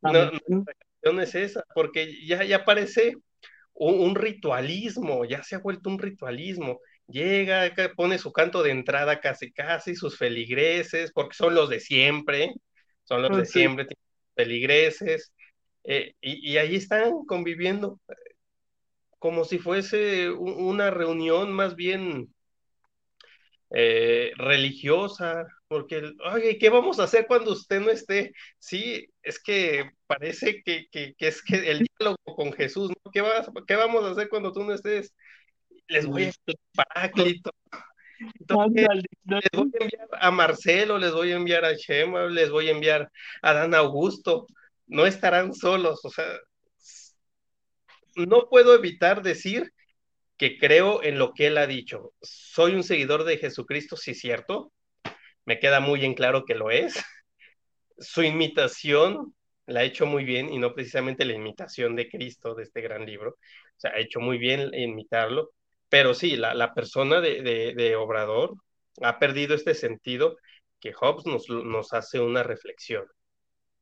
no, 0.00 0.12
no, 0.12 0.64
canción 0.64 1.20
es 1.20 1.34
esa, 1.34 1.64
porque 1.74 2.24
ya, 2.26 2.44
ya 2.44 2.64
parece 2.64 3.16
un, 3.74 4.00
un 4.00 4.14
ritualismo, 4.14 5.24
ya 5.24 5.42
se 5.42 5.56
ha 5.56 5.58
vuelto 5.58 5.90
un 5.90 5.98
ritualismo. 5.98 6.80
Llega, 7.08 7.72
pone 7.96 8.18
su 8.18 8.32
canto 8.32 8.62
de 8.62 8.70
entrada 8.70 9.20
casi 9.20 9.52
casi, 9.52 9.94
sus 9.94 10.16
feligreses, 10.16 11.12
porque 11.12 11.34
son 11.34 11.54
los 11.54 11.68
de 11.68 11.80
siempre, 11.80 12.54
son 13.04 13.22
los 13.22 13.36
de 13.36 13.44
siempre, 13.44 13.86
peligreses, 14.34 15.32
eh, 15.84 16.14
y, 16.20 16.52
y, 16.52 16.58
ahí 16.58 16.76
están 16.76 17.24
conviviendo 17.26 17.98
como 19.18 19.44
si 19.44 19.58
fuese 19.58 20.30
una 20.30 20.90
reunión 20.90 21.52
más 21.52 21.76
bien 21.76 22.32
eh, 23.74 24.32
religiosa, 24.36 25.46
porque, 25.68 26.12
oye, 26.32 26.58
¿qué 26.58 26.70
vamos 26.70 26.98
a 26.98 27.04
hacer 27.04 27.26
cuando 27.26 27.52
usted 27.52 27.80
no 27.80 27.90
esté? 27.90 28.32
Sí, 28.58 29.06
es 29.22 29.42
que 29.42 29.90
parece 30.06 30.62
que, 30.62 30.86
que, 30.90 31.14
que 31.16 31.28
es 31.28 31.42
que 31.42 31.70
el 31.70 31.86
diálogo 31.98 32.18
con 32.24 32.52
Jesús, 32.52 32.90
¿no? 32.90 33.10
¿Qué, 33.12 33.20
vas, 33.20 33.48
¿Qué 33.66 33.76
vamos 33.76 34.04
a 34.04 34.10
hacer 34.10 34.28
cuando 34.28 34.52
tú 34.52 34.64
no 34.64 34.74
estés? 34.74 35.14
Les 35.88 36.06
voy 36.06 36.24
a 36.24 36.28
explicar, 36.28 37.12
entonces, 38.38 38.86
les 39.24 39.42
voy 39.52 39.70
a 39.80 39.82
enviar 39.84 40.08
a 40.12 40.30
Marcelo, 40.30 40.98
les 40.98 41.12
voy 41.12 41.32
a 41.32 41.36
enviar 41.36 41.64
a 41.64 41.76
Chema, 41.76 42.26
les 42.26 42.50
voy 42.50 42.68
a 42.68 42.72
enviar 42.72 43.10
a 43.42 43.52
Dan 43.52 43.74
Augusto. 43.74 44.46
No 44.86 45.06
estarán 45.06 45.54
solos. 45.54 46.00
O 46.04 46.10
sea, 46.10 46.26
no 48.16 48.48
puedo 48.48 48.74
evitar 48.74 49.22
decir 49.22 49.72
que 50.42 50.58
creo 50.58 51.04
en 51.04 51.20
lo 51.20 51.34
que 51.34 51.46
él 51.46 51.56
ha 51.56 51.68
dicho. 51.68 52.14
Soy 52.20 52.74
un 52.74 52.82
seguidor 52.82 53.22
de 53.22 53.38
Jesucristo, 53.38 53.96
sí, 53.96 54.12
cierto. 54.12 54.72
Me 55.44 55.60
queda 55.60 55.78
muy 55.78 56.04
en 56.04 56.14
claro 56.14 56.44
que 56.44 56.56
lo 56.56 56.72
es. 56.72 57.00
Su 57.96 58.24
imitación 58.24 59.36
la 59.66 59.80
ha 59.80 59.84
hecho 59.84 60.04
muy 60.04 60.24
bien 60.24 60.52
y 60.52 60.58
no 60.58 60.74
precisamente 60.74 61.24
la 61.24 61.34
imitación 61.34 61.94
de 61.94 62.08
Cristo 62.08 62.56
de 62.56 62.64
este 62.64 62.80
gran 62.80 63.06
libro. 63.06 63.30
O 63.30 63.76
sea, 63.76 63.92
ha 63.92 64.00
hecho 64.00 64.18
muy 64.18 64.36
bien 64.36 64.74
imitarlo 64.74 65.52
pero 65.88 66.12
sí, 66.12 66.36
la, 66.36 66.74
persona 66.74 67.20
de, 67.20 67.94
Obrador 67.96 68.54
ha 69.00 69.20
perdido 69.20 69.54
este 69.54 69.74
sentido 69.74 70.38
que 70.80 70.92
Hobbes 70.92 71.24
nos 71.46 71.92
hace 71.92 72.18
una 72.18 72.42
reflexión. 72.42 73.04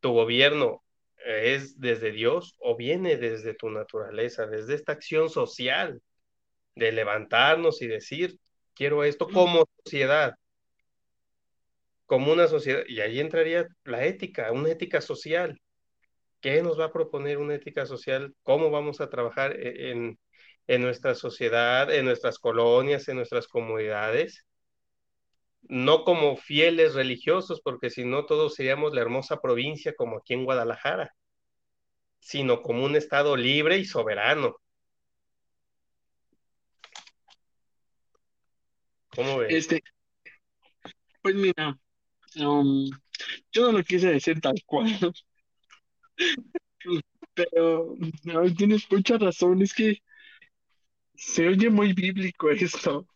¿Tu 0.00 0.12
gobierno 0.12 0.82
es 1.24 1.80
desde 1.80 2.12
Dios 2.12 2.54
o 2.58 2.76
viene 2.76 3.16
desde 3.16 3.54
tu 3.54 3.70
naturaleza, 3.70 4.46
desde 4.46 4.74
esta 4.74 4.92
acción 4.92 5.30
social 5.30 6.02
de 6.74 6.92
levantarnos 6.92 7.82
y 7.82 7.86
decir, 7.86 8.38
quiero 8.74 9.04
esto 9.04 9.28
como 9.28 9.66
sociedad, 9.84 10.34
como 12.06 12.32
una 12.32 12.48
sociedad? 12.48 12.82
Y 12.88 13.00
ahí 13.00 13.20
entraría 13.20 13.66
la 13.84 14.04
ética, 14.04 14.52
una 14.52 14.70
ética 14.70 15.00
social. 15.00 15.60
¿Qué 16.40 16.62
nos 16.62 16.80
va 16.80 16.86
a 16.86 16.92
proponer 16.92 17.38
una 17.38 17.54
ética 17.54 17.86
social? 17.86 18.34
¿Cómo 18.42 18.70
vamos 18.70 19.00
a 19.00 19.10
trabajar 19.10 19.56
en, 19.60 20.18
en 20.66 20.82
nuestra 20.82 21.14
sociedad, 21.14 21.92
en 21.92 22.04
nuestras 22.04 22.38
colonias, 22.38 23.08
en 23.08 23.16
nuestras 23.16 23.48
comunidades, 23.48 24.46
no 25.62 26.04
como 26.04 26.36
fieles 26.36 26.94
religiosos, 26.94 27.60
porque 27.60 27.90
si 27.90 28.04
no 28.04 28.26
todos 28.26 28.54
seríamos 28.54 28.92
la 28.94 29.00
hermosa 29.00 29.40
provincia 29.40 29.94
como 29.96 30.18
aquí 30.18 30.34
en 30.34 30.44
Guadalajara, 30.44 31.14
sino 32.18 32.62
como 32.62 32.84
un 32.84 32.96
Estado 32.96 33.36
libre 33.36 33.78
y 33.78 33.84
soberano. 33.84 34.56
¿Cómo 39.14 39.38
ves? 39.38 39.54
Este, 39.54 39.82
pues 41.22 41.34
mira, 41.34 41.78
um, 42.36 42.88
yo 43.52 43.66
no 43.66 43.78
lo 43.78 43.84
quise 43.84 44.08
decir 44.12 44.40
tal 44.40 44.54
cual, 44.64 44.86
pero 47.34 47.94
no, 48.24 48.54
tienes 48.54 48.90
mucha 48.90 49.18
razón, 49.18 49.62
es 49.62 49.74
que 49.74 49.98
se 51.14 51.48
oye 51.48 51.70
muy 51.70 51.92
bíblico 51.92 52.50
esto. 52.50 53.06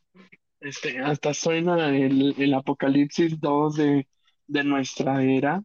Este, 0.60 0.98
hasta 0.98 1.34
suena 1.34 1.94
el, 1.94 2.34
el 2.38 2.54
Apocalipsis 2.54 3.38
2 3.38 3.76
de, 3.76 4.08
de 4.46 4.64
nuestra 4.64 5.22
era, 5.22 5.62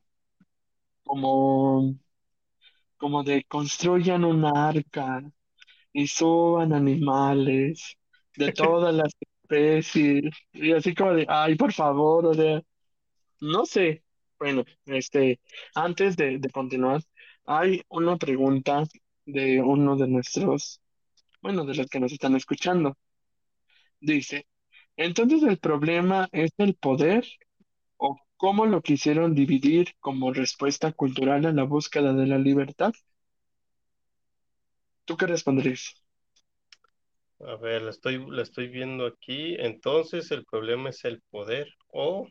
como, 1.03 1.95
como 2.97 3.23
de 3.23 3.43
construyan 3.45 4.25
una 4.25 4.69
arca 4.69 5.23
y 5.93 6.07
suban 6.07 6.73
animales 6.73 7.97
de 8.35 8.51
todas 8.53 8.93
las 8.93 9.13
especies, 9.49 10.33
y 10.53 10.71
así 10.73 10.93
como 10.95 11.13
de, 11.13 11.25
ay, 11.29 11.55
por 11.55 11.73
favor, 11.73 12.25
o 12.27 12.33
sea, 12.33 12.61
no 13.41 13.65
sé. 13.65 14.03
Bueno, 14.39 14.65
este, 14.85 15.39
antes 15.75 16.17
de, 16.17 16.39
de 16.39 16.49
continuar, 16.51 17.01
hay 17.45 17.83
una 17.89 18.17
pregunta 18.17 18.83
de 19.25 19.61
uno 19.61 19.95
de 19.97 20.07
nuestros 20.07 20.81
bueno, 21.41 21.65
de 21.65 21.75
los 21.75 21.87
que 21.87 21.99
nos 21.99 22.11
están 22.13 22.35
escuchando. 22.35 22.97
Dice, 24.01 24.45
entonces 24.97 25.43
el 25.43 25.57
problema 25.59 26.27
es 26.33 26.51
el 26.57 26.75
poder 26.75 27.25
o 27.97 28.17
cómo 28.37 28.65
lo 28.67 28.81
quisieron 28.81 29.35
dividir 29.35 29.95
como 30.01 30.33
respuesta 30.33 30.91
cultural 30.93 31.45
a 31.45 31.53
la 31.53 31.63
búsqueda 31.63 32.13
de 32.13 32.27
la 32.27 32.37
libertad. 32.39 32.93
¿Tú 35.05 35.17
qué 35.17 35.27
responderías? 35.27 35.83
A 37.41 37.55
ver, 37.55 37.81
la 37.81 37.89
estoy, 37.89 38.25
la 38.29 38.43
estoy 38.43 38.67
viendo 38.67 39.05
aquí. 39.05 39.55
Entonces 39.59 40.31
el 40.31 40.45
problema 40.45 40.89
es 40.89 41.03
el 41.05 41.21
poder 41.29 41.67
o 41.87 42.27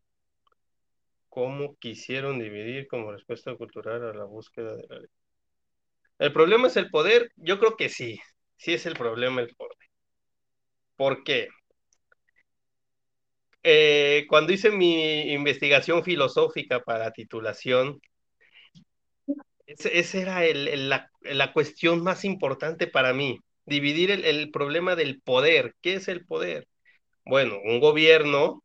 cómo 1.29 1.77
quisieron 1.77 2.39
dividir 2.39 2.89
como 2.89 3.13
respuesta 3.13 3.55
cultural 3.55 4.03
a 4.05 4.13
la 4.15 4.25
búsqueda 4.25 4.77
de 4.77 4.87
la 4.89 4.97
libertad. 4.97 5.19
¿El 6.19 6.33
problema 6.33 6.67
es 6.69 6.77
el 6.77 6.91
poder? 6.91 7.31
Yo 7.37 7.59
creo 7.59 7.77
que 7.77 7.89
sí, 7.89 8.19
sí 8.57 8.75
es 8.75 8.87
el 8.87 8.95
problema 8.95 9.41
el 9.41 9.55
poder. 9.55 9.77
¿Por 10.97 11.23
qué? 11.23 11.49
Eh, 13.63 14.27
cuando 14.29 14.53
hice 14.53 14.71
mi 14.71 15.33
investigación 15.33 16.03
filosófica 16.05 16.81
para 16.81 17.13
titulación, 17.13 18.01
esa 19.67 20.19
era 20.19 20.45
el, 20.45 20.89
la, 20.89 21.11
la, 21.23 21.53
cuestión 21.53 22.03
más 22.03 22.25
importante 22.25 22.87
para 22.87 23.13
mí, 23.13 23.39
dividir 23.69 24.11
el, 24.11 24.51
problema 24.51 24.97
del 24.97 25.21
poder. 25.21 25.75
¿Qué 25.83 25.95
es 25.95 26.09
el 26.09 26.25
poder? 26.27 26.69
Bueno, 27.25 27.59
un 27.65 27.81
gobierno 27.81 28.65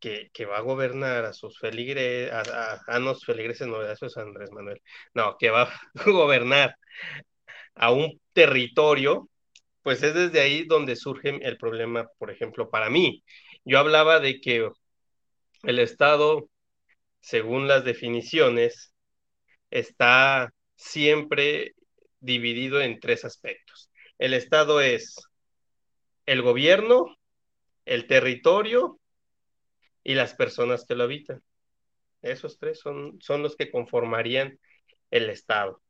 que, 0.00 0.30
que 0.32 0.44
va 0.46 0.58
a 0.58 0.60
gobernar 0.60 1.24
a 1.24 1.32
sus 1.32 1.58
feligreses, 1.58 2.32
a, 2.32 2.40
a, 2.86 2.96
a 2.96 3.14
feligreses, 3.16 3.66
no, 3.66 3.82
eso 3.82 4.06
es 4.06 4.16
Andrés 4.16 4.50
Manuel, 4.52 4.80
no, 5.14 5.36
que 5.38 5.50
va 5.50 5.62
a 5.94 6.10
gobernar 6.10 6.76
a 7.74 7.90
un 7.92 8.20
territorio 8.32 9.28
pues 9.84 10.02
es 10.02 10.14
desde 10.14 10.40
ahí 10.40 10.64
donde 10.64 10.96
surge 10.96 11.38
el 11.42 11.58
problema, 11.58 12.08
por 12.18 12.30
ejemplo, 12.30 12.70
para 12.70 12.90
mí. 12.90 13.22
Yo 13.64 13.78
hablaba 13.78 14.18
de 14.18 14.40
que 14.40 14.70
el 15.64 15.78
Estado, 15.78 16.48
según 17.20 17.68
las 17.68 17.84
definiciones, 17.84 18.94
está 19.70 20.52
siempre 20.76 21.74
dividido 22.24 22.80
en 22.80 23.00
tres 23.00 23.24
aspectos. 23.24 23.90
El 24.18 24.34
Estado 24.34 24.80
es 24.80 25.16
el 26.26 26.42
gobierno, 26.42 27.16
el 27.84 28.06
territorio 28.06 28.98
y 30.02 30.14
las 30.14 30.34
personas 30.34 30.86
que 30.86 30.94
lo 30.94 31.04
habitan. 31.04 31.42
Esos 32.22 32.58
tres 32.58 32.80
son, 32.80 33.18
son 33.20 33.42
los 33.42 33.56
que 33.56 33.70
conformarían 33.70 34.58
el 35.10 35.28
Estado, 35.28 35.82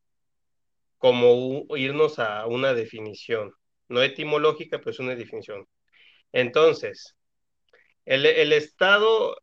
como 0.98 1.66
irnos 1.76 2.18
a 2.18 2.46
una 2.46 2.74
definición 2.74 3.52
no 3.88 4.02
etimológica, 4.02 4.80
pues 4.80 4.98
una 4.98 5.14
definición. 5.14 5.66
Entonces, 6.32 7.16
el, 8.04 8.26
el 8.26 8.52
Estado 8.52 9.36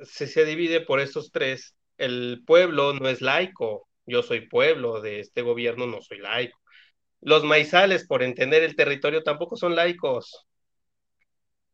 se, 0.00 0.26
se, 0.26 0.44
divide 0.44 0.80
por 0.80 1.00
estos 1.00 1.30
tres. 1.30 1.76
El 1.98 2.42
pueblo 2.46 2.94
no 2.94 3.08
es 3.08 3.20
laico, 3.20 3.88
yo 4.12 4.22
soy 4.22 4.46
pueblo 4.48 5.00
de 5.00 5.20
este 5.20 5.42
gobierno, 5.42 5.86
no 5.86 6.02
soy 6.02 6.18
laico. 6.18 6.58
Los 7.20 7.44
maizales, 7.44 8.06
por 8.06 8.22
entender 8.22 8.62
el 8.62 8.76
territorio, 8.76 9.22
tampoco 9.22 9.56
son 9.56 9.74
laicos. 9.74 10.46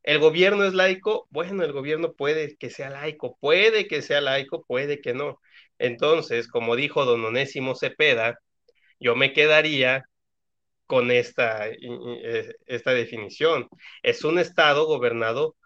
¿El 0.03 0.21
gobierno 0.21 0.65
es 0.65 0.75
laico? 0.75 1.27
Bueno, 1.31 1.65
el 1.65 1.73
gobierno 1.73 2.13
puede 2.13 2.57
que 2.57 2.71
sea 2.71 2.91
laico, 2.91 3.37
puede 3.41 3.89
que 3.89 4.03
sea 4.03 4.21
laico, 4.21 4.63
puede 4.65 5.01
que 5.01 5.15
no. 5.15 5.41
Entonces, 5.79 6.49
como 6.49 6.77
dijo 6.77 7.05
don 7.05 7.25
Onésimo 7.25 7.75
Cepeda, 7.75 8.39
yo 9.01 9.17
me 9.17 9.33
quedaría 9.33 10.05
con 10.87 11.11
esta, 11.11 11.69
eh, 11.69 12.55
esta 12.67 12.93
definición. 12.93 13.69
Es 14.03 14.25
un 14.25 14.39
Estado 14.39 14.87
gobernado 14.87 15.57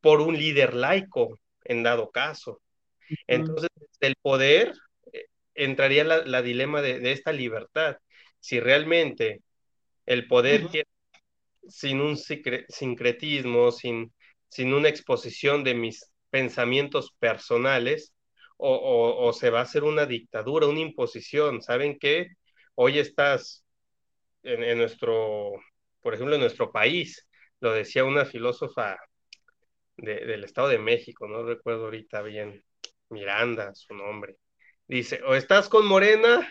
por 0.00 0.20
un 0.20 0.38
líder 0.38 0.74
laico, 0.74 1.38
en 1.64 1.82
dado 1.82 2.10
caso. 2.10 2.60
Entonces, 3.26 3.70
el 4.00 4.16
poder 4.22 4.72
entraría 5.56 6.04
la, 6.04 6.24
la 6.24 6.42
dilema 6.42 6.82
de, 6.82 7.00
de, 7.00 7.12
esta 7.12 7.32
libertad. 7.32 7.98
Si 8.40 8.60
realmente 8.60 9.42
el 10.06 10.26
poder 10.28 10.64
uh 10.64 10.66
-huh. 10.66 10.70
quiere, 10.70 10.88
sin 11.68 12.00
un 12.00 12.16
sincretismo, 12.16 13.72
sin, 13.72 14.12
sin 14.48 14.74
una 14.74 14.88
exposición 14.88 15.64
de 15.64 15.74
mis 15.74 16.10
pensamientos 16.30 17.12
personales, 17.18 18.12
o, 18.58 18.74
o, 18.74 19.26
o, 19.28 19.32
se 19.32 19.50
va 19.50 19.60
a 19.60 19.62
hacer 19.62 19.84
una 19.84 20.06
dictadura, 20.06 20.66
una 20.66 20.80
imposición. 20.80 21.62
¿Saben 21.62 21.98
qué? 21.98 22.28
Hoy 22.74 22.98
estás 22.98 23.64
en, 24.42 24.62
en, 24.64 24.78
nuestro, 24.78 25.52
por 26.00 26.14
ejemplo, 26.14 26.34
en 26.36 26.40
nuestro 26.42 26.72
país, 26.72 27.28
lo 27.60 27.72
decía 27.72 28.04
una 28.04 28.24
filósofa 28.24 28.96
de, 29.96 30.24
del 30.26 30.44
Estado 30.44 30.68
de 30.68 30.78
México, 30.78 31.26
no 31.28 31.42
recuerdo 31.44 31.84
ahorita 31.84 32.22
bien, 32.22 32.64
Miranda, 33.10 33.74
su 33.74 33.94
nombre. 33.94 34.36
Dice, 34.88 35.20
o 35.26 35.34
estás 35.34 35.68
con 35.68 35.86
Morena 35.86 36.48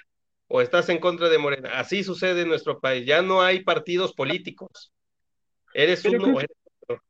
o 0.48 0.62
estás 0.62 0.90
en 0.90 1.00
contra 1.00 1.30
de 1.30 1.38
Morena. 1.38 1.80
Así 1.80 2.04
sucede 2.04 2.42
en 2.42 2.50
nuestro 2.50 2.80
país, 2.80 3.06
ya 3.06 3.22
no 3.22 3.42
hay 3.42 3.64
partidos 3.64 4.14
políticos. 4.14 4.94
Eres 5.74 6.06
Pero 6.06 6.20
uno 6.20 6.24
creo- 6.24 6.36
o 6.36 6.40
eres 6.42 6.58
otro. 6.82 7.04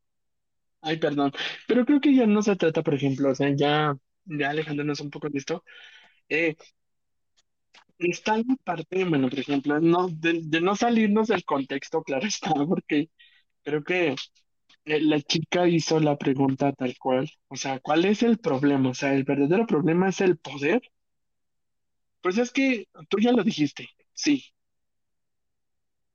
Ay, 0.81 0.97
perdón. 0.97 1.31
Pero 1.67 1.85
creo 1.85 1.99
que 2.01 2.15
ya 2.15 2.27
no 2.27 2.41
se 2.43 2.55
trata, 2.55 2.83
por 2.83 2.93
ejemplo, 2.93 3.29
o 3.31 3.35
sea, 3.35 3.49
ya, 3.55 3.95
ya 4.25 4.49
alejándonos 4.49 4.99
un 5.01 5.09
poco 5.09 5.29
de 5.29 5.39
esto, 5.39 5.63
eh, 6.29 6.55
está 7.99 8.38
la 8.38 8.43
parte, 8.63 9.05
bueno, 9.05 9.29
por 9.29 9.39
ejemplo, 9.39 9.79
no, 9.79 10.07
de, 10.09 10.41
de 10.43 10.61
no 10.61 10.75
salirnos 10.75 11.27
del 11.27 11.43
contexto, 11.45 12.03
claro 12.03 12.27
está, 12.27 12.51
porque 12.67 13.09
creo 13.63 13.83
que 13.83 14.15
eh, 14.85 15.01
la 15.01 15.21
chica 15.21 15.67
hizo 15.69 15.99
la 15.99 16.17
pregunta 16.17 16.73
tal 16.73 16.95
cual. 16.99 17.29
O 17.49 17.55
sea, 17.57 17.79
¿cuál 17.81 18.05
es 18.05 18.23
el 18.23 18.39
problema? 18.39 18.91
O 18.91 18.93
sea, 18.93 19.13
¿el 19.15 19.23
verdadero 19.25 19.67
problema 19.67 20.09
es 20.09 20.21
el 20.21 20.38
poder? 20.39 20.81
Pues 22.25 22.39
es 22.39 22.49
que 22.51 22.88
tú 23.07 23.19
ya 23.19 23.31
lo 23.31 23.43
dijiste, 23.43 23.88
sí. 24.13 24.43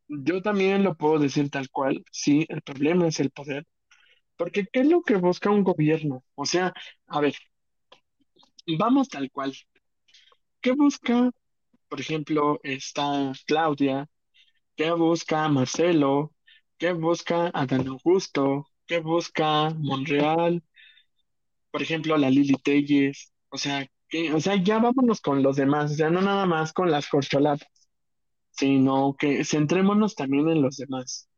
Yo 0.09 0.43
también 0.43 0.83
lo 0.83 0.97
puedo 0.97 1.21
decir 1.21 1.49
tal 1.51 1.71
cual, 1.71 2.05
sí, 2.11 2.47
el 2.49 2.63
problema 2.63 3.07
es 3.07 3.21
el 3.21 3.31
poder. 3.31 3.65
Porque 4.37 4.67
¿qué 4.73 4.81
es 4.81 4.89
lo 4.89 5.03
que 5.03 5.15
busca 5.15 5.51
un 5.51 5.63
gobierno? 5.63 6.25
O 6.35 6.47
sea, 6.47 6.75
a 7.07 7.21
ver, 7.21 7.37
vamos 8.77 9.09
tal 9.09 9.31
cual. 9.31 9.55
¿Qué 10.61 10.73
busca, 10.73 11.31
por 11.89 12.01
ejemplo, 12.01 12.59
esta 12.65 13.33
Claudia? 13.47 14.09
¿Qué 14.77 14.91
busca 14.91 15.49
Marcelo? 15.49 16.33
¿Qué 16.77 16.93
busca 16.93 17.53
Adán 17.55 17.87
Augusto? 17.87 18.67
¿Qué 18.85 18.99
busca 18.99 19.71
Monreal? 19.79 20.65
Por 21.71 21.83
ejemplo, 21.83 22.17
la 22.17 22.31
Lili 22.31 22.55
Telles. 22.55 23.33
O 23.51 23.59
sea, 23.59 23.87
o 24.35 24.41
sea, 24.41 24.57
ya 24.57 24.79
vámonos 24.79 25.21
con 25.21 25.43
los 25.43 25.57
demás, 25.57 25.93
o 25.93 25.95
sea, 25.95 26.11
no 26.11 26.21
nada 26.23 26.47
más 26.47 26.73
con 26.73 26.91
las 26.91 27.09
corcholatas, 27.09 27.69
sino 28.51 29.17
que 29.19 29.45
centrémonos 29.45 30.15
también 30.15 30.49
en 30.49 30.63
los 30.63 30.77
demás. 30.77 31.29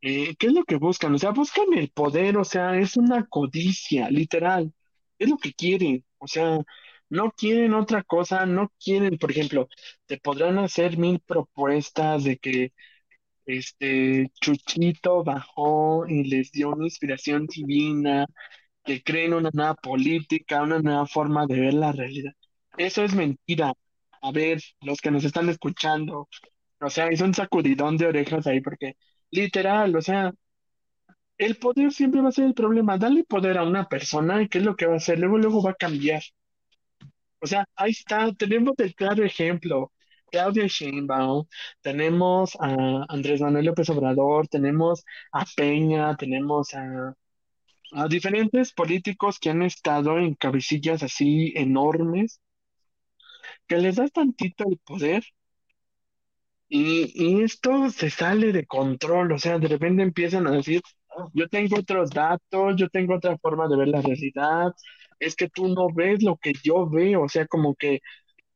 Eh, 0.00 0.36
¿qué 0.38 0.46
es 0.48 0.52
lo 0.52 0.64
que 0.64 0.76
buscan? 0.76 1.14
O 1.14 1.18
sea, 1.18 1.30
buscan 1.30 1.66
el 1.74 1.90
poder, 1.90 2.36
o 2.38 2.44
sea, 2.44 2.78
es 2.78 2.96
una 2.96 3.26
codicia, 3.26 4.10
literal. 4.10 4.72
Es 5.18 5.28
lo 5.28 5.38
que 5.38 5.52
quieren. 5.54 6.04
O 6.18 6.28
sea, 6.28 6.58
no 7.10 7.32
quieren 7.32 7.74
otra 7.74 8.02
cosa, 8.04 8.46
no 8.46 8.72
quieren, 8.82 9.18
por 9.18 9.30
ejemplo, 9.30 9.68
te 10.06 10.18
podrán 10.18 10.58
hacer 10.58 10.98
mil 10.98 11.20
propuestas 11.20 12.24
de 12.24 12.38
que 12.38 12.72
este 13.46 14.30
Chuchito 14.40 15.24
bajó 15.24 16.06
y 16.08 16.24
les 16.24 16.52
dio 16.52 16.70
una 16.70 16.84
inspiración 16.86 17.46
divina, 17.46 18.26
que 18.88 19.02
creen 19.02 19.34
una 19.34 19.50
nueva 19.52 19.74
política, 19.74 20.62
una 20.62 20.78
nueva 20.80 21.06
forma 21.06 21.46
de 21.46 21.60
ver 21.60 21.74
la 21.74 21.92
realidad. 21.92 22.32
Eso 22.78 23.04
es 23.04 23.14
mentira. 23.14 23.74
A 24.22 24.32
ver, 24.32 24.62
los 24.80 25.00
que 25.02 25.10
nos 25.10 25.24
están 25.24 25.48
escuchando, 25.50 26.28
o 26.80 26.90
sea, 26.90 27.08
es 27.08 27.20
un 27.20 27.34
sacudidón 27.34 27.98
de 27.98 28.06
orejas 28.06 28.46
ahí 28.46 28.60
porque 28.62 28.96
literal, 29.30 29.94
o 29.96 30.02
sea, 30.02 30.32
el 31.38 31.56
poder 31.56 31.92
siempre 31.92 32.20
va 32.22 32.28
a 32.30 32.32
ser 32.32 32.46
el 32.46 32.54
problema. 32.54 32.98
Dale 32.98 33.24
poder 33.24 33.58
a 33.58 33.64
una 33.64 33.88
persona 33.88 34.42
y 34.42 34.48
qué 34.48 34.58
es 34.58 34.64
lo 34.64 34.76
que 34.76 34.86
va 34.86 34.94
a 34.94 34.96
hacer, 34.96 35.18
luego, 35.18 35.38
luego 35.38 35.62
va 35.62 35.72
a 35.72 35.74
cambiar. 35.74 36.22
O 37.40 37.46
sea, 37.46 37.64
ahí 37.76 37.90
está, 37.90 38.32
tenemos 38.34 38.74
el 38.78 38.94
claro 38.94 39.24
ejemplo. 39.24 39.92
Claudia 40.30 40.66
Sheinbaum, 40.66 41.46
tenemos 41.80 42.56
a 42.60 43.04
Andrés 43.08 43.40
Manuel 43.40 43.66
López 43.66 43.88
Obrador, 43.90 44.46
tenemos 44.48 45.04
a 45.32 45.44
Peña, 45.56 46.16
tenemos 46.16 46.74
a, 46.74 47.14
a 47.92 48.08
diferentes 48.08 48.72
políticos 48.72 49.38
que 49.38 49.50
han 49.50 49.62
estado 49.62 50.18
en 50.18 50.34
cabecillas 50.34 51.02
así 51.02 51.52
enormes, 51.56 52.40
que 53.68 53.76
les 53.82 53.96
das 54.00 54.12
tantito 54.18 54.62
el 54.68 54.76
poder 54.78 55.22
y, 56.68 57.12
y 57.14 57.42
esto 57.42 57.90
se 57.90 58.10
sale 58.10 58.52
de 58.52 58.66
control, 58.66 59.32
o 59.32 59.38
sea, 59.38 59.58
de 59.58 59.68
repente 59.68 60.02
empiezan 60.02 60.46
a 60.46 60.50
decir, 60.52 60.82
yo 61.32 61.48
tengo 61.48 61.76
otros 61.78 62.10
datos, 62.10 62.76
yo 62.76 62.88
tengo 62.90 63.14
otra 63.16 63.38
forma 63.38 63.68
de 63.68 63.76
ver 63.76 63.88
la 63.88 64.02
realidad, 64.02 64.72
es 65.18 65.34
que 65.36 65.48
tú 65.48 65.68
no 65.68 65.88
ves 65.92 66.22
lo 66.22 66.36
que 66.36 66.52
yo 66.62 66.88
veo, 66.88 67.22
o 67.22 67.28
sea, 67.28 67.46
como 67.46 67.74
que 67.74 68.00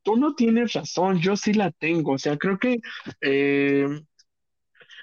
tú 0.03 0.17
no 0.17 0.35
tienes 0.35 0.75
razón, 0.75 1.21
yo 1.21 1.37
sí 1.37 1.55
la 1.55 1.71
tengo, 1.73 2.15
o 2.15 2.19
sea, 2.19 2.39
creo 2.39 2.59
que 2.59 2.79
eh, 3.23 3.87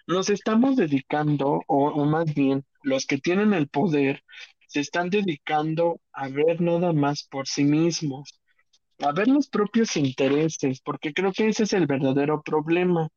nos 0.07 0.29
estamos 0.29 0.75
dedicando, 0.75 1.61
o, 1.67 1.87
o 1.89 2.05
más 2.05 2.33
bien, 2.33 2.65
los 2.83 3.05
que 3.05 3.17
tienen 3.17 3.53
el 3.53 3.67
poder, 3.69 4.23
se 4.67 4.79
están 4.81 5.09
dedicando 5.09 5.99
a 6.13 6.27
ver 6.29 6.61
nada 6.61 6.93
más 6.93 7.23
por 7.23 7.47
sí 7.47 7.63
mismos, 7.63 8.39
a 8.99 9.11
ver 9.13 9.27
los 9.27 9.47
propios 9.49 9.97
intereses, 9.97 10.81
porque 10.81 11.13
creo 11.13 11.31
que 11.33 11.47
ese 11.47 11.63
es 11.63 11.73
el 11.73 11.87
verdadero 11.87 12.41
problema. 12.43 13.09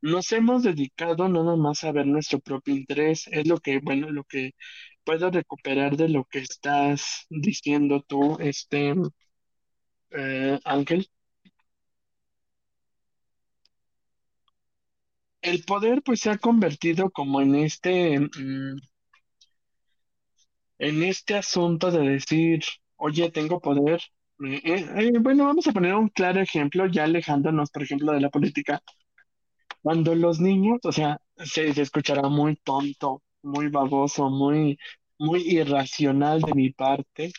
Nos 0.00 0.32
hemos 0.32 0.62
dedicado 0.64 1.28
nada 1.28 1.56
más 1.56 1.84
a 1.84 1.92
ver 1.92 2.06
nuestro 2.06 2.40
propio 2.40 2.74
interés, 2.74 3.28
es 3.32 3.46
lo 3.46 3.58
que, 3.58 3.80
bueno, 3.80 4.10
lo 4.10 4.24
que 4.24 4.52
puedo 5.04 5.30
recuperar 5.30 5.96
de 5.96 6.08
lo 6.08 6.24
que 6.24 6.40
estás 6.40 7.26
diciendo 7.30 8.04
tú, 8.06 8.36
este, 8.40 8.94
eh, 10.10 10.58
Ángel. 10.64 11.08
El 15.42 15.62
poder 15.64 16.02
pues 16.02 16.20
se 16.20 16.30
ha 16.30 16.38
convertido 16.38 17.10
como 17.10 17.42
en 17.42 17.54
este, 17.54 18.18
mm, 18.18 18.76
en 20.78 21.02
este 21.02 21.34
asunto 21.36 21.90
de 21.90 22.00
decir, 22.00 22.60
oye, 22.96 23.30
tengo 23.30 23.60
poder. 23.60 24.00
Eh, 24.44 24.60
eh, 24.64 24.86
eh, 24.96 25.12
bueno, 25.20 25.44
vamos 25.46 25.66
a 25.66 25.72
poner 25.72 25.94
un 25.94 26.08
claro 26.08 26.40
ejemplo, 26.40 26.86
ya 26.86 27.04
alejándonos, 27.04 27.70
por 27.70 27.82
ejemplo, 27.82 28.12
de 28.12 28.20
la 28.20 28.30
política. 28.30 28.82
Cuando 29.82 30.14
los 30.14 30.40
niños, 30.40 30.80
o 30.84 30.92
sea, 30.92 31.18
se, 31.36 31.72
se 31.74 31.82
escuchará 31.82 32.28
muy 32.28 32.56
tonto, 32.56 33.22
muy 33.42 33.68
baboso, 33.68 34.30
muy, 34.30 34.78
muy 35.18 35.42
irracional 35.42 36.40
de 36.40 36.54
mi 36.54 36.70
parte, 36.70 37.32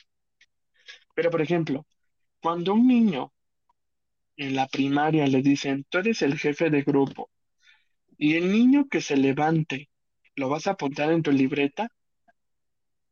pero 1.15 1.29
por 1.31 1.41
ejemplo, 1.41 1.85
cuando 2.41 2.73
un 2.73 2.87
niño 2.87 3.33
en 4.37 4.55
la 4.55 4.67
primaria 4.67 5.25
le 5.25 5.41
dicen, 5.41 5.85
tú 5.89 5.97
eres 5.97 6.21
el 6.21 6.37
jefe 6.37 6.69
de 6.69 6.83
grupo, 6.83 7.29
y 8.17 8.35
el 8.35 8.51
niño 8.51 8.87
que 8.89 9.01
se 9.01 9.17
levante, 9.17 9.89
lo 10.35 10.49
vas 10.49 10.67
a 10.67 10.71
apuntar 10.71 11.11
en 11.11 11.23
tu 11.23 11.31
libreta, 11.31 11.89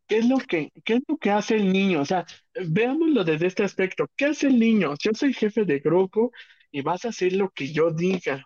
¿qué 0.07 0.17
es 0.19 0.25
lo 0.27 0.37
que, 0.37 0.71
qué 0.83 0.95
es 0.95 1.01
lo 1.07 1.17
que 1.17 1.31
hace 1.31 1.55
el 1.55 1.71
niño? 1.71 2.01
O 2.01 2.05
sea, 2.05 2.25
veámoslo 2.69 3.23
desde 3.23 3.47
este 3.47 3.63
aspecto, 3.63 4.07
¿qué 4.15 4.25
hace 4.25 4.47
el 4.47 4.59
niño? 4.59 4.93
Yo 5.01 5.11
soy 5.13 5.33
jefe 5.33 5.65
de 5.65 5.79
grupo 5.79 6.31
y 6.71 6.81
vas 6.81 7.05
a 7.05 7.09
hacer 7.09 7.33
lo 7.33 7.49
que 7.49 7.71
yo 7.71 7.91
diga. 7.91 8.45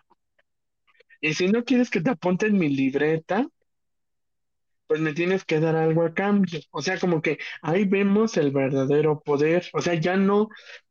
Y 1.20 1.34
si 1.34 1.48
no 1.48 1.64
quieres 1.64 1.90
que 1.90 2.00
te 2.00 2.10
apunte 2.10 2.46
en 2.46 2.58
mi 2.58 2.68
libreta, 2.68 3.46
pues 4.86 5.00
me 5.00 5.12
tienes 5.14 5.44
que 5.44 5.60
dar 5.60 5.76
algo 5.76 6.02
a 6.04 6.14
cambio. 6.14 6.60
O 6.70 6.82
sea, 6.82 6.98
como 6.98 7.20
que 7.22 7.38
ahí 7.62 7.84
vemos 7.84 8.36
el 8.36 8.52
verdadero 8.52 9.20
poder. 9.20 9.66
O 9.72 9.80
sea, 9.82 9.94
ya 9.94 10.16
no, 10.16 10.48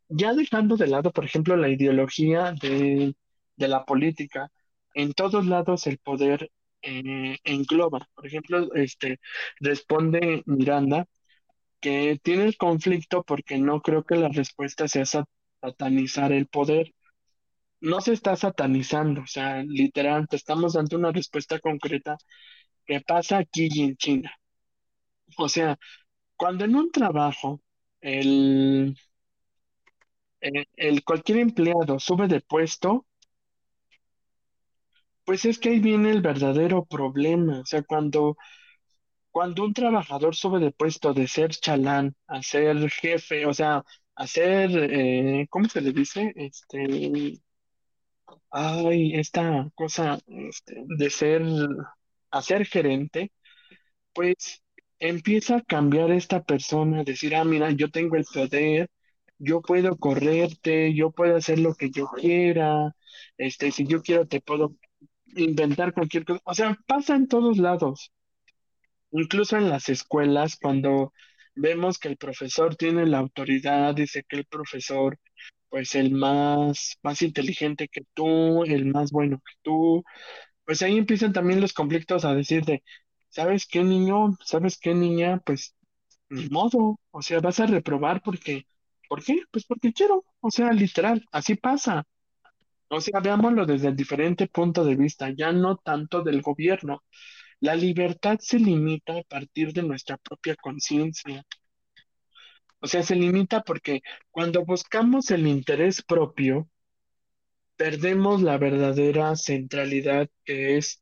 ya 0.09 0.33
dejando 0.33 0.75
de 0.77 0.87
lado, 0.87 1.11
por 1.11 1.25
ejemplo, 1.25 1.55
la 1.55 1.69
ideología 1.69 2.53
de, 2.61 3.15
de 3.55 3.67
la 3.67 3.85
política, 3.85 4.51
en 4.95 5.13
todos 5.13 5.47
lados 5.47 5.87
el 5.87 5.99
poder 5.99 6.51
eh, 6.83 7.37
engloba. 7.45 8.09
Por 8.15 8.27
ejemplo, 8.27 8.73
este 8.75 9.19
responde 9.61 10.43
Miranda 10.47 11.07
que 11.81 12.19
tiene 12.23 12.45
el 12.45 12.57
conflicto 12.57 13.23
porque 13.23 13.57
no 13.59 13.81
creo 13.81 14.03
que 14.05 14.15
la 14.17 14.29
respuesta 14.29 14.87
sea 14.87 15.05
sa- 15.05 15.25
satanizar 15.61 16.31
el 16.33 16.47
poder. 16.47 16.93
No 17.81 18.01
se 18.01 18.13
está 18.13 18.35
satanizando, 18.35 19.21
o 19.21 19.27
sea, 19.27 19.63
literal, 19.63 20.27
te 20.27 20.35
estamos 20.37 20.73
dando 20.73 20.97
una 20.97 21.11
respuesta 21.13 21.59
concreta 21.59 22.17
que 22.85 23.01
pasa 23.01 23.39
aquí 23.39 23.69
y 23.71 23.83
en 23.83 23.97
China. 23.97 24.33
O 25.37 25.49
sea, 25.49 25.77
cuando 26.37 26.65
en 26.65 26.75
un 26.75 26.91
trabajo 26.91 27.61
el, 28.01 28.95
el, 30.39 30.67
el 30.75 31.03
cualquier 31.03 31.39
empleado 31.39 31.99
sube 31.99 32.27
de 32.27 32.41
puesto, 32.41 33.05
pues 35.25 35.45
es 35.45 35.59
que 35.59 35.69
ahí 35.69 35.79
viene 35.79 36.11
el 36.11 36.21
verdadero 36.21 36.85
problema. 36.85 37.61
O 37.61 37.65
sea, 37.65 37.83
cuando, 37.83 38.37
cuando 39.31 39.63
un 39.65 39.73
trabajador 39.73 40.35
sube 40.35 40.59
de 40.59 40.71
puesto 40.71 41.13
de 41.13 41.27
ser 41.27 41.51
chalán 41.51 42.15
a 42.27 42.41
ser 42.43 42.89
jefe, 42.91 43.45
o 43.45 43.53
sea, 43.53 43.83
a 44.15 44.27
ser, 44.27 44.71
eh, 44.91 45.47
¿cómo 45.49 45.69
se 45.69 45.81
le 45.81 45.91
dice? 45.93 46.33
Este, 46.35 47.39
ay, 48.51 49.13
esta 49.15 49.69
cosa, 49.75 50.19
este, 50.27 50.83
de 50.87 51.09
ser, 51.09 51.41
a 52.31 52.41
ser 52.41 52.65
gerente 52.65 53.31
pues 54.13 54.63
empieza 54.99 55.57
a 55.57 55.63
cambiar 55.63 56.11
esta 56.11 56.43
persona, 56.43 57.03
decir, 57.03 57.35
ah, 57.35 57.43
mira, 57.45 57.71
yo 57.71 57.91
tengo 57.91 58.15
el 58.17 58.25
poder, 58.25 58.89
yo 59.39 59.61
puedo 59.61 59.97
correrte, 59.97 60.93
yo 60.95 61.11
puedo 61.11 61.35
hacer 61.37 61.59
lo 61.59 61.75
que 61.75 61.91
yo 61.91 62.07
quiera, 62.09 62.95
este, 63.37 63.71
si 63.71 63.87
yo 63.87 64.01
quiero 64.03 64.27
te 64.27 64.41
puedo 64.41 64.75
inventar 65.35 65.93
cualquier 65.93 66.25
cosa. 66.25 66.41
O 66.45 66.53
sea, 66.53 66.77
pasa 66.87 67.15
en 67.15 67.27
todos 67.27 67.57
lados, 67.57 68.11
incluso 69.11 69.57
en 69.57 69.69
las 69.69 69.89
escuelas, 69.89 70.57
cuando 70.61 71.13
vemos 71.55 71.97
que 71.99 72.09
el 72.09 72.17
profesor 72.17 72.75
tiene 72.75 73.05
la 73.05 73.19
autoridad, 73.19 73.95
dice 73.95 74.23
que 74.27 74.37
el 74.37 74.45
profesor, 74.45 75.17
pues 75.69 75.95
el 75.95 76.11
más, 76.11 76.97
más 77.03 77.21
inteligente 77.21 77.87
que 77.87 78.01
tú, 78.13 78.63
el 78.65 78.85
más 78.85 79.11
bueno 79.11 79.37
que 79.39 79.53
tú, 79.63 80.03
pues 80.65 80.81
ahí 80.81 80.97
empiezan 80.97 81.33
también 81.33 81.61
los 81.61 81.73
conflictos 81.73 82.25
a 82.25 82.35
decir 82.35 82.65
de, 82.65 82.83
¿sabes 83.29 83.67
qué 83.67 83.83
niño? 83.83 84.37
¿Sabes 84.45 84.79
qué 84.79 84.93
niña? 84.95 85.41
Pues 85.45 85.75
ni 86.29 86.49
modo, 86.49 86.99
o 87.11 87.21
sea, 87.21 87.39
vas 87.41 87.59
a 87.59 87.67
reprobar 87.67 88.21
porque, 88.23 88.67
¿por 89.09 89.23
qué? 89.23 89.41
Pues 89.51 89.65
porque 89.65 89.93
quiero, 89.93 90.25
o 90.41 90.51
sea, 90.51 90.71
literal, 90.73 91.25
así 91.31 91.55
pasa. 91.55 92.05
O 92.89 92.99
sea, 93.01 93.19
veámoslo 93.19 93.65
desde 93.65 93.91
diferente 93.93 94.47
punto 94.47 94.83
de 94.85 94.95
vista, 94.95 95.29
ya 95.35 95.51
no 95.51 95.77
tanto 95.77 96.23
del 96.23 96.41
gobierno. 96.41 97.03
La 97.61 97.75
libertad 97.75 98.37
se 98.41 98.59
limita 98.59 99.17
a 99.19 99.23
partir 99.23 99.73
de 99.73 99.83
nuestra 99.83 100.17
propia 100.17 100.55
conciencia. 100.55 101.43
O 102.79 102.87
sea, 102.87 103.03
se 103.03 103.15
limita 103.17 103.63
porque 103.63 104.01
cuando 104.31 104.63
buscamos 104.63 105.29
el 105.31 105.45
interés 105.45 106.01
propio, 106.01 106.69
perdemos 107.77 108.41
la 108.41 108.57
verdadera 108.57 109.33
centralidad 109.37 110.27
que 110.43 110.75
es 110.77 111.01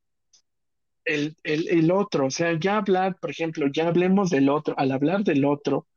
el, 1.06 1.36
el, 1.44 1.68
el 1.70 1.92
otro, 1.92 2.28
o 2.28 2.32
sea, 2.32 2.58
ya 2.60 2.78
hablar, 2.78 3.18
por 3.20 3.30
ejemplo, 3.32 3.68
ya 3.72 3.88
hablemos 3.88 4.30
del 4.30 4.50
otro, 4.50 4.76
al 4.78 4.92
hablar 4.92 5.24
del 5.24 5.46
otro, 5.46 5.88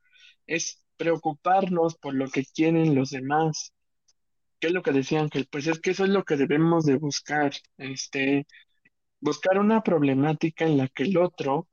es 0.47 0.83
preocuparnos 0.97 1.97
por 1.97 2.15
lo 2.15 2.29
que 2.29 2.45
quieren 2.45 2.95
los 2.95 3.11
demás. 3.11 3.73
¿Qué 4.59 4.67
es 4.67 4.73
lo 4.73 4.81
que 4.81 4.91
decía 4.91 5.21
Ángel? 5.21 5.47
Pues 5.51 5.67
es 5.67 5.79
que 5.79 5.91
eso 5.91 6.03
es 6.03 6.09
lo 6.09 6.23
que 6.23 6.35
debemos 6.35 6.85
de 6.85 6.95
buscar, 6.95 7.51
este, 7.77 8.47
buscar 9.19 9.59
una 9.59 9.83
problemática 9.83 10.65
en 10.65 10.77
la 10.77 10.87
que 10.89 11.03
el 11.03 11.17
otro, 11.17 11.67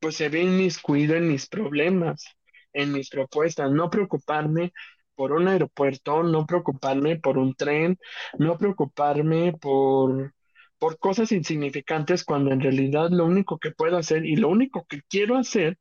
pues 0.00 0.16
se 0.16 0.28
ve 0.28 0.42
inmiscuido 0.42 1.16
en 1.16 1.28
mis 1.28 1.48
problemas, 1.48 2.24
en 2.72 2.92
mis 2.92 3.10
propuestas, 3.10 3.72
no 3.72 3.90
preocuparme 3.90 4.72
por 5.14 5.32
un 5.32 5.48
aeropuerto, 5.48 6.22
no 6.22 6.46
preocuparme 6.46 7.16
por 7.18 7.38
un 7.38 7.54
tren, 7.54 7.98
no 8.38 8.58
preocuparme 8.58 9.54
por, 9.60 10.34
por 10.78 10.98
cosas 10.98 11.32
insignificantes 11.32 12.24
cuando 12.24 12.52
en 12.52 12.60
realidad 12.60 13.10
lo 13.10 13.26
único 13.26 13.58
que 13.58 13.72
puedo 13.72 13.96
hacer 13.98 14.24
y 14.24 14.36
lo 14.36 14.48
único 14.48 14.86
que 14.88 15.02
quiero 15.08 15.36
hacer, 15.36 15.78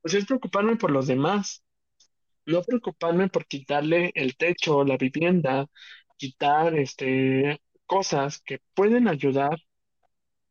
pues 0.00 0.14
es 0.14 0.26
preocuparme 0.26 0.76
por 0.76 0.90
los 0.90 1.06
demás, 1.06 1.62
no 2.46 2.62
preocuparme 2.62 3.28
por 3.28 3.46
quitarle 3.46 4.12
el 4.14 4.36
techo, 4.36 4.84
la 4.84 4.96
vivienda, 4.96 5.66
quitar 6.16 6.76
este 6.78 7.60
cosas 7.86 8.40
que 8.42 8.60
pueden 8.74 9.08
ayudar 9.08 9.58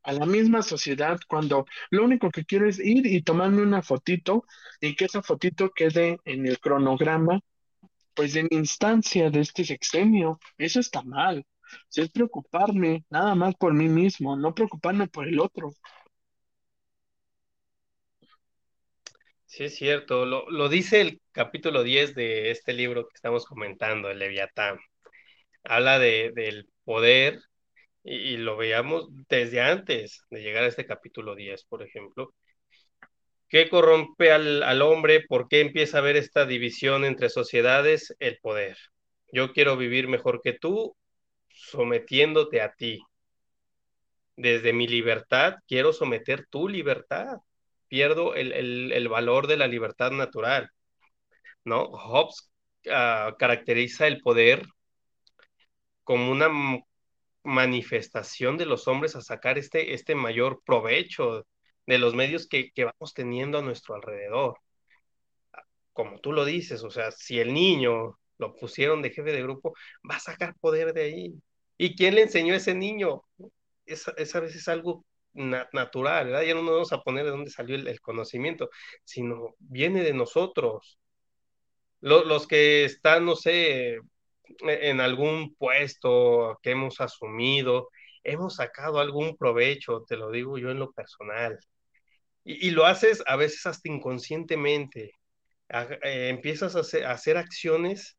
a 0.03 0.13
la 0.13 0.25
misma 0.25 0.61
sociedad 0.61 1.19
cuando 1.27 1.65
lo 1.91 2.03
único 2.03 2.29
que 2.31 2.45
quiero 2.45 2.67
es 2.67 2.79
ir 2.79 3.05
y 3.05 3.21
tomarme 3.23 3.61
una 3.61 3.81
fotito 3.81 4.45
y 4.79 4.95
que 4.95 5.05
esa 5.05 5.21
fotito 5.21 5.71
quede 5.71 6.19
en 6.25 6.47
el 6.47 6.59
cronograma, 6.59 7.39
pues 8.13 8.35
en 8.35 8.47
instancia 8.51 9.29
de 9.29 9.41
este 9.41 9.63
sexenio. 9.65 10.39
Eso 10.57 10.79
está 10.79 11.03
mal. 11.03 11.45
Sea, 11.89 12.03
es 12.03 12.11
preocuparme 12.11 13.05
nada 13.09 13.35
más 13.35 13.55
por 13.55 13.73
mí 13.73 13.87
mismo, 13.87 14.35
no 14.35 14.53
preocuparme 14.53 15.07
por 15.07 15.27
el 15.27 15.39
otro. 15.39 15.71
Sí, 19.51 19.65
es 19.65 19.75
cierto. 19.75 20.25
Lo, 20.25 20.49
lo 20.49 20.69
dice 20.69 21.01
el 21.01 21.21
capítulo 21.33 21.83
10 21.83 22.15
de 22.15 22.51
este 22.51 22.71
libro 22.73 23.03
que 23.07 23.15
estamos 23.15 23.45
comentando, 23.45 24.09
el 24.09 24.19
Leviatán. 24.19 24.79
Habla 25.63 25.99
de, 25.99 26.31
del 26.35 26.69
poder 26.85 27.39
y, 28.03 28.37
lo 28.37 28.57
veíamos 28.57 29.09
desde 29.29 29.61
antes 29.61 30.23
de 30.31 30.41
llegar 30.43 30.63
a 30.65 30.67
este 30.67 30.85
capítulo 30.85 31.35
10, 31.35 31.65
por 31.65 31.83
ejemplo. 31.83 32.33
¿Qué 33.49 33.69
corrompe 33.69 34.31
al, 34.31 34.63
al 34.63 34.81
hombre? 34.81 35.21
¿Por 35.27 35.47
qué 35.49 35.61
empieza 35.61 35.97
a 35.97 36.01
haber 36.01 36.15
esta 36.17 36.45
división 36.45 37.05
entre 37.05 37.29
sociedades? 37.29 38.15
El 38.19 38.39
poder. 38.39 38.77
Yo 39.33 39.53
quiero 39.53 39.77
vivir 39.77 40.07
mejor 40.07 40.41
que 40.41 40.53
tú, 40.53 40.95
sometiéndote 41.49 42.61
a 42.61 42.73
ti. 42.73 42.99
Desde 44.37 44.73
mi 44.73 44.87
libertad, 44.87 45.55
quiero 45.67 45.93
someter 45.93 46.47
tu 46.47 46.69
libertad. 46.69 47.37
Pierdo 47.91 48.35
el, 48.35 48.53
el, 48.93 49.09
valor 49.09 49.47
de 49.47 49.57
la 49.57 49.67
libertad 49.67 50.11
natural, 50.11 50.69
¿no? 51.65 51.87
Hobbes 51.87 52.49
uh, 52.85 53.35
caracteriza 53.37 54.07
el 54.07 54.21
poder 54.21 54.63
como 56.05 56.31
una 56.31 56.49
manifestación 57.43 58.57
de 58.57 58.65
los 58.65 58.87
hombres 58.87 59.17
a 59.17 59.21
sacar 59.21 59.57
este, 59.57 59.93
este 59.93 60.15
mayor 60.15 60.61
provecho 60.65 61.45
de 61.85 61.97
los 61.97 62.15
medios 62.15 62.47
que, 62.47 62.71
que 62.71 62.85
vamos 62.85 63.13
teniendo 63.13 63.57
a 63.57 63.61
nuestro 63.61 63.95
alrededor. 63.95 64.57
Como 65.91 66.19
tú 66.21 66.31
lo 66.31 66.45
dices, 66.45 66.83
o 66.83 66.91
sea, 66.91 67.11
si 67.11 67.39
el 67.39 67.53
niño 67.53 68.17
lo 68.37 68.55
pusieron 68.55 69.01
de 69.01 69.09
jefe 69.09 69.33
de 69.33 69.43
grupo, 69.43 69.73
va 70.09 70.15
a 70.15 70.19
sacar 70.19 70.55
poder 70.61 70.93
de 70.93 71.01
ahí. 71.03 71.33
¿Y 71.77 71.93
quién 71.97 72.15
le 72.15 72.21
enseñó 72.21 72.53
a 72.53 72.57
ese 72.57 72.73
niño? 72.73 73.23
Esa, 73.85 74.11
a 74.11 74.39
veces 74.39 74.69
algo 74.69 75.03
natural, 75.33 76.27
¿verdad? 76.27 76.43
Ya 76.43 76.53
no 76.53 76.61
nos 76.63 76.71
vamos 76.73 76.93
a 76.93 77.01
poner 77.01 77.25
de 77.25 77.31
dónde 77.31 77.51
salió 77.51 77.75
el, 77.75 78.01
conocimiento, 78.01 78.69
sino 79.03 79.55
viene 79.59 80.03
de 80.03 80.13
nosotros. 80.13 80.99
los 82.01 82.47
que 82.47 82.85
están, 82.85 83.25
no 83.25 83.35
sé, 83.35 83.99
en 84.59 85.01
algún 85.01 85.55
puesto 85.55 86.59
que 86.61 86.71
hemos 86.71 86.99
asumido, 87.01 87.89
hemos 88.23 88.55
sacado 88.55 88.99
algún 88.99 89.37
provecho, 89.37 90.03
te 90.07 90.17
lo 90.17 90.31
digo 90.31 90.57
yo 90.57 90.71
en 90.71 90.79
lo 90.79 90.91
personal. 90.91 91.59
Y, 92.43 92.71
lo 92.71 92.85
haces 92.85 93.23
a 93.27 93.35
veces 93.35 93.65
hasta 93.67 93.89
inconscientemente. 93.89 95.11
Eh, 95.69 96.29
empiezas 96.29 96.75
a 96.75 97.11
hacer, 97.11 97.37
acciones 97.37 98.17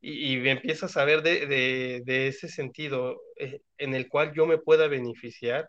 y, 0.00 0.48
empiezas 0.48 0.96
a 0.96 1.04
ver 1.04 1.22
de, 1.22 2.28
ese 2.28 2.48
sentido 2.48 3.20
eh, 3.36 3.60
en 3.78 3.94
el 3.94 4.08
cual 4.08 4.32
yo 4.34 4.46
me 4.46 4.58
pueda 4.58 4.88
beneficiar 4.88 5.68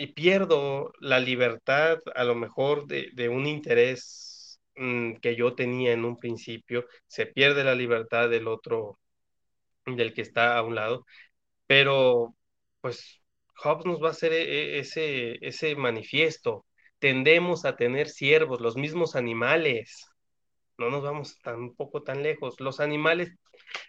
y 0.00 0.14
pierdo 0.14 0.92
la 1.00 1.20
libertad 1.20 1.98
a 2.14 2.24
lo 2.24 2.34
mejor 2.34 2.86
de, 2.86 3.28
un 3.28 3.46
interés 3.46 4.58
mm, 4.76 5.16
que 5.16 5.36
yo 5.36 5.54
tenía 5.54 5.92
en 5.92 6.06
un 6.06 6.18
principio, 6.18 6.86
se 7.06 7.26
pierde 7.26 7.64
la 7.64 7.74
libertad 7.74 8.30
del 8.30 8.48
otro, 8.48 8.98
del 9.86 10.14
que 10.14 10.22
está 10.22 10.56
a 10.56 10.62
un 10.62 10.74
lado, 10.74 11.04
pero 11.66 12.34
pues 12.80 13.22
Hobbes 13.56 13.86
nos 13.86 14.02
va 14.02 14.08
a 14.08 14.12
hacer 14.12 14.32
e, 14.32 14.76
e, 14.76 14.80
ese, 14.80 15.38
ese 15.46 15.76
manifiesto. 15.76 16.66
Tendemos 16.98 17.64
a 17.66 17.76
tener 17.76 18.08
siervos, 18.08 18.60
los 18.62 18.76
mismos 18.76 19.16
animales. 19.16 20.06
No 20.78 20.90
nos 20.90 21.02
vamos 21.02 21.38
tan 21.42 21.74
poco 21.74 22.02
tan 22.02 22.22
lejos. 22.22 22.60
Los 22.60 22.80
animales, 22.80 23.32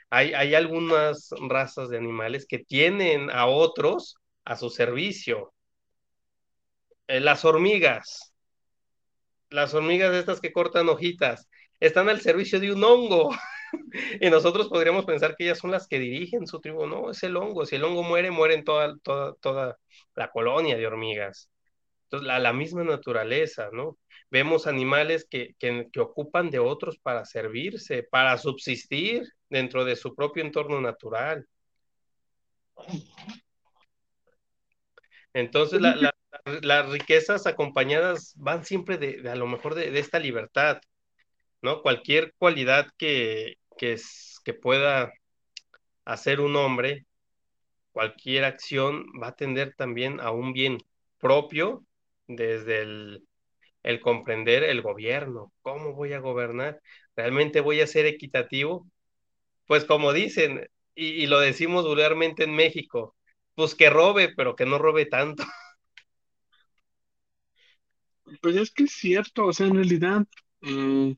hay, 0.10 0.34
hay 0.34 0.56
algunas 0.56 1.30
razas 1.50 1.90
de 1.90 1.98
animales 1.98 2.46
que 2.48 2.60
tienen 2.60 3.30
a 3.32 3.48
otros 3.48 4.18
a 4.46 4.58
su 4.58 4.70
servicio 4.70 5.54
eh, 7.12 7.20
las 7.20 7.44
hormigas, 7.44 8.34
las 9.50 9.74
hormigas 9.74 10.16
estas 10.16 10.40
que 10.40 10.54
cortan 10.54 10.88
hojitas, 10.88 11.50
están 11.82 12.08
al 12.08 12.22
servicio 12.22 12.60
de 12.60 12.72
un 12.72 12.84
hongo. 12.84 13.32
y 14.22 14.30
nosotros 14.30 14.70
podríamos 14.70 15.04
pensar 15.06 15.36
que 15.36 15.44
ellas 15.44 15.58
son 15.60 15.72
las 15.72 15.88
que 15.90 16.00
dirigen 16.00 16.48
su 16.48 16.62
tribu. 16.62 16.88
No, 16.88 17.12
es 17.12 17.22
el 17.24 17.36
hongo. 17.36 17.66
Si 17.66 17.76
el 17.76 17.84
hongo 17.84 18.04
muere, 18.04 18.32
mueren 18.32 18.64
toda, 18.64 18.98
toda, 19.04 19.34
toda 19.42 19.78
la 20.16 20.32
colonia 20.32 20.78
de 20.78 20.88
hormigas. 20.88 21.50
Entonces, 22.06 22.28
la, 22.28 22.40
la 22.40 22.54
misma 22.54 22.84
naturaleza, 22.86 23.70
¿no? 23.74 23.98
Vemos 24.30 24.66
animales 24.66 25.28
que, 25.30 25.56
que, 25.60 25.90
que 25.92 26.00
ocupan 26.00 26.50
de 26.50 26.60
otros 26.60 26.98
para 26.98 27.26
servirse, 27.26 28.04
para 28.04 28.38
subsistir 28.38 29.24
dentro 29.50 29.84
de 29.84 29.98
su 29.98 30.16
propio 30.16 30.44
entorno 30.44 30.80
natural. 30.80 31.46
Entonces, 35.34 35.82
la, 35.82 36.11
las 36.46 36.90
riquezas 36.90 37.48
acompañadas 37.48 38.34
van 38.38 38.66
siempre 38.66 38.98
de, 38.98 39.30
a 39.30 39.36
lo 39.36 39.48
mejor 39.48 39.76
de, 39.76 39.98
esta 40.00 40.20
libertad, 40.20 40.80
¿no? 41.62 41.82
Cualquier 41.82 42.34
cualidad 42.38 42.88
que, 42.98 43.56
que, 43.78 44.00
que 44.44 44.54
pueda 44.54 45.12
hacer 46.06 46.42
un 46.42 46.56
hombre, 46.56 47.06
cualquier 47.92 48.46
acción 48.46 49.06
va 49.22 49.30
a 49.30 49.36
tender 49.36 49.76
también 49.76 50.20
a 50.20 50.32
un 50.32 50.54
bien 50.54 50.80
propio 51.20 51.86
desde 52.28 52.82
el, 52.82 53.28
el 53.84 54.00
comprender 54.02 54.64
el 54.64 54.82
gobierno. 54.82 55.54
¿Cómo 55.62 55.94
voy 55.94 56.14
a 56.14 56.20
gobernar? 56.20 56.82
¿Realmente 57.16 57.62
voy 57.62 57.82
a 57.82 57.88
ser 57.88 58.06
equitativo? 58.06 58.88
Pues 59.68 59.86
como 59.86 60.14
dicen, 60.14 60.68
y, 60.96 61.24
y 61.24 61.28
lo 61.28 61.40
decimos 61.40 61.86
vulgarmente 61.86 62.44
en 62.44 62.56
México, 62.56 63.16
pues 63.56 63.76
que 63.76 63.90
robe, 63.90 64.34
pero 64.36 64.56
que 64.56 64.66
no 64.66 64.78
robe 64.78 65.06
tanto. 65.06 65.44
Pues 68.40 68.56
es 68.56 68.72
que 68.72 68.84
es 68.84 68.92
cierto, 68.94 69.46
o 69.48 69.54
sea, 69.54 69.68
en 69.68 69.76
realidad, 69.76 70.26
eh, 70.62 71.16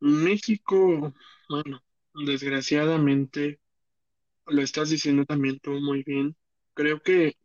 México, 0.00 1.12
bueno, 1.48 1.82
desgraciadamente, 2.14 3.60
lo 4.46 4.62
estás 4.62 4.90
diciendo 4.90 5.24
también 5.26 5.60
tú 5.60 5.72
muy 5.72 6.02
bien, 6.04 6.36
creo 6.74 7.02
que 7.02 7.36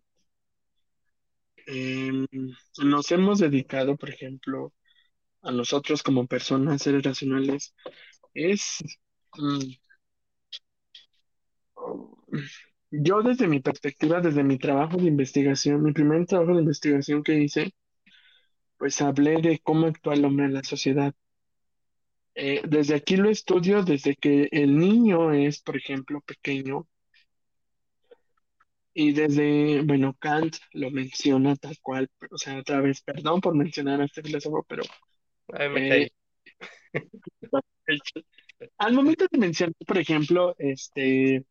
em, 1.67 2.27
nos 2.83 3.11
hemos 3.11 3.39
dedicado, 3.39 3.95
por 3.97 4.09
ejemplo, 4.09 4.73
a 5.43 5.51
nosotros 5.51 6.03
como 6.03 6.27
personas, 6.27 6.83
seres 6.83 7.03
racionales, 7.03 7.75
es... 8.33 8.79
Mm, 9.37 9.73
yo 12.91 13.21
desde 13.23 13.47
mi 13.47 13.59
perspectiva, 13.59 14.21
desde 14.21 14.43
mi 14.43 14.57
trabajo 14.57 14.97
de 14.97 15.07
investigación, 15.07 15.83
mi 15.83 15.93
primer 15.93 16.25
trabajo 16.25 16.53
de 16.53 16.61
investigación 16.61 17.23
que 17.23 17.35
hice, 17.39 17.73
pues 18.77 19.01
hablé 19.01 19.41
de 19.41 19.59
cómo 19.59 19.87
actúa 19.87 20.13
el 20.13 20.25
hombre 20.25 20.45
en 20.45 20.53
la 20.53 20.63
sociedad. 20.63 21.13
Eh, 22.35 22.61
desde 22.67 22.95
aquí 22.95 23.15
lo 23.15 23.29
estudio 23.29 23.83
desde 23.83 24.15
que 24.15 24.49
el 24.51 24.77
niño 24.77 25.33
es, 25.33 25.61
por 25.61 25.77
ejemplo, 25.77 26.21
pequeño, 26.21 26.87
y 28.93 29.11
desde, 29.11 29.81
bueno, 29.81 30.15
Kant 30.19 30.55
lo 30.73 30.91
menciona 30.91 31.55
tal 31.55 31.77
cual, 31.81 32.09
o 32.29 32.37
sea, 32.37 32.59
otra 32.59 32.79
vez, 32.79 33.01
perdón 33.01 33.41
por 33.41 33.55
mencionar 33.55 34.01
a 34.01 34.05
este 34.05 34.21
filósofo, 34.21 34.63
pero 34.67 34.83
eh, 35.57 36.11
al 38.77 38.93
momento 38.93 39.25
de 39.31 39.37
mencionar, 39.39 39.73
por 39.85 39.97
ejemplo, 39.97 40.55
este, 40.59 41.43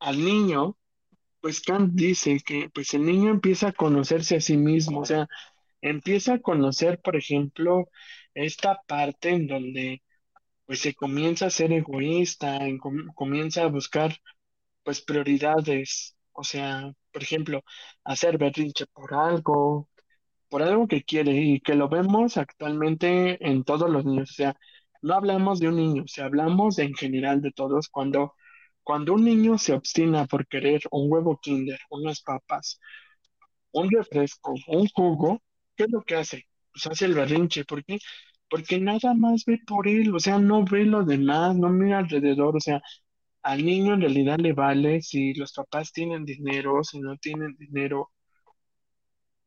al 0.00 0.24
niño, 0.24 0.76
pues 1.40 1.60
Kant 1.62 1.92
dice 1.94 2.38
que 2.44 2.70
pues 2.74 2.94
el 2.94 3.04
niño 3.06 3.30
empieza 3.30 3.68
a 3.68 3.72
conocerse 3.72 4.36
a 4.36 4.40
sí 4.40 4.56
mismo, 4.56 5.00
o 5.00 5.04
sea, 5.06 5.28
empieza 5.82 6.34
a 6.34 6.40
conocer, 6.40 7.00
por 7.02 7.16
ejemplo, 7.16 7.88
esta 8.34 8.80
parte 8.86 9.30
en 9.30 9.46
donde 9.48 10.02
pues 10.66 10.80
se 10.80 10.94
comienza 10.94 11.46
a 11.46 11.50
ser 11.50 11.72
egoísta, 11.72 12.58
en 12.66 12.78
comienza 12.78 13.64
a 13.64 13.68
buscar 13.68 14.16
pues 14.84 15.00
prioridades, 15.02 16.16
o 16.32 16.44
sea, 16.44 16.92
por 17.12 17.22
ejemplo, 17.22 17.62
hacer 18.04 18.38
berrinche 18.38 18.86
por 18.86 19.14
algo, 19.14 19.88
por 20.48 20.62
algo 20.62 20.88
que 20.88 21.04
quiere 21.04 21.32
y 21.32 21.60
que 21.60 21.74
lo 21.74 21.88
vemos 21.88 22.36
actualmente 22.36 23.38
en 23.46 23.64
todos 23.64 23.90
los 23.90 24.04
niños, 24.04 24.30
o 24.32 24.34
sea, 24.34 24.56
no 25.02 25.14
hablamos 25.14 25.60
de 25.60 25.68
un 25.68 25.76
niño, 25.76 26.04
o 26.04 26.22
hablamos 26.22 26.78
en 26.78 26.94
general 26.94 27.40
de 27.42 27.52
todos 27.52 27.88
cuando 27.88 28.34
cuando 28.90 29.14
un 29.14 29.24
niño 29.24 29.56
se 29.56 29.72
obstina 29.72 30.26
por 30.26 30.48
querer 30.48 30.80
un 30.90 31.12
huevo 31.12 31.38
Kinder, 31.40 31.78
unas 31.90 32.22
papas, 32.22 32.80
un 33.72 33.88
refresco, 33.88 34.52
un 34.66 34.88
jugo, 34.88 35.40
¿qué 35.76 35.84
es 35.84 35.90
lo 35.92 36.02
que 36.02 36.16
hace? 36.16 36.48
Pues 36.72 36.86
hace 36.88 37.04
el 37.04 37.14
berrinche. 37.14 37.64
¿Por 37.64 37.84
qué? 37.84 37.98
Porque 38.48 38.80
nada 38.80 39.14
más 39.14 39.44
ve 39.46 39.60
por 39.64 39.86
él, 39.86 40.12
o 40.12 40.18
sea, 40.18 40.40
no 40.40 40.64
ve 40.64 40.84
lo 40.86 41.04
demás, 41.04 41.56
no 41.56 41.68
mira 41.70 41.98
alrededor, 41.98 42.56
o 42.56 42.60
sea, 42.60 42.80
al 43.42 43.64
niño 43.64 43.94
en 43.94 44.00
realidad 44.02 44.38
le 44.40 44.54
vale 44.54 45.02
si 45.02 45.34
los 45.34 45.52
papás 45.52 45.92
tienen 45.92 46.24
dinero, 46.24 46.82
si 46.82 46.98
no 47.00 47.16
tienen 47.18 47.56
dinero, 47.58 48.10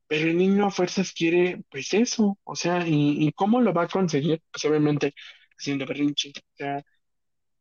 pero 0.08 0.30
el 0.30 0.38
niño 0.38 0.68
a 0.68 0.72
fuerzas 0.72 1.12
quiere, 1.12 1.64
pues 1.70 1.94
eso, 1.94 2.38
o 2.46 2.56
sea, 2.56 2.86
¿y, 2.88 3.32
cómo 3.34 3.60
lo 3.62 3.74
va 3.74 3.84
a 3.84 3.88
conseguir? 3.90 4.42
Pues 4.52 4.64
obviamente 4.66 5.14
haciendo 5.58 5.86
berrinche, 5.86 6.30
o 6.30 6.56
sea, 6.56 6.84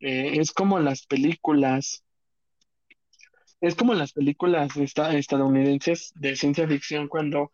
eh, 0.03 0.41
es 0.41 0.53
como 0.53 0.81
las 0.81 1.07
películas, 1.07 2.05
es 3.61 3.77
como 3.77 3.95
las 3.95 4.13
películas 4.13 4.77
estadounidenses 4.77 6.13
de 6.17 6.35
ciencia 6.37 6.67
ficción 6.67 7.09
cuando 7.09 7.53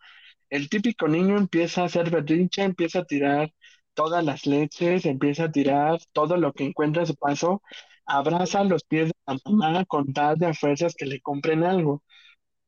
el 0.51 0.71
típico 0.71 1.09
niño 1.09 1.37
empieza 1.37 1.83
a 1.83 1.87
hacer 1.87 2.11
berrinche, 2.11 2.63
empieza 2.63 3.01
a 3.01 3.05
tirar 3.05 3.53
todas 3.95 4.25
las 4.25 4.47
leches, 4.47 5.05
empieza 5.05 5.45
a 5.45 5.53
tirar 5.53 6.01
todo 6.13 6.39
lo 6.39 6.53
que 6.55 6.65
encuentra 6.65 7.03
a 7.03 7.07
su 7.07 7.17
paso, 7.17 7.63
abraza 8.07 8.65
los 8.65 8.83
pies 8.85 9.09
de 9.09 9.15
la 9.27 9.39
mamá 9.45 9.85
con 9.85 10.13
tal 10.15 10.39
de 10.39 10.47
a 10.47 10.55
fuerzas 10.55 10.95
que 10.97 11.07
le 11.07 11.21
compren 11.21 11.65
algo. 11.65 12.03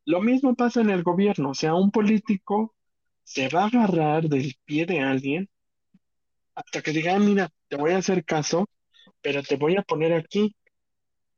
Lo 0.04 0.20
mismo 0.20 0.54
pasa 0.56 0.82
en 0.82 0.90
el 0.90 1.02
gobierno, 1.04 1.50
o 1.50 1.54
sea, 1.54 1.74
un 1.74 1.90
político 1.90 2.74
se 3.24 3.48
va 3.48 3.64
a 3.64 3.66
agarrar 3.68 4.28
del 4.28 4.54
pie 4.66 4.86
de 4.86 5.00
alguien 5.00 5.48
hasta 6.54 6.82
que 6.82 6.92
diga, 6.92 7.18
mira, 7.18 7.48
te 7.68 7.76
voy 7.76 7.92
a 7.92 7.98
hacer 7.98 8.24
caso 8.24 8.68
pero 9.22 9.42
te 9.42 9.56
voy 9.56 9.76
a 9.76 9.82
poner 9.82 10.12
aquí. 10.14 10.54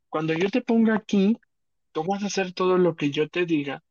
Cuando 0.09 0.35
yo 0.35 0.51
te 0.51 0.63
ponga 0.63 0.97
aquí, 0.97 1.37
tú 1.93 2.05
vas 2.05 2.23
a 2.23 2.27
hacer 2.27 2.53
todo 2.53 2.79
lo 2.79 2.97
que 2.97 3.11
yo 3.11 3.29
te 3.29 3.47
diga 3.47 3.83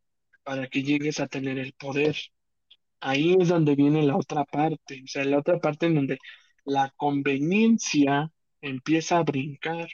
para 0.44 0.68
que 0.68 0.84
llegues 0.84 1.20
a 1.20 1.28
tener 1.28 1.58
el 1.60 1.74
poder. 1.74 2.16
Ahí 3.00 3.36
es 3.40 3.50
donde 3.50 3.76
viene 3.76 4.04
la 4.04 4.18
otra 4.18 4.46
parte, 4.46 5.02
o 5.04 5.08
sea, 5.08 5.26
la 5.26 5.40
otra 5.40 5.60
parte 5.60 5.88
en 5.88 5.96
donde 5.96 6.20
la 6.66 6.92
conveniencia 6.98 8.32
empieza 8.62 9.18
a 9.20 9.24
brincar. 9.24 9.90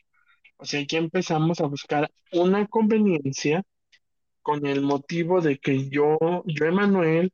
O 0.58 0.66
sea, 0.66 0.82
ya 0.88 1.00
empezamos 1.00 1.62
a 1.62 1.68
buscar 1.68 2.12
una 2.32 2.68
conveniencia 2.68 3.64
con 4.42 4.66
el 4.66 4.82
motivo 4.82 5.42
de 5.42 5.60
que 5.60 5.90
yo, 5.90 6.18
yo, 6.46 6.66
Emanuel, 6.66 7.32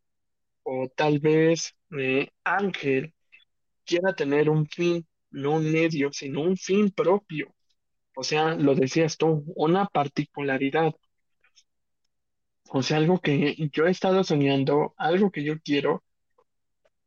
o 0.64 0.90
tal 0.96 1.20
vez 1.20 1.76
eh, 1.98 2.30
Ángel, 2.44 3.14
quiera 3.86 4.14
tener 4.16 4.50
un 4.50 4.68
fin, 4.68 5.06
no 5.34 5.54
un 5.56 5.72
medio, 5.72 6.12
sino 6.14 6.42
un 6.42 6.58
fin 6.58 6.92
propio. 6.92 7.54
O 8.16 8.24
sea, 8.24 8.56
lo 8.56 8.76
decías 8.76 9.18
tú, 9.18 9.44
una 9.56 9.88
particularidad. 9.88 10.94
O 12.70 12.82
sea, 12.84 12.98
algo 12.98 13.20
que 13.22 13.56
yo 13.72 13.86
he 13.86 13.92
estado 13.92 14.24
soñando, 14.24 14.94
algo 14.98 15.32
que 15.32 15.44
yo 15.44 15.60
quiero. 15.62 16.04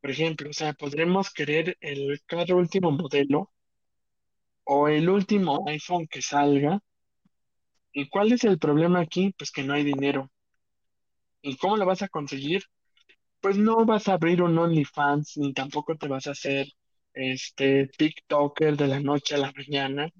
Por 0.01 0.11
ejemplo, 0.11 0.51
o 0.51 0.53
sea, 0.53 0.73
podremos 0.73 1.31
querer 1.33 1.77
el 1.81 2.21
carro 2.27 2.57
último 2.59 2.91
modelo 2.91 3.51
o 4.65 4.89
el 4.89 5.09
último 5.09 5.65
iPhone 5.69 6.07
que 6.09 6.23
salga. 6.23 6.81
¿Y 7.93 8.09
cuál 8.09 8.33
es 8.33 8.45
el 8.45 8.59
problema 8.59 9.01
aquí? 9.01 9.35
Pues 9.39 9.51
que 9.51 9.65
no 9.65 9.75
hay 9.75 9.85
dinero. 9.85 10.31
¿Y 11.43 11.57
cómo 11.57 11.77
lo 11.77 11.87
vas 11.87 12.03
a 12.03 12.09
conseguir? 12.09 12.65
Pues 13.41 13.57
no 13.59 13.85
vas 13.87 14.09
a 14.09 14.15
abrir 14.15 14.43
un 14.43 14.59
OnlyFans, 14.59 15.37
ni 15.39 15.53
tampoco 15.55 15.97
te 15.97 16.09
vas 16.09 16.27
a 16.27 16.33
hacer 16.33 16.67
este 17.17 17.89
TikToker 17.89 18.77
de 18.77 18.87
la 18.87 19.01
noche 19.01 19.35
a 19.35 19.39
la 19.39 19.53
mañana. 19.57 20.11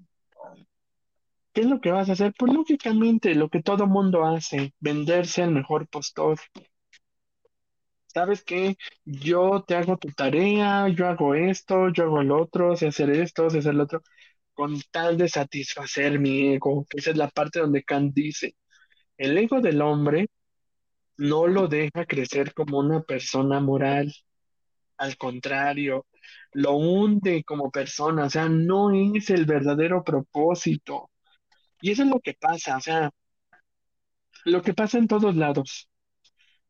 ¿Qué 1.53 1.61
es 1.61 1.67
lo 1.67 1.79
que 1.79 1.91
vas 1.91 2.09
a 2.09 2.13
hacer? 2.13 2.33
Pues 2.37 2.53
lógicamente 2.53 3.35
lo 3.35 3.49
que 3.49 3.61
todo 3.63 3.87
mundo 3.87 4.25
hace, 4.25 4.73
venderse 4.79 5.43
al 5.43 5.51
mejor 5.51 5.87
postor. 5.87 6.39
¿Sabes 8.07 8.43
qué? 8.43 8.77
Yo 9.05 9.63
te 9.67 9.75
hago 9.75 9.97
tu 9.97 10.09
tarea, 10.09 10.87
yo 10.89 11.07
hago 11.07 11.35
esto, 11.35 11.89
yo 11.93 12.05
hago 12.05 12.21
el 12.21 12.31
otro, 12.31 12.75
sé 12.75 12.87
hacer 12.87 13.11
esto, 13.11 13.49
sé 13.49 13.59
hacer 13.59 13.75
lo 13.75 13.83
otro, 13.83 14.01
con 14.53 14.79
tal 14.91 15.17
de 15.17 15.29
satisfacer 15.29 16.19
mi 16.19 16.53
ego, 16.55 16.87
esa 16.95 17.11
es 17.11 17.17
la 17.17 17.29
parte 17.29 17.59
donde 17.59 17.83
Kant 17.83 18.13
dice, 18.15 18.55
el 19.17 19.37
ego 19.37 19.61
del 19.61 19.81
hombre 19.81 20.29
no 21.17 21.47
lo 21.47 21.67
deja 21.67 22.05
crecer 22.05 22.53
como 22.53 22.79
una 22.79 23.01
persona 23.03 23.59
moral, 23.59 24.13
al 24.97 25.17
contrario, 25.17 26.07
lo 26.53 26.73
hunde 26.77 27.43
como 27.43 27.71
persona, 27.71 28.25
o 28.25 28.29
sea, 28.29 28.49
no 28.49 28.91
es 28.93 29.29
el 29.29 29.45
verdadero 29.45 30.03
propósito. 30.03 31.11
Y 31.81 31.91
eso 31.91 32.03
es 32.03 32.09
lo 32.09 32.19
que 32.21 32.35
pasa, 32.35 32.77
o 32.77 32.81
sea, 32.81 33.11
lo 34.45 34.61
que 34.61 34.73
pasa 34.73 34.97
en 34.97 35.07
todos 35.07 35.35
lados. 35.35 35.89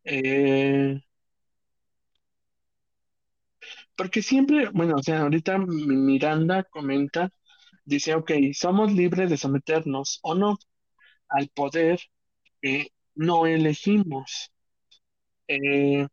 Eh, 0.05 1.01
porque 3.95 4.21
siempre, 4.21 4.69
bueno, 4.69 4.95
o 4.97 5.03
sea, 5.03 5.21
ahorita 5.21 5.57
Miranda 5.59 6.63
comenta, 6.63 7.29
dice, 7.85 8.15
ok, 8.15 8.31
somos 8.53 8.93
libres 8.93 9.29
de 9.29 9.37
someternos 9.37 10.19
o 10.23 10.35
no 10.35 10.57
al 11.29 11.49
poder 11.49 11.99
que 12.61 12.89
no 13.15 13.47
elegimos. 13.47 14.51
Eh, 15.47 16.07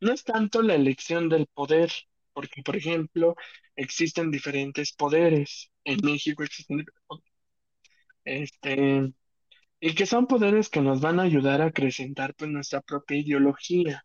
no 0.00 0.12
es 0.12 0.24
tanto 0.24 0.62
la 0.62 0.74
elección 0.76 1.28
del 1.28 1.46
poder, 1.48 1.90
porque, 2.32 2.62
por 2.62 2.76
ejemplo, 2.76 3.36
existen 3.76 4.30
diferentes 4.30 4.92
poderes. 4.92 5.70
En 5.84 5.98
México 6.04 6.42
existen. 6.42 6.84
Este, 8.24 9.12
y 9.80 9.94
que 9.94 10.06
son 10.06 10.26
poderes 10.26 10.70
que 10.70 10.80
nos 10.82 11.00
van 11.00 11.20
a 11.20 11.24
ayudar 11.24 11.62
a 11.62 11.66
acrecentar 11.66 12.34
pues 12.34 12.50
nuestra 12.50 12.80
propia 12.82 13.18
ideología. 13.18 14.04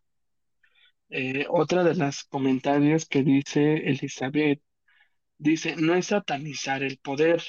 Eh, 1.10 1.46
otra 1.48 1.84
de 1.84 1.94
las 1.94 2.24
comentarios 2.24 3.06
que 3.06 3.22
dice 3.22 3.74
Elizabeth, 3.88 4.60
dice, 5.38 5.76
no 5.76 5.94
es 5.94 6.06
satanizar 6.08 6.82
el 6.82 6.98
poder. 6.98 7.42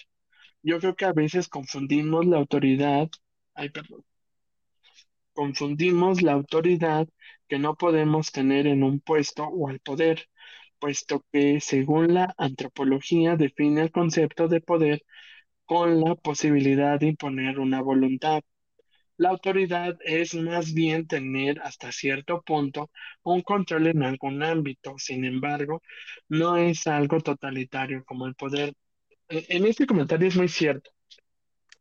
Yo 0.63 0.79
creo 0.79 0.95
que 0.95 1.05
a 1.05 1.13
veces 1.13 1.49
confundimos 1.49 2.25
la 2.27 2.37
autoridad, 2.37 3.09
ay, 3.55 3.69
perdón, 3.71 4.05
confundimos 5.33 6.21
la 6.21 6.33
autoridad 6.33 7.07
que 7.47 7.59
no 7.59 7.75
podemos 7.75 8.31
tener 8.31 8.67
en 8.67 8.83
un 8.83 8.99
puesto 8.99 9.45
o 9.45 9.69
al 9.69 9.79
poder, 9.79 10.27
puesto 10.79 11.25
que 11.31 11.59
según 11.61 12.13
la 12.13 12.33
antropología 12.37 13.35
define 13.35 13.81
el 13.81 13.91
concepto 13.91 14.47
de 14.47 14.61
poder 14.61 15.03
con 15.65 16.01
la 16.01 16.15
posibilidad 16.15 16.99
de 16.99 17.07
imponer 17.09 17.59
una 17.59 17.81
voluntad. 17.81 18.41
La 19.17 19.29
autoridad 19.29 19.97
es 20.05 20.35
más 20.35 20.73
bien 20.73 21.07
tener 21.07 21.59
hasta 21.61 21.91
cierto 21.91 22.41
punto 22.43 22.91
un 23.23 23.41
control 23.41 23.87
en 23.87 24.03
algún 24.03 24.43
ámbito. 24.43 24.95
Sin 24.97 25.25
embargo, 25.25 25.81
no 26.29 26.57
es 26.57 26.87
algo 26.87 27.19
totalitario 27.21 28.03
como 28.05 28.27
el 28.27 28.35
poder. 28.35 28.73
E- 29.29 29.45
En 29.49 29.65
este 29.65 29.87
comentario 29.87 30.27
es 30.29 30.37
muy 30.37 30.49
cierto. 30.49 30.91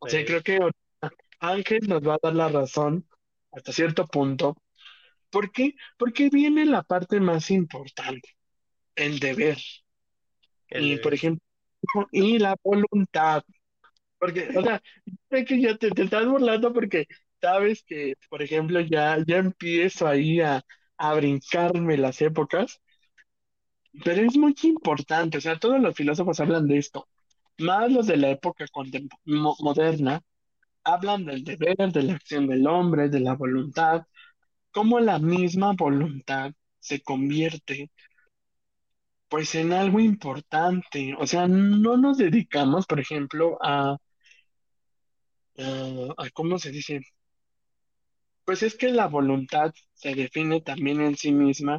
O 0.00 0.08
sea, 0.08 0.20
Sí, 0.20 0.26
creo 0.26 0.42
que 0.42 0.58
Ángel 1.40 1.80
nos 1.88 2.02
va 2.02 2.14
a 2.16 2.18
dar 2.22 2.34
la 2.36 2.48
razón 2.48 3.06
hasta 3.52 3.72
cierto 3.72 4.06
punto. 4.06 4.56
¿Por 5.30 5.52
qué? 5.52 5.74
Porque 5.98 6.30
viene 6.30 6.66
la 6.66 6.82
parte 6.84 7.20
más 7.20 7.50
importante, 7.52 8.35
el 8.96 9.18
deber. 9.20 9.58
el 10.68 10.88
Y, 10.88 10.98
por 10.98 11.14
deber. 11.14 11.14
ejemplo, 11.14 11.42
y 12.12 12.38
la 12.38 12.56
voluntad. 12.62 13.42
Porque, 14.18 14.50
o 14.56 14.62
sea, 14.62 14.82
sé 15.30 15.44
que 15.44 15.60
ya 15.62 15.76
te, 15.78 15.90
te 15.92 16.04
estás 16.04 16.26
burlando 16.28 16.72
porque 16.74 17.06
sabes 17.40 17.84
que, 17.84 18.14
por 18.30 18.42
ejemplo, 18.42 18.80
ya, 18.80 19.18
ya 19.26 19.38
empiezo 19.38 20.06
ahí 20.08 20.40
a, 20.40 20.64
a 20.98 21.14
brincarme 21.14 21.98
las 21.98 22.22
épocas, 22.22 22.80
pero 24.04 24.22
es 24.22 24.36
muy 24.36 24.54
importante, 24.64 25.38
o 25.38 25.40
sea, 25.40 25.58
todos 25.58 25.80
los 25.80 25.94
filósofos 25.96 26.40
hablan 26.40 26.66
de 26.68 26.78
esto, 26.78 27.08
más 27.58 27.90
los 27.92 28.06
de 28.06 28.16
la 28.18 28.30
época 28.30 28.66
mo- 29.24 29.56
moderna, 29.60 30.22
hablan 30.84 31.26
del 31.26 31.44
deber, 31.44 31.76
de 31.92 32.02
la 32.04 32.14
acción 32.14 32.48
del 32.48 32.66
hombre, 32.68 33.08
de 33.10 33.20
la 33.20 33.34
voluntad, 33.34 34.04
cómo 34.72 35.00
la 35.00 35.18
misma 35.20 35.74
voluntad 35.78 36.52
se 36.80 37.02
convierte, 37.02 37.90
pues, 39.28 39.54
en 39.54 39.72
algo 39.72 40.00
importante, 40.00 41.14
o 41.18 41.26
sea, 41.26 41.46
no 41.48 41.96
nos 41.96 42.18
dedicamos, 42.18 42.86
por 42.86 43.00
ejemplo, 43.00 43.58
a, 43.62 43.96
a, 45.58 46.14
a 46.18 46.30
¿cómo 46.32 46.58
se 46.58 46.70
dice? 46.70 47.00
Pues 48.46 48.62
es 48.62 48.76
que 48.76 48.88
la 48.88 49.08
voluntad 49.08 49.74
se 49.92 50.14
define 50.14 50.62
también 50.62 51.02
en 51.02 51.16
sí 51.16 51.32
misma 51.32 51.78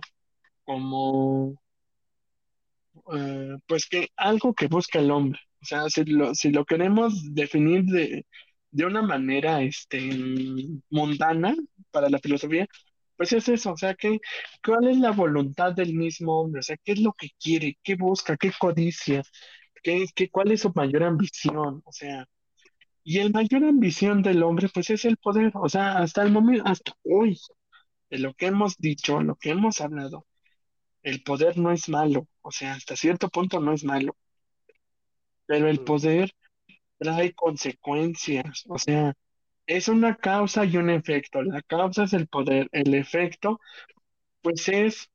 como, 0.66 1.60
eh, 3.14 3.58
pues 3.68 3.88
que 3.88 4.10
algo 4.16 4.54
que 4.54 4.68
busca 4.68 5.00
el 5.00 5.12
hombre. 5.12 5.40
O 5.62 5.66
sea, 5.66 5.90
si 5.90 6.04
lo, 6.06 6.36
si 6.36 6.52
lo 6.52 6.66
queremos 6.66 7.34
definir 7.34 7.84
de, 7.86 8.26
de 8.72 8.86
una 8.86 9.02
manera, 9.02 9.62
este, 9.64 10.00
mundana 10.90 11.56
para 11.92 12.10
la 12.10 12.20
filosofía, 12.20 12.68
pues 13.18 13.34
es 13.34 13.50
eso. 13.50 13.74
O 13.74 13.78
sea, 13.78 13.96
que, 13.96 14.20
¿cuál 14.66 14.88
es 14.90 14.98
la 14.98 15.12
voluntad 15.12 15.74
del 15.74 15.94
mismo 15.96 16.40
hombre? 16.42 16.60
O 16.60 16.64
sea, 16.64 16.78
¿qué 16.84 16.94
es 16.94 17.00
lo 17.02 17.14
que 17.14 17.30
quiere? 17.40 17.78
¿Qué 17.84 17.96
busca? 17.96 18.38
¿Qué 18.38 18.52
codicia? 18.60 19.24
¿Qué, 19.84 20.06
qué, 20.16 20.30
cuál 20.30 20.52
es 20.52 20.62
su 20.62 20.72
mayor 20.76 21.04
ambición? 21.04 21.82
O 21.86 21.92
sea, 21.92 22.28
y 23.04 23.20
el 23.20 23.32
mayor 23.34 23.64
ambición 23.66 24.22
del 24.24 24.44
hombre, 24.44 24.70
pues 24.74 24.90
es 24.92 25.06
el 25.06 25.18
poder. 25.18 25.52
O 25.56 25.70
sea, 25.70 26.00
hasta 26.00 26.24
el 26.24 26.32
momento, 26.32 26.64
hasta 26.68 26.94
hoy. 27.04 27.40
de 28.10 28.20
lo 28.20 28.34
que 28.34 28.48
hemos 28.48 28.78
dicho, 28.78 29.22
lo 29.22 29.36
que 29.36 29.52
hemos 29.52 29.82
hablado, 29.82 30.26
el 31.04 31.24
poder 31.24 31.58
no 31.58 31.72
es 31.72 31.90
malo, 31.90 32.28
o 32.42 32.52
sea, 32.52 32.74
hasta 32.74 32.96
cierto 32.96 33.30
punto 33.30 33.60
no 33.62 33.74
es 33.74 33.84
malo, 33.84 34.16
pero 35.46 35.68
el 35.70 35.80
poder 35.80 36.32
trae 37.00 37.34
consecuencias, 37.34 38.64
o 38.70 38.78
sea, 38.80 39.14
es 39.68 39.88
una 39.90 40.16
causa 40.16 40.66
y 40.66 40.78
un 40.78 40.90
efecto. 40.90 41.42
La 41.44 41.62
causa 41.62 42.04
es 42.06 42.14
el 42.14 42.28
poder, 42.28 42.70
el 42.72 42.94
efecto, 42.96 43.60
pues 44.42 44.68
es 44.70 45.10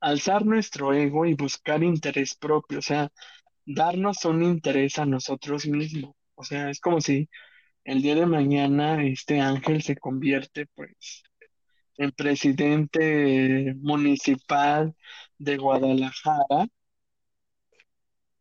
alzar 0.00 0.44
nuestro 0.46 0.92
ego 0.92 1.26
y 1.26 1.34
buscar 1.34 1.82
interés 1.82 2.34
propio, 2.34 2.78
o 2.78 2.82
sea, 2.82 3.10
darnos 3.66 4.24
un 4.24 4.42
interés 4.42 4.98
a 4.98 5.06
nosotros 5.06 5.66
mismos. 5.66 6.14
O 6.34 6.44
sea, 6.44 6.70
es 6.70 6.80
como 6.80 7.00
si 7.00 7.28
el 7.84 8.02
día 8.02 8.14
de 8.16 8.26
mañana 8.26 9.02
este 9.04 9.40
ángel 9.40 9.82
se 9.82 9.96
convierte, 9.96 10.66
pues, 10.74 11.24
en 11.98 12.12
presidente 12.12 13.74
municipal 13.78 14.94
de 15.38 15.56
Guadalajara, 15.58 16.68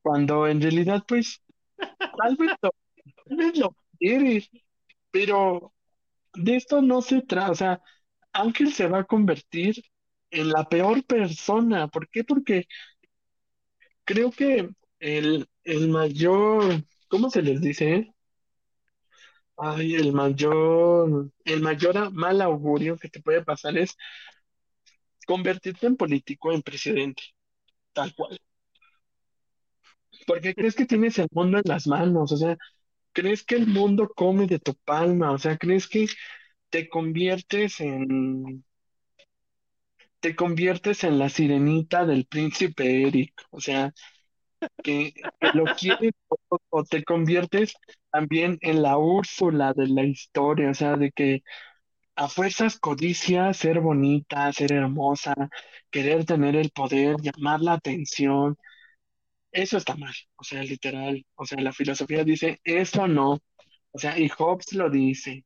cuando 0.01 0.47
en 0.47 0.62
realidad, 0.62 1.03
pues, 1.08 1.41
tal 2.18 2.36
vez 2.38 2.51
lo, 2.62 2.72
tal 3.99 4.64
pero 5.16 5.74
de 6.34 6.57
esto 6.57 6.82
no 6.82 7.01
se 7.01 7.22
trata, 7.22 7.51
o 7.51 7.55
sea, 7.55 7.82
Ángel 8.34 8.74
se 8.74 8.88
va 8.88 8.99
a 8.99 9.03
convertir 9.05 9.76
en 10.32 10.49
la 10.49 10.68
peor 10.70 11.05
persona. 11.05 11.88
¿Por 11.88 12.09
qué? 12.09 12.26
Porque 12.26 12.68
creo 14.03 14.32
que 14.32 14.70
el, 14.99 15.47
el 15.63 15.89
mayor, 15.89 16.84
¿cómo 17.07 17.30
se 17.30 17.41
les 17.41 17.61
dice? 17.61 18.13
Ay, 19.57 19.95
el 19.95 20.11
mayor, 20.13 21.32
el 21.45 21.61
mayor 21.61 22.11
mal 22.11 22.41
augurio 22.41 22.97
que 22.97 23.09
te 23.09 23.22
puede 23.22 23.43
pasar 23.43 23.78
es 23.78 23.95
convertirte 25.28 25.86
en 25.88 25.97
político, 25.97 26.51
en 26.51 26.61
presidente, 26.61 27.22
tal 27.93 28.13
cual. 28.16 28.39
Porque 30.28 30.53
crees 30.55 30.76
que 30.76 30.86
tienes 30.86 31.18
el 31.20 31.28
mundo 31.32 31.57
en 31.57 31.63
las 31.66 31.88
manos, 31.88 32.32
o 32.32 32.38
sea, 32.38 32.57
crees 33.16 33.43
que 33.45 33.55
el 33.55 33.68
mundo 33.68 34.11
come 34.16 34.47
de 34.47 34.59
tu 34.59 34.76
palma, 34.76 35.32
o 35.32 35.39
sea, 35.39 35.57
crees 35.57 35.88
que 35.88 36.07
te 36.70 36.89
conviertes 36.89 37.80
en, 37.82 38.63
te 40.20 40.36
conviertes 40.36 41.03
en 41.03 41.20
la 41.20 41.30
sirenita 41.30 42.05
del 42.05 42.26
príncipe 42.26 43.07
Eric, 43.07 43.34
o 43.51 43.61
sea, 43.61 43.93
que, 44.84 45.13
lo 45.53 45.66
quieres 45.76 46.13
todo, 46.28 46.61
o 46.70 46.84
te 46.84 47.03
conviertes 47.03 47.74
también 48.11 48.57
en 48.61 48.82
la 48.82 48.97
Úrsula 48.97 49.74
de 49.74 49.88
la 49.88 50.03
historia, 50.03 50.72
o 50.72 50.74
sea, 50.74 50.97
de 50.97 51.11
que 51.11 51.43
a 52.16 52.28
fuerzas 52.30 52.80
codicia 52.80 53.53
ser 53.53 53.80
bonita, 53.82 54.51
ser 54.53 54.74
hermosa, 54.74 55.36
querer 55.91 56.26
tener 56.26 56.55
el 56.55 56.72
poder, 56.72 57.18
llamar 57.22 57.61
la 57.61 57.74
atención. 57.74 58.57
Eso 59.64 59.78
está 59.78 59.95
mal, 59.95 60.14
o 60.36 60.43
sea, 60.43 60.62
literal. 60.64 61.26
O 61.36 61.45
sea, 61.47 61.60
la 61.62 61.74
filosofía 61.74 62.24
dice, 62.24 62.60
eso 62.64 63.08
no. 63.08 63.39
O 63.91 63.97
sea, 63.99 64.20
y 64.20 64.30
Hobbes 64.30 64.74
lo 64.74 64.89
dice. 64.89 65.45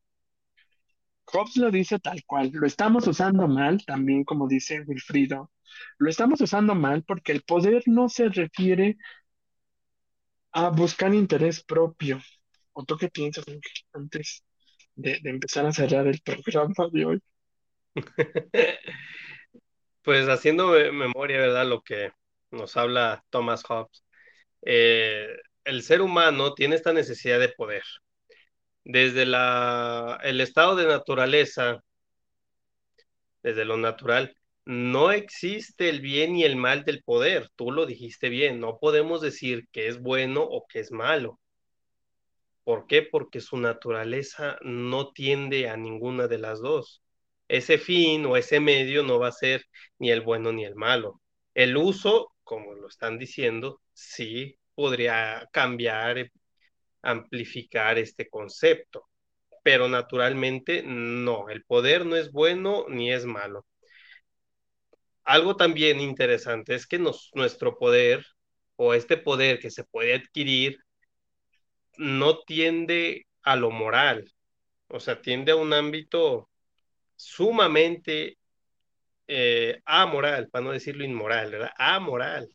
Hobbes 1.32 1.56
lo 1.58 1.72
dice 1.72 1.98
tal 2.00 2.24
cual. 2.26 2.50
Lo 2.54 2.68
estamos 2.68 3.08
usando 3.08 3.48
mal, 3.48 3.84
también 3.86 4.24
como 4.26 4.48
dice 4.50 4.82
Wilfrido. 4.82 5.50
Lo 5.98 6.10
estamos 6.10 6.42
usando 6.42 6.76
mal 6.76 7.04
porque 7.04 7.32
el 7.32 7.44
poder 7.44 7.84
no 7.86 8.10
se 8.10 8.28
refiere 8.30 8.98
a 10.52 10.70
buscar 10.70 11.14
interés 11.14 11.64
propio. 11.64 12.20
¿O 12.74 12.84
tú 12.86 12.98
qué 12.98 13.10
piensas, 13.10 13.46
antes 13.94 14.44
de, 14.96 15.20
de 15.22 15.30
empezar 15.30 15.66
a 15.66 15.74
cerrar 15.74 16.08
el 16.08 16.22
programa 16.22 16.90
de 16.94 17.06
hoy? 17.06 17.22
Pues 20.04 20.28
haciendo 20.28 20.68
me- 20.70 20.92
memoria, 20.92 21.38
¿verdad? 21.40 21.66
Lo 21.68 21.82
que 21.82 22.12
nos 22.52 22.78
habla 22.78 23.24
Thomas 23.30 23.64
Hobbes. 23.64 24.04
Eh, 24.64 25.28
el 25.64 25.84
ser 25.84 26.02
humano 26.02 26.54
tiene 26.54 26.76
esta 26.76 26.94
necesidad 26.94 27.40
de 27.40 27.50
poder. 27.50 27.84
Desde 28.84 29.26
la, 29.26 30.20
el 30.24 30.42
estado 30.42 30.76
de 30.76 30.88
naturaleza, 30.88 31.84
desde 33.44 33.66
lo 33.66 33.78
natural, 33.78 34.36
no 34.66 35.12
existe 35.12 35.90
el 35.90 36.02
bien 36.02 36.36
y 36.36 36.44
el 36.44 36.56
mal 36.56 36.86
del 36.86 37.04
poder. 37.04 37.50
Tú 37.56 37.72
lo 37.72 37.86
dijiste 37.86 38.30
bien. 38.30 38.60
No 38.60 38.78
podemos 38.80 39.22
decir 39.22 39.68
que 39.72 39.88
es 39.88 40.00
bueno 40.00 40.44
o 40.44 40.66
que 40.68 40.80
es 40.80 40.92
malo. 40.92 41.40
¿Por 42.64 42.86
qué? 42.86 43.02
Porque 43.02 43.42
su 43.42 43.58
naturaleza 43.58 44.60
no 44.62 45.12
tiende 45.12 45.70
a 45.70 45.78
ninguna 45.78 46.28
de 46.28 46.38
las 46.38 46.62
dos. 46.62 47.02
Ese 47.48 47.80
fin 47.80 48.26
o 48.28 48.38
ese 48.38 48.60
medio 48.60 49.02
no 49.02 49.18
va 49.20 49.30
a 49.30 49.32
ser 49.32 49.66
ni 49.98 50.12
el 50.12 50.22
bueno 50.22 50.52
ni 50.52 50.66
el 50.66 50.76
malo. 50.76 51.20
El 51.56 51.78
uso, 51.78 52.32
como 52.50 52.74
lo 52.74 52.88
están 52.88 53.20
diciendo, 53.20 53.80
sí 53.94 54.58
podría 54.74 55.48
cambiar, 55.52 56.32
amplificar 57.04 58.00
este 58.00 58.28
concepto, 58.28 59.08
pero 59.62 59.88
naturalmente 59.88 60.82
no. 60.84 61.50
El 61.50 61.64
poder 61.64 62.08
no 62.08 62.16
es 62.16 62.32
bueno 62.32 62.88
ni 62.90 63.14
es 63.14 63.24
malo. 63.26 63.68
Algo 65.26 65.58
también 65.58 66.00
interesante 66.00 66.74
es 66.74 66.88
que 66.88 66.98
nuestro 66.98 67.78
poder 67.78 68.26
o 68.78 68.96
este 68.96 69.18
poder 69.18 69.60
que 69.60 69.70
se 69.70 69.84
puede 69.84 70.16
adquirir 70.16 70.80
no 71.98 72.40
tiende 72.40 73.28
a 73.44 73.56
lo 73.58 73.70
moral, 73.70 74.34
o 74.88 75.00
sea, 75.00 75.22
tiende 75.22 75.52
a 75.52 75.56
un 75.56 75.72
ámbito 75.72 76.50
sumamente 77.16 78.39
eh, 79.32 79.82
amoral, 79.86 80.50
para 80.50 80.66
no 80.66 80.72
decirlo 80.72 81.06
inmoral, 81.06 81.52
¿verdad? 81.52 81.72
Amoral. 81.78 82.50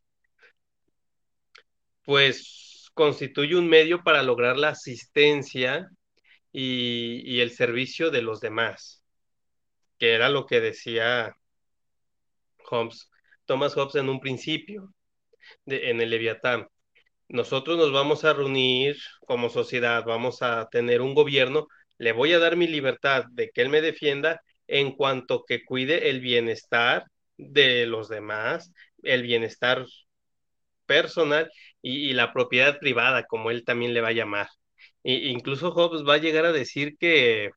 Pues 2.04 2.90
constituye 2.94 3.56
un 3.56 3.68
medio 3.68 4.02
para 4.02 4.22
lograr 4.22 4.56
la 4.56 4.70
asistencia 4.70 5.88
y, 6.52 7.40
el 7.40 7.50
servicio 7.52 8.10
de 8.10 8.22
los 8.22 8.40
demás, 8.40 9.02
que 9.98 10.14
era 10.14 10.28
lo 10.28 10.46
que 10.46 10.60
decía 10.60 11.36
Hobbes, 12.64 13.10
Thomas 13.46 13.74
Hobbes 13.74 13.96
en 13.96 14.08
un 14.08 14.20
principio, 14.20 14.92
en 15.66 16.00
el 16.00 16.10
Leviatán. 16.10 16.68
nosotros 17.28 17.78
nos 17.78 17.92
vamos 17.92 18.24
a 18.24 18.32
reunir 18.34 18.96
como 19.26 19.48
sociedad, 19.50 20.04
vamos 20.04 20.42
a 20.42 20.68
tener 20.70 21.00
un 21.02 21.14
gobierno, 21.14 21.68
le 21.98 22.12
voy 22.12 22.32
a 22.32 22.38
dar 22.40 22.56
mi 22.56 22.66
libertad 22.68 23.24
de 23.30 23.50
que 23.50 23.62
él 23.62 23.68
me 23.70 23.80
defienda 23.82 24.42
en 24.68 24.92
cuanto 24.92 25.44
que 25.46 25.64
cuide 25.64 26.10
el 26.10 26.20
bienestar 26.20 27.04
de 27.36 27.86
los 27.86 28.08
demás, 28.08 28.72
el 29.02 29.22
bienestar 29.22 29.86
personal 30.86 31.50
y, 31.82 32.12
la 32.14 32.32
propiedad 32.32 32.78
privada, 32.78 33.24
como 33.24 33.50
él 33.50 33.64
también 33.64 33.94
le 33.94 34.00
va 34.00 34.08
a 34.08 34.12
llamar. 34.12 34.48
Y, 35.02 35.28
incluso 35.30 35.72
Hobbes 35.72 36.06
va 36.08 36.14
a 36.14 36.18
llegar 36.18 36.46
a 36.46 36.52
decir 36.52 36.96
que 36.98 37.50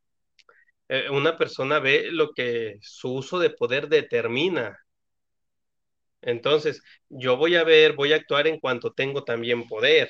eh, 0.89 1.10
una 1.12 1.38
persona 1.38 1.80
ve 1.80 2.10
lo 2.12 2.32
que 2.34 2.78
su 2.82 3.14
uso 3.14 3.39
de 3.39 3.49
poder 3.51 3.89
determina. 3.89 4.78
Entonces, 6.22 6.82
yo 7.10 7.38
voy 7.38 7.55
a 7.55 7.64
ver, 7.64 7.93
voy 7.93 8.14
a 8.14 8.18
actuar 8.18 8.47
en 8.47 8.60
cuanto 8.60 8.91
tengo 8.93 9.24
también 9.24 9.68
poder. 9.68 10.10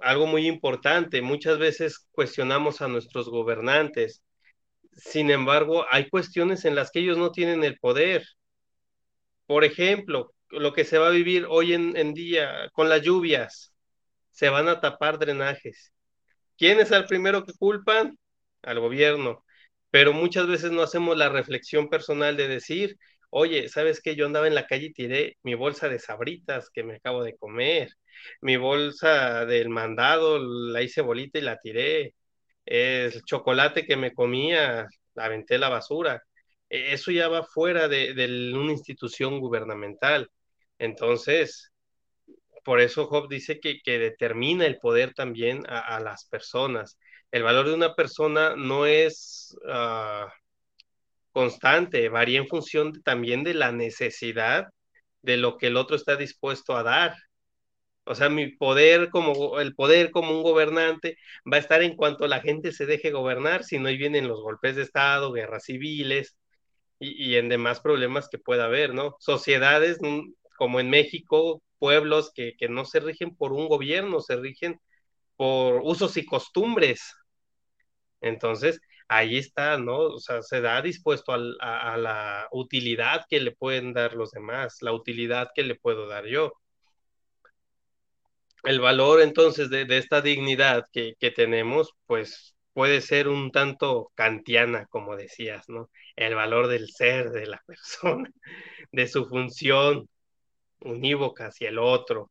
Algo 0.00 0.26
muy 0.26 0.46
importante, 0.46 1.22
muchas 1.22 1.58
veces 1.58 2.06
cuestionamos 2.12 2.80
a 2.82 2.88
nuestros 2.88 3.28
gobernantes. 3.28 4.22
Sin 4.98 5.30
embargo, 5.30 5.86
hay 5.90 6.08
cuestiones 6.08 6.64
en 6.64 6.74
las 6.74 6.90
que 6.90 7.00
ellos 7.00 7.18
no 7.18 7.30
tienen 7.32 7.64
el 7.64 7.78
poder. 7.78 8.26
Por 9.46 9.64
ejemplo, 9.64 10.34
lo 10.50 10.72
que 10.72 10.84
se 10.84 10.98
va 10.98 11.08
a 11.08 11.10
vivir 11.10 11.46
hoy 11.48 11.72
en, 11.74 12.14
día 12.14 12.68
con 12.72 12.88
las 12.88 13.02
lluvias, 13.02 13.72
se 14.30 14.48
van 14.50 14.68
a 14.68 14.80
tapar 14.80 15.18
drenajes. 15.18 15.92
¿Quién 16.58 16.80
es 16.80 16.90
el 16.92 17.06
primero 17.06 17.44
que 17.44 17.52
culpan? 17.54 18.18
Al 18.62 18.80
gobierno. 18.80 19.44
Pero 19.90 20.12
muchas 20.12 20.46
veces 20.48 20.72
no 20.72 20.82
hacemos 20.82 21.16
la 21.16 21.28
reflexión 21.28 21.88
personal 21.88 22.36
de 22.36 22.48
decir, 22.48 22.98
oye, 23.30 23.68
¿sabes 23.68 24.00
qué? 24.02 24.16
Yo 24.16 24.26
andaba 24.26 24.48
en 24.48 24.54
la 24.54 24.66
calle 24.66 24.86
y 24.86 24.92
tiré 24.92 25.38
mi 25.42 25.54
bolsa 25.54 25.88
de 25.88 25.98
sabritas 26.00 26.70
que 26.70 26.84
me 26.84 26.96
acabo 26.96 27.22
de 27.24 27.36
comer, 27.36 27.90
mi 28.40 28.56
bolsa 28.56 29.46
del 29.46 29.68
mandado, 29.70 30.38
la 30.40 30.82
hice 30.82 31.02
bolita 31.02 31.38
y 31.38 31.42
la 31.42 31.58
tiré, 31.58 32.14
el 32.68 33.22
chocolate 33.24 33.86
que 33.86 33.96
me 33.96 34.12
comía, 34.14 34.86
la 35.14 35.24
aventé 35.24 35.58
la 35.58 35.68
basura. 35.70 36.22
E, 36.68 36.92
Eso 36.92 37.10
ya 37.10 37.28
va 37.28 37.42
fuera 37.44 37.88
de, 37.88 38.12
una 38.54 38.72
institución 38.72 39.40
gubernamental. 39.40 40.30
Entonces, 40.78 41.72
por 42.64 42.80
eso 42.80 43.06
Job 43.06 43.28
dice 43.28 43.60
que, 43.60 43.80
determina 43.98 44.66
el 44.66 44.78
poder 44.78 45.14
también 45.14 45.64
a, 45.68 46.00
las 46.00 46.26
personas. 46.26 46.98
El 47.30 47.42
valor 47.42 47.66
de 47.68 47.74
una 47.74 47.94
persona 47.94 48.54
no 48.56 48.86
es 48.86 49.56
uh, 49.64 50.28
constante, 51.32 52.08
varía 52.08 52.38
en 52.38 52.48
función 52.48 53.02
también 53.02 53.44
de 53.44 53.54
la 53.54 53.72
necesidad 53.72 54.68
de 55.22 55.36
lo 55.36 55.56
que 55.58 55.68
el 55.68 55.76
otro 55.76 55.96
está 55.96 56.16
dispuesto 56.16 56.76
a 56.76 56.82
dar. 56.82 57.14
O 58.08 58.14
sea, 58.14 58.30
mi 58.30 58.48
poder 58.48 59.10
como 59.10 59.60
el 59.60 59.74
poder 59.74 60.10
como 60.10 60.30
un 60.32 60.42
gobernante 60.42 61.18
va 61.50 61.58
a 61.58 61.60
estar 61.60 61.82
en 61.82 61.94
cuanto 61.94 62.26
la 62.26 62.40
gente 62.40 62.72
se 62.72 62.86
deje 62.86 63.10
gobernar, 63.10 63.64
si 63.64 63.78
no 63.78 63.90
vienen 63.90 64.28
los 64.28 64.40
golpes 64.40 64.76
de 64.76 64.82
Estado, 64.82 65.32
guerras 65.32 65.64
civiles 65.64 66.36
y, 66.98 67.36
en 67.36 67.48
demás 67.48 67.80
problemas 67.80 68.28
que 68.30 68.38
pueda 68.38 68.64
haber, 68.66 68.94
¿no? 68.94 69.16
Sociedades 69.20 69.98
como 70.56 70.80
en 70.80 70.90
México, 70.90 71.62
pueblos 71.78 72.32
que, 72.34 72.54
que, 72.58 72.68
no 72.68 72.84
se 72.86 73.00
rigen 73.00 73.36
por 73.36 73.52
un 73.52 73.68
gobierno, 73.68 74.20
se 74.20 74.36
rigen 74.36 74.80
por 75.36 75.82
usos 75.84 76.16
y 76.16 76.26
costumbres. 76.26 77.14
Entonces, 78.20 78.80
ahí 79.08 79.38
está, 79.38 79.78
¿no? 79.78 79.98
O 79.98 80.18
sea, 80.20 80.42
se 80.42 80.60
da 80.60 80.82
dispuesto 80.82 81.32
a, 81.32 81.92
a, 81.94 81.96
la 81.98 82.48
utilidad 82.52 83.26
que 83.28 83.40
le 83.40 83.52
pueden 83.52 83.92
dar 83.92 84.14
los 84.14 84.30
demás, 84.32 84.78
la 84.82 84.92
utilidad 84.92 85.50
que 85.54 85.62
le 85.64 85.76
puedo 85.76 86.06
dar 86.08 86.26
yo. 86.26 86.52
El 88.68 88.80
valor 88.80 89.22
entonces 89.22 89.70
de, 89.70 89.86
esta 89.96 90.20
dignidad 90.20 90.84
que, 90.92 91.14
que, 91.18 91.30
tenemos, 91.30 91.94
pues 92.06 92.54
puede 92.74 93.00
ser 93.00 93.28
un 93.28 93.50
tanto 93.50 94.12
kantiana, 94.14 94.86
como 94.90 95.16
decías, 95.16 95.66
¿no? 95.70 95.88
El 96.16 96.34
valor 96.34 96.68
del 96.68 96.90
ser, 96.90 97.30
de 97.30 97.46
la 97.46 97.62
persona, 97.66 98.30
de 98.92 99.08
su 99.08 99.24
función, 99.26 100.08
unívoca 100.80 101.46
hacia 101.46 101.70
el 101.70 101.78
otro. 101.78 102.30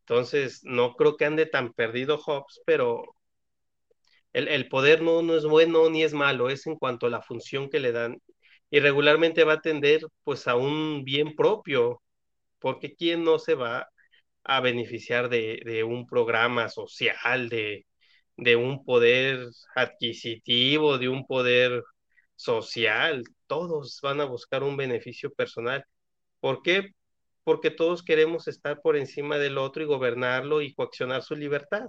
Entonces, 0.00 0.60
no 0.64 0.94
creo 0.94 1.16
que 1.16 1.24
ande 1.24 1.46
tan 1.46 1.72
perdido 1.72 2.18
Hobbes, 2.18 2.60
pero 2.66 3.02
el, 4.34 4.48
el, 4.48 4.68
poder 4.68 5.00
no, 5.02 5.22
no 5.22 5.36
es 5.36 5.44
bueno 5.44 5.88
ni 5.90 6.02
es 6.02 6.12
malo, 6.12 6.50
es 6.50 6.66
en 6.66 6.76
cuanto 6.76 7.06
a 7.06 7.10
la 7.10 7.22
función 7.22 7.70
que 7.70 7.80
le 7.80 7.92
dan. 7.92 8.20
Y 8.70 8.80
regularmente 8.80 9.44
va 9.44 9.54
a 9.54 9.60
tender 9.62 10.02
pues 10.24 10.46
a 10.48 10.56
un 10.56 11.02
bien 11.04 11.34
propio, 11.34 12.02
porque 12.58 12.94
¿quién 12.94 13.24
no 13.24 13.38
se 13.38 13.54
va 13.54 13.88
a 14.48 14.60
beneficiar 14.60 15.28
de, 15.28 15.62
de 15.64 15.84
un 15.84 16.06
programa 16.06 16.68
social, 16.68 17.48
de, 17.48 17.86
de 18.36 18.56
un 18.56 18.84
poder 18.84 19.48
adquisitivo, 19.76 20.98
de 20.98 21.08
un 21.08 21.26
poder 21.26 21.84
social? 22.36 23.24
Todos 23.46 24.00
van 24.02 24.20
a 24.20 24.24
buscar 24.26 24.62
un 24.64 24.76
beneficio 24.76 25.32
personal. 25.34 25.84
¿Por 26.40 26.62
qué? 26.62 26.92
porque 27.48 27.70
todos 27.70 28.02
queremos 28.02 28.46
estar 28.46 28.82
por 28.82 28.94
encima 28.98 29.38
del 29.38 29.56
otro 29.56 29.82
y 29.82 29.86
gobernarlo 29.86 30.60
y 30.60 30.74
coaccionar 30.74 31.22
su 31.22 31.34
libertad. 31.34 31.86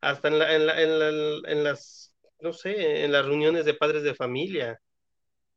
Hasta 0.00 0.28
en, 0.28 0.38
la, 0.38 0.54
en, 0.54 0.66
la, 0.66 1.08
en, 1.50 1.64
las, 1.64 2.14
no 2.40 2.52
sé, 2.52 3.04
en 3.04 3.10
las 3.10 3.26
reuniones 3.26 3.64
de 3.64 3.74
padres 3.74 4.04
de 4.04 4.14
familia, 4.14 4.80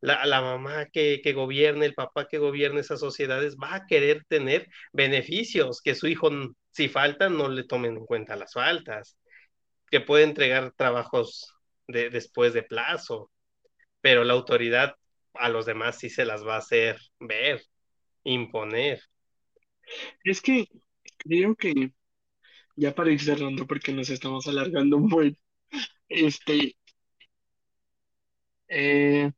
la, 0.02 0.26
la, 0.26 0.42
mamá 0.42 0.86
que, 0.88 1.22
que 1.24 1.34
gobierne, 1.34 1.86
el 1.86 1.94
papá 1.94 2.28
que 2.28 2.38
gobierne 2.38 2.82
esas 2.82 3.00
sociedades 3.00 3.58
va 3.58 3.76
a 3.76 3.86
querer 3.88 4.26
tener 4.28 4.68
beneficios, 4.94 5.82
que 5.82 5.96
su 5.96 6.08
hijo, 6.08 6.30
si 6.72 6.90
faltan, 6.90 7.38
no 7.38 7.50
le 7.50 7.64
tomen 7.64 7.98
en 7.98 8.06
cuenta 8.06 8.36
las 8.36 8.54
faltas, 8.54 9.18
que 9.90 10.02
puede 10.02 10.24
entregar 10.24 10.74
trabajos 10.76 11.54
de, 11.88 12.10
después 12.10 12.54
de 12.54 12.64
plazo, 12.64 13.32
pero 14.02 14.24
la 14.24 14.34
autoridad 14.34 14.96
a 15.34 15.50
los 15.50 15.66
demás 15.66 16.00
sí 16.00 16.10
se 16.10 16.26
las 16.26 16.46
va 16.46 16.56
a 16.56 16.60
hacer 16.60 16.98
ver, 17.20 17.64
imponer. 18.24 19.02
Es 20.24 20.42
que 20.42 20.68
creo 21.18 21.56
que 21.56 21.92
ya 22.76 22.94
para 22.96 23.12
ir 23.12 23.22
cerrando, 23.22 23.68
porque 23.68 23.94
nos 23.94 24.10
estamos 24.10 24.48
alargando 24.48 25.00
buen, 25.00 25.38
este, 26.10 26.78
eh, 28.68 29.32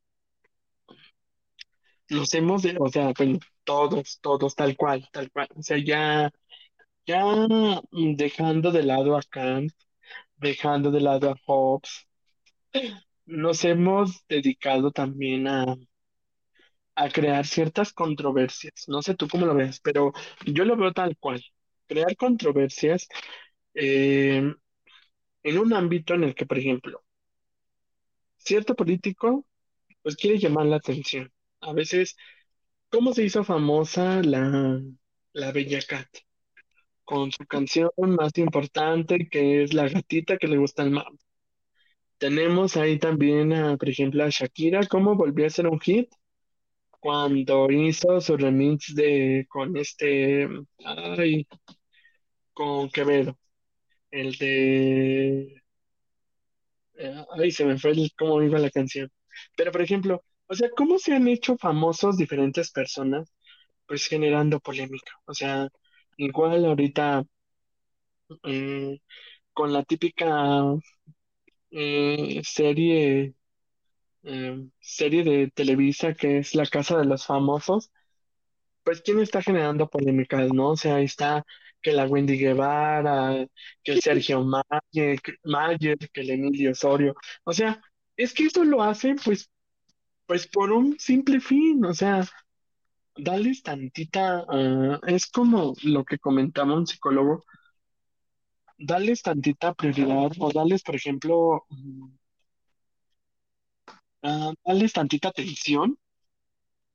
nos 2.10 2.34
hemos, 2.34 2.64
o 2.80 2.88
sea, 2.90 3.14
todos, 3.64 4.20
todos, 4.22 4.56
tal 4.56 4.76
cual, 4.78 5.08
tal 5.12 5.32
cual, 5.32 5.48
o 5.56 5.62
sea, 5.64 5.78
ya, 5.78 6.32
ya 7.08 7.24
dejando 7.92 8.72
de 8.72 8.84
lado 8.84 9.18
a 9.18 9.22
Kant, 9.24 9.74
dejando 10.38 10.92
de 10.92 11.02
lado 11.02 11.32
a 11.32 11.36
Hobbes, 11.48 12.08
nos 13.28 13.64
hemos 13.64 14.26
dedicado 14.28 14.92
también 14.92 15.48
a, 15.48 15.76
a 16.96 17.10
crear 17.10 17.46
ciertas 17.46 17.94
controversias. 17.94 18.86
No 18.88 19.02
sé 19.02 19.16
tú 19.16 19.28
cómo 19.28 19.46
lo 19.46 19.54
ves, 19.56 19.80
pero 19.82 20.14
yo 20.46 20.66
lo 20.66 20.76
veo 20.78 20.94
tal 20.94 21.18
cual. 21.18 21.44
Crear 21.88 22.16
controversias 22.18 23.08
eh, 23.74 24.54
en 25.44 25.58
un 25.58 25.74
ámbito 25.74 26.14
en 26.14 26.26
el 26.26 26.36
que, 26.36 26.46
por 26.46 26.60
ejemplo, 26.60 27.04
cierto 28.38 28.76
político 28.76 29.46
pues 30.04 30.16
quiere 30.18 30.40
llamar 30.40 30.68
la 30.68 30.78
atención. 30.78 31.32
A 31.62 31.72
veces, 31.74 32.16
¿cómo 32.90 33.14
se 33.14 33.24
hizo 33.26 33.44
famosa 33.44 34.22
la, 34.24 34.82
la 35.34 35.52
Bella 35.52 35.82
Cat? 35.88 36.08
Con 37.06 37.32
su 37.32 37.46
canción 37.48 37.92
más 37.98 38.38
importante, 38.38 39.30
que 39.30 39.64
es 39.64 39.74
La 39.74 39.90
gatita 39.90 40.38
que 40.38 40.48
le 40.48 40.58
gusta 40.58 40.84
el 40.84 40.92
mar. 40.92 41.08
Tenemos 42.20 42.78
ahí 42.78 42.98
también, 43.00 43.54
a, 43.54 43.78
por 43.78 43.90
ejemplo, 43.90 44.24
a 44.24 44.30
Shakira, 44.30 44.82
cómo 44.88 45.16
volvió 45.16 45.46
a 45.46 45.50
ser 45.50 45.68
un 45.68 45.80
hit 45.80 46.10
cuando 47.02 47.72
hizo 47.72 48.22
su 48.22 48.38
remix 48.38 48.96
de 48.96 49.46
con 49.50 49.78
este, 49.78 50.50
ay, 50.86 51.48
con 52.54 52.90
Quevedo, 52.90 53.38
el 54.12 54.34
de, 54.38 55.64
eh, 56.96 57.26
ay, 57.32 57.52
se 57.52 57.66
me 57.66 57.78
fue 57.78 57.92
el, 57.92 58.12
cómo 58.18 58.42
iba 58.42 58.60
la 58.60 58.70
canción. 58.72 59.10
Pero, 59.56 59.72
por 59.72 59.82
ejemplo, 59.82 60.24
o 60.48 60.56
sea, 60.56 60.70
¿cómo 60.76 61.00
se 61.00 61.14
han 61.14 61.28
hecho 61.28 61.58
famosos 61.58 62.18
diferentes 62.18 62.72
personas? 62.72 63.32
Pues 63.88 64.08
generando 64.08 64.60
polémica. 64.60 65.14
O 65.26 65.34
sea, 65.34 65.70
igual 66.18 66.66
ahorita 66.66 67.24
eh, 68.44 69.00
con 69.54 69.74
la 69.74 69.84
típica 69.84 70.64
eh, 71.72 72.42
serie 72.44 73.34
eh, 74.24 74.68
serie 74.80 75.24
de 75.24 75.52
Televisa 75.52 76.14
que 76.14 76.40
es 76.40 76.56
La 76.56 76.66
Casa 76.66 76.98
de 76.98 77.06
los 77.06 77.26
Famosos, 77.26 77.92
pues 78.84 79.02
¿quién 79.02 79.20
está 79.20 79.42
generando 79.42 79.90
polémicas, 79.90 80.52
no? 80.54 80.72
O 80.72 80.78
sea, 80.78 80.96
ahí 80.98 81.06
está 81.06 81.46
que 81.82 81.94
la 81.94 82.06
Wendy 82.08 82.38
Guevara, 82.38 83.48
que 83.84 83.92
el 83.94 84.02
Sergio 84.02 84.44
Mayer, 84.44 85.20
Mayer, 85.44 85.98
que 86.14 86.22
el 86.22 86.32
Emilio 86.32 86.72
Osorio. 86.72 87.16
O 87.44 87.54
sea, 87.54 87.82
es 88.18 88.34
que 88.34 88.46
eso 88.46 88.64
lo 88.66 88.84
hacen 88.84 89.18
pues, 89.24 89.50
pues 90.28 90.48
por 90.48 90.72
un 90.72 91.00
simple 91.00 91.40
fin, 91.42 91.84
o 91.86 91.94
sea, 91.94 92.24
darles 93.18 93.64
tantita, 93.64 94.46
ah, 94.50 95.00
es 95.08 95.28
como 95.28 95.74
lo 95.84 96.06
que 96.06 96.20
comentaba 96.20 96.76
un 96.76 96.88
psicólogo, 96.88 97.44
darles 98.78 99.22
tantita 99.22 99.74
prioridad 99.74 100.32
o 100.40 100.52
darles, 100.52 100.84
por 100.84 100.96
ejemplo, 100.96 101.66
mm, 101.70 102.10
ah, 104.24 104.54
darles 104.66 104.94
tantita 104.94 105.30
atención 105.30 105.98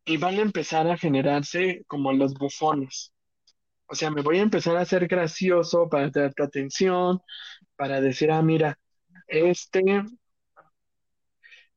y 0.05 0.17
van 0.17 0.37
a 0.39 0.43
empezar 0.43 0.87
a 0.89 0.97
generarse 0.99 1.85
como 1.87 2.13
los 2.13 2.35
bufones. 2.35 3.13
O 3.87 3.95
sea, 3.95 4.11
me 4.11 4.23
voy 4.23 4.39
a 4.39 4.43
empezar 4.43 4.77
a 4.77 4.85
ser 4.87 5.07
gracioso 5.09 5.89
para 5.89 6.11
darte 6.11 6.43
atención, 6.43 7.21
para 7.77 8.01
decir, 8.01 8.31
ah, 8.33 8.43
mira, 8.43 8.79
este, 9.29 9.83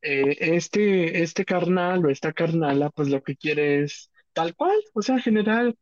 eh, 0.05 0.37
este, 0.57 1.23
este 1.23 1.45
carnal 1.45 2.05
o 2.05 2.09
esta 2.09 2.33
carnala, 2.33 2.89
pues 2.91 3.09
lo 3.09 3.23
que 3.23 3.35
quiere 3.37 3.83
es 3.83 4.11
tal 4.33 4.55
cual, 4.55 4.77
o 4.93 5.01
sea, 5.01 5.19
general, 5.19 5.77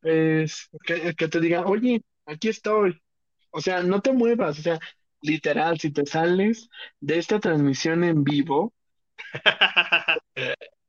pues, 0.00 0.68
que, 0.86 1.14
que 1.14 1.28
te 1.28 1.40
diga, 1.40 1.66
oye, 1.66 2.02
aquí 2.26 2.48
estoy. 2.48 3.00
O 3.50 3.60
sea, 3.60 3.82
no 3.82 4.00
te 4.02 4.12
muevas, 4.12 4.58
o 4.60 4.62
sea, 4.62 4.80
literal, 5.22 5.78
si 5.80 5.92
te 5.92 6.06
sales 6.06 6.68
de 7.00 7.18
esta 7.18 7.40
transmisión 7.40 8.04
en 8.04 8.24
vivo, 8.24 8.74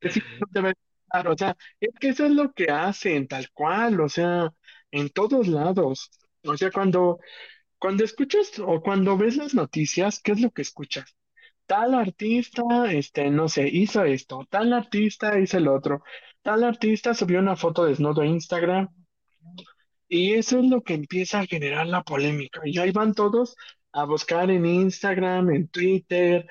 sí, 0.01 0.21
no 0.39 0.47
te 0.51 0.61
va 0.61 0.73
a 1.09 1.29
O 1.29 1.37
sea, 1.37 1.55
es 1.79 1.91
que 1.99 2.09
eso 2.09 2.25
es 2.25 2.31
lo 2.31 2.53
que 2.53 2.65
hacen, 2.71 3.27
tal 3.27 3.49
cual, 3.51 4.01
o 4.01 4.09
sea, 4.09 4.51
en 4.91 5.09
todos 5.09 5.47
lados. 5.47 6.09
O 6.43 6.57
sea, 6.57 6.71
cuando, 6.71 7.19
cuando 7.79 8.03
escuchas 8.05 8.59
o 8.59 8.81
cuando 8.81 9.17
ves 9.17 9.37
las 9.37 9.53
noticias, 9.55 10.21
¿qué 10.21 10.33
es 10.33 10.41
lo 10.41 10.51
que 10.51 10.63
escuchas? 10.63 11.15
Tal 11.65 11.93
artista, 11.93 12.63
este, 12.91 13.29
no 13.29 13.49
sé, 13.49 13.67
hizo 13.67 14.05
esto, 14.05 14.45
tal 14.49 14.71
artista 14.71 15.37
hizo 15.39 15.57
el 15.57 15.67
otro, 15.67 16.01
tal 16.41 16.63
artista 16.63 17.13
subió 17.13 17.39
una 17.39 17.57
foto 17.57 17.83
desnudo 17.85 18.21
a 18.21 18.25
Instagram, 18.25 18.87
y 20.07 20.33
eso 20.33 20.59
es 20.59 20.65
lo 20.69 20.81
que 20.83 20.93
empieza 20.95 21.39
a 21.39 21.45
generar 21.47 21.87
la 21.87 22.03
polémica. 22.03 22.61
Y 22.65 22.77
ahí 22.79 22.91
van 22.91 23.13
todos 23.13 23.55
a 23.91 24.05
buscar 24.05 24.49
en 24.51 24.65
Instagram, 24.65 25.49
en 25.51 25.67
Twitter, 25.69 26.47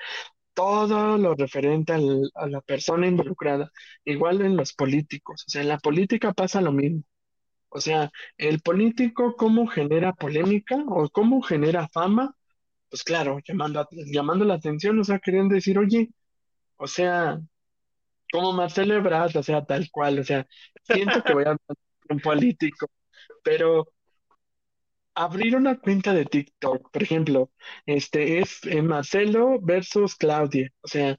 todo 0.53 1.17
lo 1.17 1.35
referente 1.35 1.93
al- 1.93 2.31
a 2.35 2.47
la 2.47 2.61
persona 2.61 3.07
involucrada. 3.07 3.71
Igual 4.05 4.41
en 4.43 4.57
los 4.57 4.73
políticos. 4.73 5.45
O 5.47 5.51
sea, 5.51 5.61
en 5.63 5.69
la 5.69 5.79
política 5.79 6.33
pasa 6.33 6.61
lo 6.61 6.71
mismo. 6.73 7.03
O 7.69 7.81
sea, 7.81 8.11
el 8.37 8.61
político, 8.61 9.35
¿cómo 9.37 9.67
genera 9.67 10.13
polémica 10.13 10.77
o 10.89 11.09
cómo 11.09 11.41
genera 11.41 11.87
fama? 11.89 12.35
Pues 12.93 13.03
claro, 13.03 13.39
llamando, 13.43 13.87
llamando 14.05 14.45
la 14.45 14.53
atención, 14.55 14.99
o 14.99 15.03
sea, 15.03 15.17
querían 15.19 15.49
decir, 15.49 15.79
oye, 15.79 16.09
o 16.77 16.87
sea, 16.87 17.39
como 18.31 18.53
Marcelo 18.53 18.95
Ebrard, 18.95 19.37
o 19.37 19.43
sea, 19.43 19.65
tal 19.65 19.89
cual, 19.91 20.19
o 20.19 20.23
sea, 20.25 20.47
siento 20.83 21.23
que 21.23 21.33
voy 21.33 21.43
a 21.45 21.49
hablar 21.51 21.59
un 22.09 22.19
político, 22.21 22.87
pero 23.43 23.87
abrir 25.15 25.55
una 25.55 25.79
cuenta 25.79 26.13
de 26.13 26.25
TikTok, 26.25 26.91
por 26.91 27.03
ejemplo, 27.03 27.51
este 27.85 28.39
es 28.39 28.63
eh, 28.65 28.81
Marcelo 28.81 29.59
versus 29.61 30.15
Claudia, 30.15 30.69
o 30.81 30.87
sea, 30.87 31.17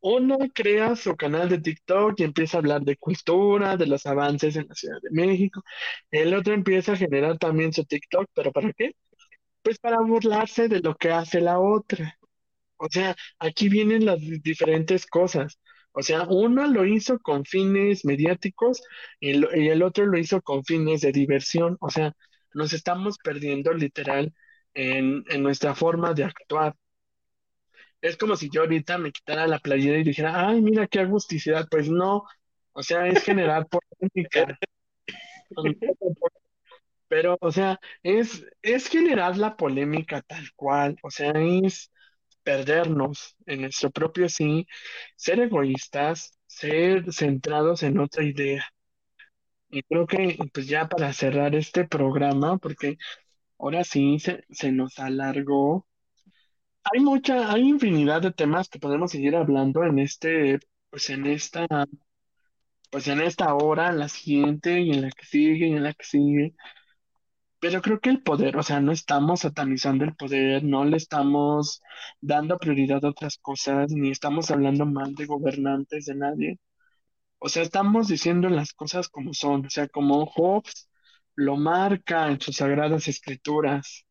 uno 0.00 0.38
crea 0.54 0.96
su 0.96 1.16
canal 1.16 1.48
de 1.50 1.60
TikTok 1.60 2.20
y 2.20 2.24
empieza 2.24 2.58
a 2.58 2.60
hablar 2.60 2.82
de 2.82 2.96
cultura, 2.96 3.76
de 3.76 3.86
los 3.86 4.06
avances 4.06 4.56
en 4.56 4.66
la 4.68 4.74
Ciudad 4.74 4.98
de 5.02 5.10
México, 5.12 5.62
el 6.10 6.34
otro 6.34 6.54
empieza 6.54 6.92
a 6.92 6.96
generar 6.96 7.38
también 7.38 7.72
su 7.72 7.84
TikTok, 7.84 8.28
pero 8.34 8.52
¿para 8.52 8.72
qué? 8.74 8.92
Pues 9.66 9.78
para 9.80 9.98
burlarse 10.00 10.68
de 10.68 10.80
lo 10.80 10.94
que 10.96 11.10
hace 11.12 11.40
la 11.40 11.58
otra. 11.60 12.18
O 12.78 12.88
sea, 12.90 13.16
aquí 13.40 13.68
vienen 13.70 14.06
las 14.06 14.20
di- 14.20 14.38
diferentes 14.40 15.06
cosas. 15.06 15.58
O 15.92 16.02
sea, 16.02 16.24
uno 16.28 16.66
lo 16.68 16.86
hizo 16.86 17.18
con 17.20 17.44
fines 17.46 18.04
mediáticos 18.04 18.82
y, 19.20 19.34
lo- 19.34 19.54
y 19.56 19.68
el 19.70 19.82
otro 19.82 20.06
lo 20.06 20.18
hizo 20.18 20.42
con 20.42 20.64
fines 20.64 21.02
de 21.02 21.12
diversión. 21.12 21.78
O 21.80 21.90
sea, 21.90 22.14
nos 22.54 22.72
estamos 22.74 23.18
perdiendo 23.24 23.72
literal 23.74 24.34
en, 24.74 25.24
en 25.30 25.42
nuestra 25.44 25.74
forma 25.76 26.14
de 26.14 26.24
actuar. 26.24 26.76
Es 28.00 28.16
como 28.16 28.36
si 28.36 28.48
yo 28.50 28.62
ahorita 28.62 28.98
me 28.98 29.12
quitara 29.12 29.46
la 29.46 29.58
playera 29.58 29.98
y 29.98 30.04
dijera, 30.04 30.48
ay, 30.48 30.60
mira 30.62 30.86
qué 30.86 31.00
agusticidad. 31.00 31.66
Pues 31.70 31.88
no, 31.90 32.24
o 32.72 32.82
sea, 32.82 33.06
es 33.08 33.22
generar 33.24 33.66
polémica. 33.68 34.58
Pero, 37.08 37.36
o 37.40 37.52
sea, 37.52 37.78
es, 38.02 38.44
es 38.62 38.88
generar 38.88 39.36
la 39.36 39.56
polémica 39.56 40.22
tal 40.22 40.52
cual. 40.56 40.96
O 41.02 41.10
sea, 41.10 41.32
es 41.36 41.92
perdernos 42.44 43.36
en 43.46 43.62
nuestro 43.62 43.90
propio 43.90 44.28
sí, 44.28 44.66
ser 45.16 45.40
egoístas, 45.40 46.38
ser 46.46 47.12
centrados 47.12 47.82
en 47.84 47.98
otra 48.00 48.24
idea. 48.24 48.64
Y 49.70 49.82
creo 49.82 50.06
que, 50.06 50.38
pues 50.52 50.66
ya 50.68 50.88
para 50.88 51.12
cerrar 51.12 51.54
este 51.54 51.86
programa, 51.86 52.58
porque 52.58 52.96
ahora 53.58 53.84
sí 53.84 54.18
se, 54.20 54.44
se 54.50 54.72
nos 54.72 54.98
alargó, 54.98 55.86
hay 56.84 57.00
mucha, 57.00 57.52
hay 57.52 57.62
infinidad 57.68 58.22
de 58.22 58.32
temas 58.32 58.68
que 58.68 58.78
podemos 58.78 59.10
seguir 59.10 59.36
hablando 59.36 59.84
en 59.84 59.98
este, 59.98 60.58
pues 60.90 61.10
en 61.10 61.26
esta, 61.26 61.66
pues 62.90 63.08
en 63.08 63.20
esta 63.20 63.54
hora, 63.54 63.88
en 63.90 63.98
la 63.98 64.08
siguiente 64.08 64.80
y 64.80 64.90
en 64.92 65.02
la 65.02 65.10
que 65.10 65.24
sigue 65.26 65.68
y 65.68 65.72
en 65.72 65.82
la 65.82 65.92
que 65.94 66.04
sigue. 66.04 66.54
Pero 67.60 67.80
creo 67.82 68.00
que 68.00 68.10
el 68.10 68.22
poder, 68.22 68.56
o 68.56 68.62
sea, 68.62 68.80
no 68.80 68.92
estamos 68.92 69.40
satanizando 69.40 70.04
el 70.04 70.14
poder, 70.14 70.62
no 70.64 70.84
le 70.84 70.96
estamos 70.98 71.80
dando 72.20 72.58
prioridad 72.58 73.04
a 73.04 73.08
otras 73.10 73.38
cosas, 73.38 73.90
ni 73.92 74.10
estamos 74.10 74.50
hablando 74.50 74.86
mal 74.86 75.14
de 75.14 75.26
gobernantes, 75.26 76.06
de 76.06 76.14
nadie. 76.16 76.58
O 77.38 77.48
sea, 77.48 77.62
estamos 77.62 78.08
diciendo 78.08 78.48
las 78.50 78.72
cosas 78.72 79.08
como 79.08 79.34
son, 79.34 79.66
o 79.66 79.70
sea, 79.70 79.88
como 79.88 80.26
Hobbes 80.26 80.88
lo 81.34 81.56
marca 81.56 82.28
en 82.30 82.40
sus 82.40 82.56
sagradas 82.56 83.08
escrituras. 83.08 84.06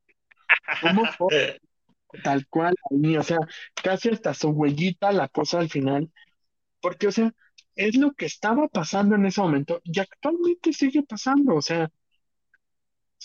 Como 0.82 1.04
Hobbes, 1.20 1.60
tal 2.24 2.48
cual 2.48 2.76
o 3.20 3.24
sea, 3.24 3.38
casi 3.84 4.10
hasta 4.10 4.34
su 4.34 4.50
huellita 4.50 5.12
la 5.12 5.28
cosa 5.30 5.60
al 5.60 5.70
final. 5.70 6.12
Porque, 6.82 7.08
o 7.08 7.12
sea, 7.12 7.34
es 7.76 7.96
lo 7.98 8.14
que 8.14 8.26
estaba 8.26 8.68
pasando 8.70 9.16
en 9.16 9.26
ese 9.26 9.42
momento 9.42 9.82
y 9.84 10.00
actualmente 10.00 10.74
sigue 10.74 11.04
pasando. 11.04 11.56
O 11.56 11.62
sea, 11.62 11.92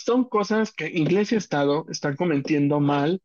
son 0.05 0.25
cosas 0.25 0.73
que 0.73 0.89
Iglesia 0.89 1.37
y 1.37 1.39
Estado 1.39 1.87
están 1.91 2.17
cometiendo 2.17 2.81
mal, 2.81 3.21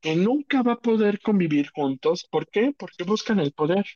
que 0.00 0.16
nunca 0.16 0.62
va 0.62 0.74
a 0.74 0.80
poder 0.80 1.20
convivir 1.20 1.70
juntos. 1.70 2.26
¿Por 2.30 2.48
qué? 2.48 2.74
Porque 2.78 3.04
buscan 3.04 3.40
el 3.40 3.52
poder, 3.52 3.86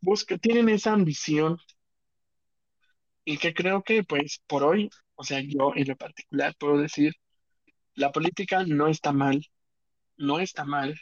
buscan, 0.00 0.38
tienen 0.40 0.68
esa 0.68 0.92
ambición 0.92 1.58
y 3.24 3.38
que 3.38 3.54
creo 3.54 3.82
que, 3.82 4.04
pues, 4.04 4.40
por 4.46 4.62
hoy, 4.64 4.90
o 5.16 5.24
sea, 5.24 5.40
yo 5.40 5.72
en 5.74 5.88
lo 5.88 5.96
particular 5.96 6.54
puedo 6.58 6.78
decir, 6.78 7.12
la 7.94 8.12
política 8.12 8.64
no 8.66 8.88
está 8.88 9.12
mal, 9.12 9.44
no 10.18 10.40
está 10.40 10.64
mal. 10.64 10.96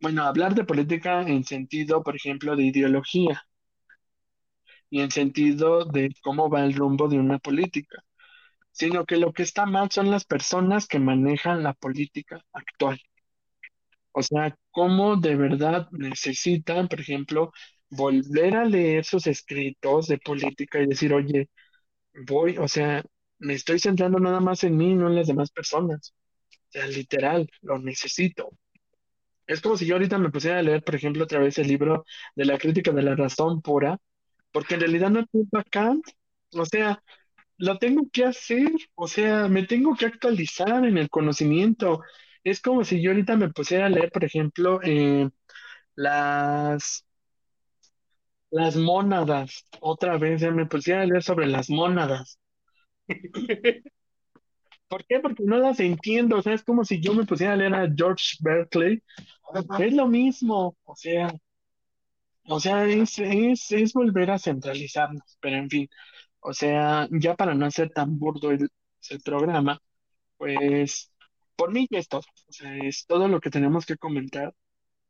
Bueno, 0.00 0.22
hablar 0.24 0.54
de 0.54 0.64
política 0.64 1.20
en 1.20 1.44
sentido, 1.44 2.02
por 2.02 2.16
ejemplo, 2.16 2.56
de 2.56 2.64
ideología 2.64 3.42
y 4.90 5.00
en 5.00 5.10
sentido 5.10 5.84
de 5.84 6.12
cómo 6.22 6.48
va 6.50 6.64
el 6.64 6.74
rumbo 6.74 7.08
de 7.08 7.18
una 7.18 7.38
política, 7.38 8.02
sino 8.76 9.06
que 9.06 9.16
lo 9.16 9.32
que 9.32 9.42
está 9.42 9.64
mal 9.66 9.90
son 9.90 10.10
las 10.10 10.24
personas 10.26 10.86
que 10.86 10.98
manejan 10.98 11.62
la 11.62 11.72
política 11.72 12.44
actual. 12.52 13.00
O 14.12 14.22
sea, 14.22 14.56
cómo 14.70 15.16
de 15.16 15.36
verdad 15.36 15.88
necesitan, 15.92 16.88
por 16.88 17.00
ejemplo, 17.00 17.52
volver 17.90 18.56
a 18.56 18.64
leer 18.64 19.04
sus 19.04 19.26
escritos 19.26 20.06
de 20.08 20.18
política 20.18 20.80
y 20.80 20.86
decir, 20.86 21.12
oye, 21.12 21.48
voy, 22.26 22.58
o 22.58 22.68
sea, 22.68 23.04
me 23.38 23.54
estoy 23.54 23.78
centrando 23.80 24.20
nada 24.20 24.40
más 24.40 24.64
en 24.64 24.76
mí, 24.76 24.94
no 24.94 25.08
en 25.08 25.16
las 25.16 25.28
demás 25.28 25.50
personas. 25.50 26.14
O 26.52 26.72
sea, 26.72 26.86
literal, 26.88 27.48
lo 27.62 27.78
necesito. 27.78 28.50
Es 29.46 29.60
como 29.60 29.76
si 29.76 29.86
yo 29.86 29.94
ahorita 29.96 30.18
me 30.18 30.30
pusiera 30.30 30.58
a 30.58 30.62
leer, 30.62 30.82
por 30.84 30.94
ejemplo, 30.96 31.24
otra 31.24 31.40
vez 31.40 31.58
el 31.58 31.68
libro 31.68 32.04
de 32.36 32.44
la 32.46 32.58
crítica 32.58 32.92
de 32.92 33.02
la 33.02 33.14
razón 33.16 33.62
pura, 33.62 33.98
porque 34.52 34.74
en 34.74 34.80
realidad 34.80 35.10
no 35.10 35.20
es 35.20 35.26
Kant. 35.70 36.04
O 36.54 36.64
sea, 36.66 37.02
lo 37.58 37.78
tengo 37.78 38.08
que 38.12 38.24
hacer, 38.24 38.70
o 38.94 39.08
sea, 39.08 39.48
me 39.48 39.64
tengo 39.66 39.94
que 39.96 40.06
actualizar 40.06 40.84
en 40.84 40.98
el 40.98 41.08
conocimiento. 41.10 42.02
Es 42.44 42.60
como 42.60 42.84
si 42.84 43.02
yo 43.02 43.10
ahorita 43.10 43.36
me 43.36 43.50
pusiera 43.50 43.86
a 43.86 43.88
leer, 43.88 44.10
por 44.12 44.24
ejemplo, 44.24 44.80
eh, 44.82 45.28
las, 45.96 47.06
las 48.50 48.76
mónadas. 48.76 49.64
Otra 49.80 50.18
vez 50.18 50.40
ya 50.40 50.50
me 50.50 50.66
pusiera 50.66 51.02
a 51.02 51.06
leer 51.06 51.22
sobre 51.22 51.46
las 51.46 51.70
mónadas. 51.70 52.38
¿Por 54.88 55.04
qué? 55.06 55.20
Porque 55.20 55.42
no 55.44 55.58
las 55.58 55.80
entiendo. 55.80 56.36
O 56.38 56.42
sea, 56.42 56.54
es 56.54 56.62
como 56.64 56.84
si 56.84 57.00
yo 57.00 57.14
me 57.14 57.24
pusiera 57.26 57.54
a 57.54 57.56
leer 57.56 57.74
a 57.74 57.88
George 57.94 58.36
Berkeley. 58.40 59.02
Es 59.78 59.92
lo 59.94 60.06
mismo. 60.06 60.76
O 60.84 60.96
sea, 60.96 61.32
o 62.48 62.60
sea, 62.60 62.86
es, 62.86 63.18
es, 63.18 63.72
es 63.72 63.92
volver 63.92 64.30
a 64.30 64.38
centralizarnos. 64.38 65.36
Pero 65.40 65.56
en 65.56 65.70
fin, 65.70 65.88
o 66.46 66.54
sea, 66.54 67.08
ya 67.10 67.34
para 67.36 67.54
no 67.54 67.66
hacer 67.66 67.90
tan 67.90 68.18
burdo 68.18 68.50
el, 68.52 68.68
el 69.10 69.20
programa, 69.22 69.80
pues 70.38 71.12
por 71.56 71.72
mí 71.72 71.86
es 71.90 72.08
todo. 72.08 72.22
O 72.48 72.52
sea, 72.52 72.76
es 72.78 73.06
todo 73.06 73.28
lo 73.28 73.40
que 73.40 73.50
tenemos 73.50 73.86
que 73.86 73.96
comentar. 73.98 74.54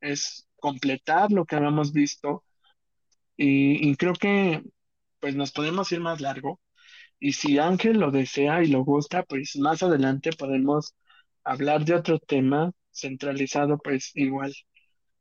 Es 0.00 0.48
completar 0.60 1.32
lo 1.32 1.46
que 1.46 1.56
habíamos 1.56 1.92
visto. 1.92 2.44
Y, 3.36 3.88
y 3.90 3.96
creo 3.96 4.14
que 4.14 4.62
pues 5.20 5.36
nos 5.36 5.52
podemos 5.52 5.92
ir 5.92 6.00
más 6.00 6.20
largo. 6.20 6.60
Y 7.20 7.32
si 7.34 7.58
Ángel 7.58 7.98
lo 8.00 8.10
desea 8.10 8.62
y 8.64 8.68
lo 8.68 8.84
gusta, 8.84 9.24
pues 9.24 9.56
más 9.58 9.82
adelante 9.82 10.30
podemos 10.38 10.94
hablar 11.44 11.84
de 11.84 11.94
otro 11.94 12.18
tema 12.20 12.72
centralizado, 12.92 13.78
pues 13.78 14.12
igual 14.16 14.54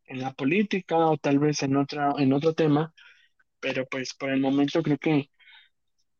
en 0.05 0.22
la 0.22 0.34
política 0.34 0.97
o 0.97 1.18
tal 1.18 1.39
vez 1.39 1.63
en 1.63 1.78
otra, 1.78 2.13
en 2.20 2.34
otro 2.34 2.53
tema. 2.53 2.93
Pero 3.59 3.86
pues 3.88 4.13
por 4.16 4.30
el 4.32 4.41
momento 4.41 4.84
creo 4.84 4.97
que 4.97 5.30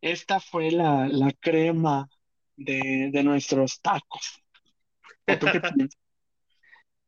esta 0.05 0.39
fue 0.39 0.71
la, 0.71 1.07
la 1.09 1.31
crema 1.33 2.07
de, 2.55 3.09
de 3.11 3.23
nuestros 3.23 3.81
tacos. 3.81 4.43
¿O 5.25 5.37
tú 5.37 5.49
qué? 5.49 5.59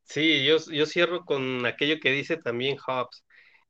Sí, 0.03 0.45
yo, 0.45 0.57
yo 0.71 0.85
cierro 0.85 1.25
con 1.25 1.65
aquello 1.65 1.99
que 1.99 2.11
dice 2.11 2.37
también 2.37 2.77
Hobbes. 2.77 3.23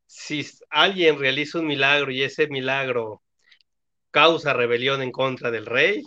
Si 0.06 0.44
alguien 0.70 1.18
realiza 1.18 1.58
un 1.58 1.66
milagro 1.66 2.10
y 2.12 2.22
ese 2.22 2.48
milagro 2.48 3.22
causa 4.12 4.54
rebelión 4.54 5.02
en 5.02 5.12
contra 5.12 5.50
del 5.50 5.66
rey, 5.66 6.02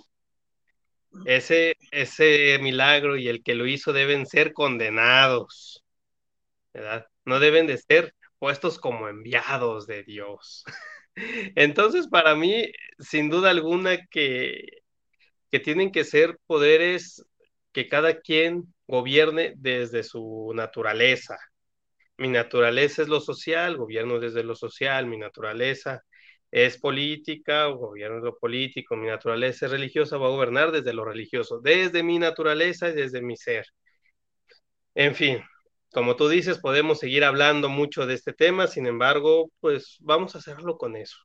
ese, 1.25 1.75
ese 1.91 2.57
milagro 2.61 3.17
y 3.17 3.27
el 3.27 3.43
que 3.43 3.55
lo 3.55 3.67
hizo 3.67 3.93
deben 3.93 4.25
ser 4.25 4.53
condenados, 4.53 5.83
¿verdad? 6.73 7.07
No 7.25 7.39
deben 7.39 7.67
de 7.67 7.77
ser 7.77 8.15
puestos 8.39 8.79
como 8.79 9.09
enviados 9.09 9.87
de 9.87 10.03
Dios. 10.03 10.65
Entonces, 11.55 12.07
para 12.07 12.35
mí, 12.35 12.65
sin 12.99 13.29
duda 13.29 13.49
alguna 13.49 14.05
que, 14.07 14.81
que 15.51 15.59
tienen 15.59 15.91
que 15.91 16.03
ser 16.03 16.37
poderes 16.47 17.23
que 17.73 17.87
cada 17.87 18.19
quien 18.21 18.73
gobierne 18.87 19.53
desde 19.57 20.03
su 20.03 20.51
naturaleza. 20.55 21.37
Mi 22.17 22.29
naturaleza 22.29 23.01
es 23.03 23.07
lo 23.09 23.19
social, 23.21 23.77
gobierno 23.77 24.19
desde 24.19 24.43
lo 24.43 24.55
social, 24.55 25.07
mi 25.07 25.17
naturaleza 25.17 26.03
es 26.51 26.77
política, 26.77 27.67
gobierno 27.67 28.19
lo 28.19 28.37
político, 28.37 28.95
mi 28.95 29.07
naturaleza 29.07 29.65
es 29.65 29.71
religiosa, 29.71 30.17
va 30.17 30.27
a 30.27 30.31
gobernar 30.31 30.71
desde 30.71 30.93
lo 30.93 31.05
religioso, 31.05 31.59
desde 31.61 32.03
mi 32.03 32.19
naturaleza 32.19 32.89
y 32.89 32.93
desde 32.93 33.21
mi 33.21 33.37
ser. 33.37 33.65
En 34.95 35.15
fin, 35.15 35.41
como 35.91 36.15
tú 36.15 36.29
dices, 36.29 36.59
podemos 36.59 36.99
seguir 36.99 37.23
hablando 37.23 37.69
mucho 37.69 38.05
de 38.05 38.13
este 38.13 38.33
tema, 38.33 38.67
sin 38.67 38.87
embargo, 38.87 39.51
pues 39.59 39.97
vamos 39.99 40.35
a 40.35 40.39
hacerlo 40.39 40.77
con 40.77 40.95
eso, 40.95 41.17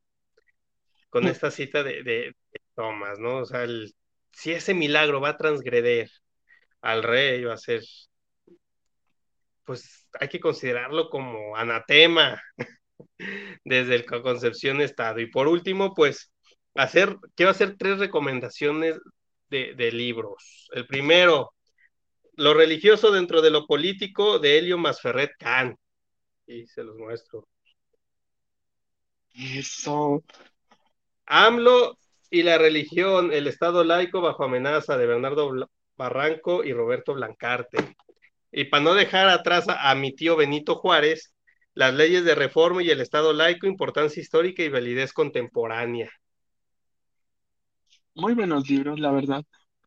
con 1.09 1.25
mm. 1.25 1.29
esta 1.29 1.51
cita 1.51 1.83
de, 1.83 2.03
de, 2.03 2.37
Tomás, 2.75 3.19
¿no? 3.19 3.39
O 3.39 3.47
sea, 3.47 3.67
si 4.33 4.53
ese 4.53 4.75
milagro 4.75 5.21
va 5.21 5.31
a 5.31 5.37
transgreder 5.39 6.11
al 6.83 7.03
rey, 7.03 7.43
va 7.45 7.55
a 7.55 7.59
ser, 7.59 7.83
pues 9.64 10.07
hay 10.21 10.29
que 10.29 10.41
considerarlo 10.41 11.09
como 11.09 11.57
anatema 11.57 12.43
desde 13.64 13.99
la 13.99 14.23
concepción 14.23 14.81
Estado. 14.83 15.21
Y 15.21 15.31
por 15.31 15.49
último, 15.49 15.95
pues, 15.95 16.33
hacer, 16.75 17.17
quiero 17.35 17.51
hacer 17.51 17.77
tres 17.79 17.99
recomendaciones 17.99 18.99
de, 19.49 19.75
de 19.75 19.93
libros. 19.93 20.69
El 20.73 20.87
primero, 20.87 21.55
Lo 22.37 22.55
religioso 22.55 23.11
dentro 23.11 23.41
de 23.41 23.51
lo 23.51 23.66
político 23.66 24.39
de 24.39 24.59
Helio 24.59 24.78
Masferret 24.78 25.32
Khan. 25.39 25.76
Y 26.47 26.66
se 26.66 26.84
los 26.84 26.97
muestro. 26.97 27.49
Eso. 29.34 30.22
AMLO 31.26 31.99
y 32.30 32.43
la 32.43 32.59
religión, 32.59 33.32
el 33.32 33.47
Estado 33.47 33.84
laico 33.84 34.20
bajo 34.20 34.45
amenaza 34.45 34.97
de 34.97 35.07
Bernardo 35.07 35.51
Barranco 35.97 36.62
y 36.62 36.72
Roberto 36.72 37.14
Blancarte. 37.14 37.97
Y 38.53 38.64
para 38.64 38.84
no 38.84 38.95
dejar 38.95 39.28
atrás 39.28 39.68
a, 39.68 39.91
a 39.91 39.95
mi 39.95 40.14
tío 40.14 40.37
Benito 40.37 40.76
Juárez, 40.76 41.34
las 41.74 41.95
leyes 41.95 42.24
de 42.24 42.34
reforma 42.34 42.82
y 42.82 42.91
el 42.91 43.01
Estado 43.01 43.32
laico, 43.32 43.66
importancia 43.66 44.20
histórica 44.20 44.62
y 44.62 44.68
validez 44.68 45.12
contemporánea. 45.12 46.11
Muy 48.14 48.34
buenos 48.34 48.68
libros, 48.68 48.99
la 48.99 49.11
verdad. 49.11 49.45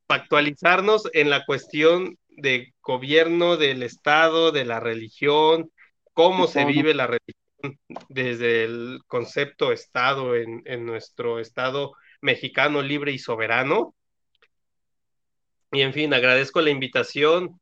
Actualizarnos 0.08 1.10
en 1.14 1.32
la 1.32 1.46
cuestión 1.46 2.18
de 2.42 2.74
gobierno 2.82 3.58
del 3.58 3.84
Estado, 3.84 4.52
de 4.52 4.66
la 4.66 4.80
religión, 4.80 5.72
cómo 6.14 6.48
se 6.48 6.66
vive 6.66 6.94
la 6.94 7.08
religión 7.08 7.80
desde 8.10 8.64
el 8.64 9.00
concepto 9.08 9.72
Estado 9.72 10.36
en, 10.36 10.62
en 10.66 10.86
nuestro 10.86 11.40
Estado 11.40 11.94
mexicano 12.22 12.82
libre 12.82 13.12
y 13.12 13.20
soberano. 13.20 13.96
Y 15.72 15.82
en 15.82 15.94
fin, 15.94 16.14
agradezco 16.14 16.62
la 16.62 16.72
invitación. 16.72 17.60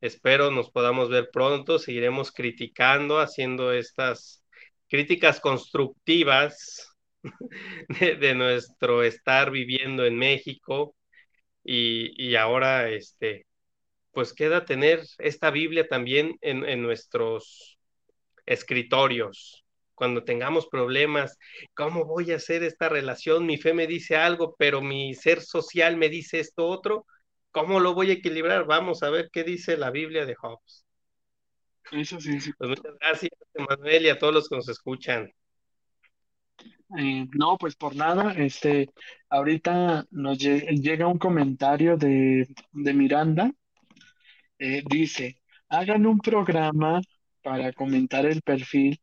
Espero 0.00 0.50
nos 0.50 0.70
podamos 0.70 1.10
ver 1.10 1.30
pronto. 1.32 1.78
Seguiremos 1.78 2.32
criticando, 2.32 3.18
haciendo 3.18 3.72
estas 3.72 4.44
críticas 4.88 5.40
constructivas 5.40 6.94
de, 8.00 8.16
de 8.16 8.34
nuestro 8.34 9.02
estar 9.02 9.50
viviendo 9.50 10.06
en 10.06 10.16
México. 10.16 10.94
Y, 11.64 12.14
y, 12.16 12.36
ahora, 12.36 12.88
este, 12.88 13.46
pues 14.12 14.32
queda 14.32 14.64
tener 14.64 15.02
esta 15.18 15.50
Biblia 15.50 15.88
también 15.88 16.36
en, 16.40 16.64
en 16.64 16.82
nuestros 16.82 17.78
escritorios 18.46 19.64
cuando 19.98 20.22
tengamos 20.22 20.68
problemas, 20.68 21.36
¿cómo 21.74 22.04
voy 22.04 22.30
a 22.30 22.36
hacer 22.36 22.62
esta 22.62 22.88
relación? 22.88 23.44
Mi 23.44 23.56
fe 23.56 23.74
me 23.74 23.88
dice 23.88 24.14
algo, 24.14 24.54
pero 24.56 24.80
mi 24.80 25.12
ser 25.14 25.42
social 25.42 25.96
me 25.96 26.08
dice 26.08 26.38
esto 26.38 26.68
otro. 26.68 27.04
¿Cómo 27.50 27.80
lo 27.80 27.94
voy 27.94 28.10
a 28.10 28.14
equilibrar? 28.14 28.64
Vamos 28.64 29.02
a 29.02 29.10
ver 29.10 29.28
qué 29.32 29.42
dice 29.42 29.76
la 29.76 29.90
Biblia 29.90 30.24
de 30.24 30.36
Hobbes. 30.36 30.86
Eso 31.90 32.20
sí, 32.20 32.38
sí. 32.38 32.52
Pues 32.56 32.70
muchas 32.70 32.94
gracias, 33.00 33.32
Manuel, 33.54 34.06
y 34.06 34.08
a 34.10 34.18
todos 34.18 34.32
los 34.32 34.48
que 34.48 34.54
nos 34.54 34.68
escuchan. 34.68 35.32
Eh, 36.96 37.26
no, 37.32 37.58
pues 37.58 37.74
por 37.74 37.96
nada, 37.96 38.34
este, 38.34 38.90
ahorita 39.28 40.06
nos 40.12 40.38
llega 40.38 41.08
un 41.08 41.18
comentario 41.18 41.96
de, 41.96 42.46
de 42.70 42.94
Miranda, 42.94 43.52
eh, 44.58 44.82
dice, 44.88 45.40
hagan 45.68 46.06
un 46.06 46.18
programa 46.18 47.00
para 47.42 47.72
comentar 47.72 48.26
el 48.26 48.42
perfil 48.42 49.00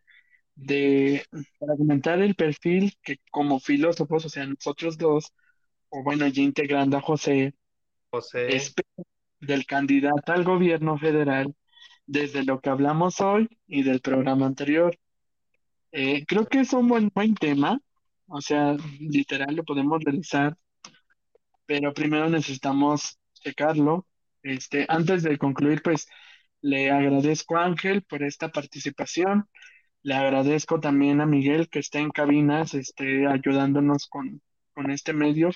de, 0.55 1.25
para 1.59 1.75
comentar 1.75 2.21
el 2.21 2.35
perfil 2.35 2.93
que 3.01 3.17
como 3.31 3.59
filósofos, 3.59 4.25
o 4.25 4.29
sea, 4.29 4.45
nosotros 4.45 4.97
dos, 4.97 5.33
o 5.89 6.03
bueno, 6.03 6.27
ya 6.27 6.41
integrando 6.41 6.97
a 6.97 7.01
José, 7.01 7.53
José, 8.09 8.47
del 9.39 9.65
candidato 9.65 10.31
al 10.31 10.43
gobierno 10.43 10.97
federal, 10.97 11.53
desde 12.05 12.43
lo 12.43 12.59
que 12.59 12.69
hablamos 12.69 13.21
hoy 13.21 13.49
y 13.67 13.83
del 13.83 14.01
programa 14.01 14.45
anterior. 14.45 14.97
Eh, 15.91 16.25
creo 16.25 16.45
que 16.47 16.59
es 16.61 16.73
un 16.73 16.87
buen, 16.87 17.11
buen 17.13 17.35
tema, 17.35 17.79
o 18.27 18.41
sea, 18.41 18.75
literal 18.99 19.55
lo 19.55 19.63
podemos 19.63 20.03
realizar, 20.03 20.57
pero 21.65 21.93
primero 21.93 22.29
necesitamos 22.29 23.17
checarlo. 23.33 24.05
Este, 24.45 24.85
antes 24.89 25.23
de 25.23 25.39
concluir, 25.39 25.81
pues 25.81 26.07
le 26.61 26.91
agradezco 26.91 27.57
a 27.57 27.65
Ángel 27.65 28.03
por 28.03 28.21
esta 28.21 28.49
participación. 28.49 29.49
Le 30.03 30.13
agradezco 30.13 30.79
también 30.79 31.19
a 31.19 31.25
Miguel 31.25 31.67
que 31.67 31.79
está 31.79 31.97
en 31.99 32.11
cabinas, 32.11 32.75
este, 32.75 33.25
ayudándonos 33.25 34.07
con, 34.07 34.41
con 34.73 34.91
este 34.91 35.13
medio. 35.13 35.49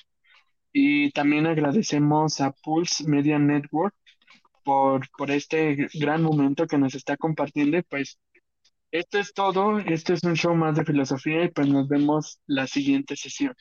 Y 0.73 1.11
también 1.11 1.45
agradecemos 1.45 2.41
a 2.41 2.51
Pulse 2.51 3.07
Media 3.07 3.37
Network 3.37 3.93
por, 4.63 5.07
por 5.15 5.29
este 5.29 5.87
gran 5.93 6.23
momento 6.23 6.65
que 6.65 6.79
nos 6.79 6.95
está 6.95 7.15
compartiendo. 7.15 7.79
Pues 7.89 8.17
esto 8.89 9.19
es 9.19 9.33
todo. 9.35 9.77
Este 9.77 10.13
es 10.13 10.23
un 10.23 10.33
show 10.33 10.55
más 10.55 10.75
de 10.75 10.85
filosofía 10.85 11.43
y 11.43 11.49
pues 11.49 11.67
nos 11.67 11.87
vemos 11.87 12.39
la 12.47 12.65
siguiente 12.65 13.15
sesión. 13.15 13.53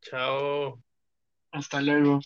Chao. 0.00 0.82
Hasta 1.52 1.80
luego. 1.80 2.18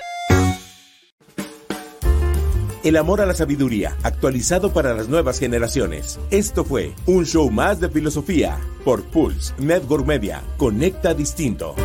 El 2.84 2.98
amor 2.98 3.22
a 3.22 3.28
la 3.28 3.36
sabiduría, 3.36 3.96
actualizado 4.02 4.74
para 4.74 4.96
las 4.96 5.08
nuevas 5.08 5.38
generaciones. 5.38 6.20
Esto 6.32 6.66
fue 6.66 6.96
un 7.06 7.28
show 7.28 7.52
más 7.52 7.80
de 7.80 7.90
filosofía 7.90 8.58
por 8.84 9.04
Pulse 9.04 9.54
Network 9.60 10.04
Media. 10.06 10.42
Conecta 10.58 11.14
distinto. 11.14 11.76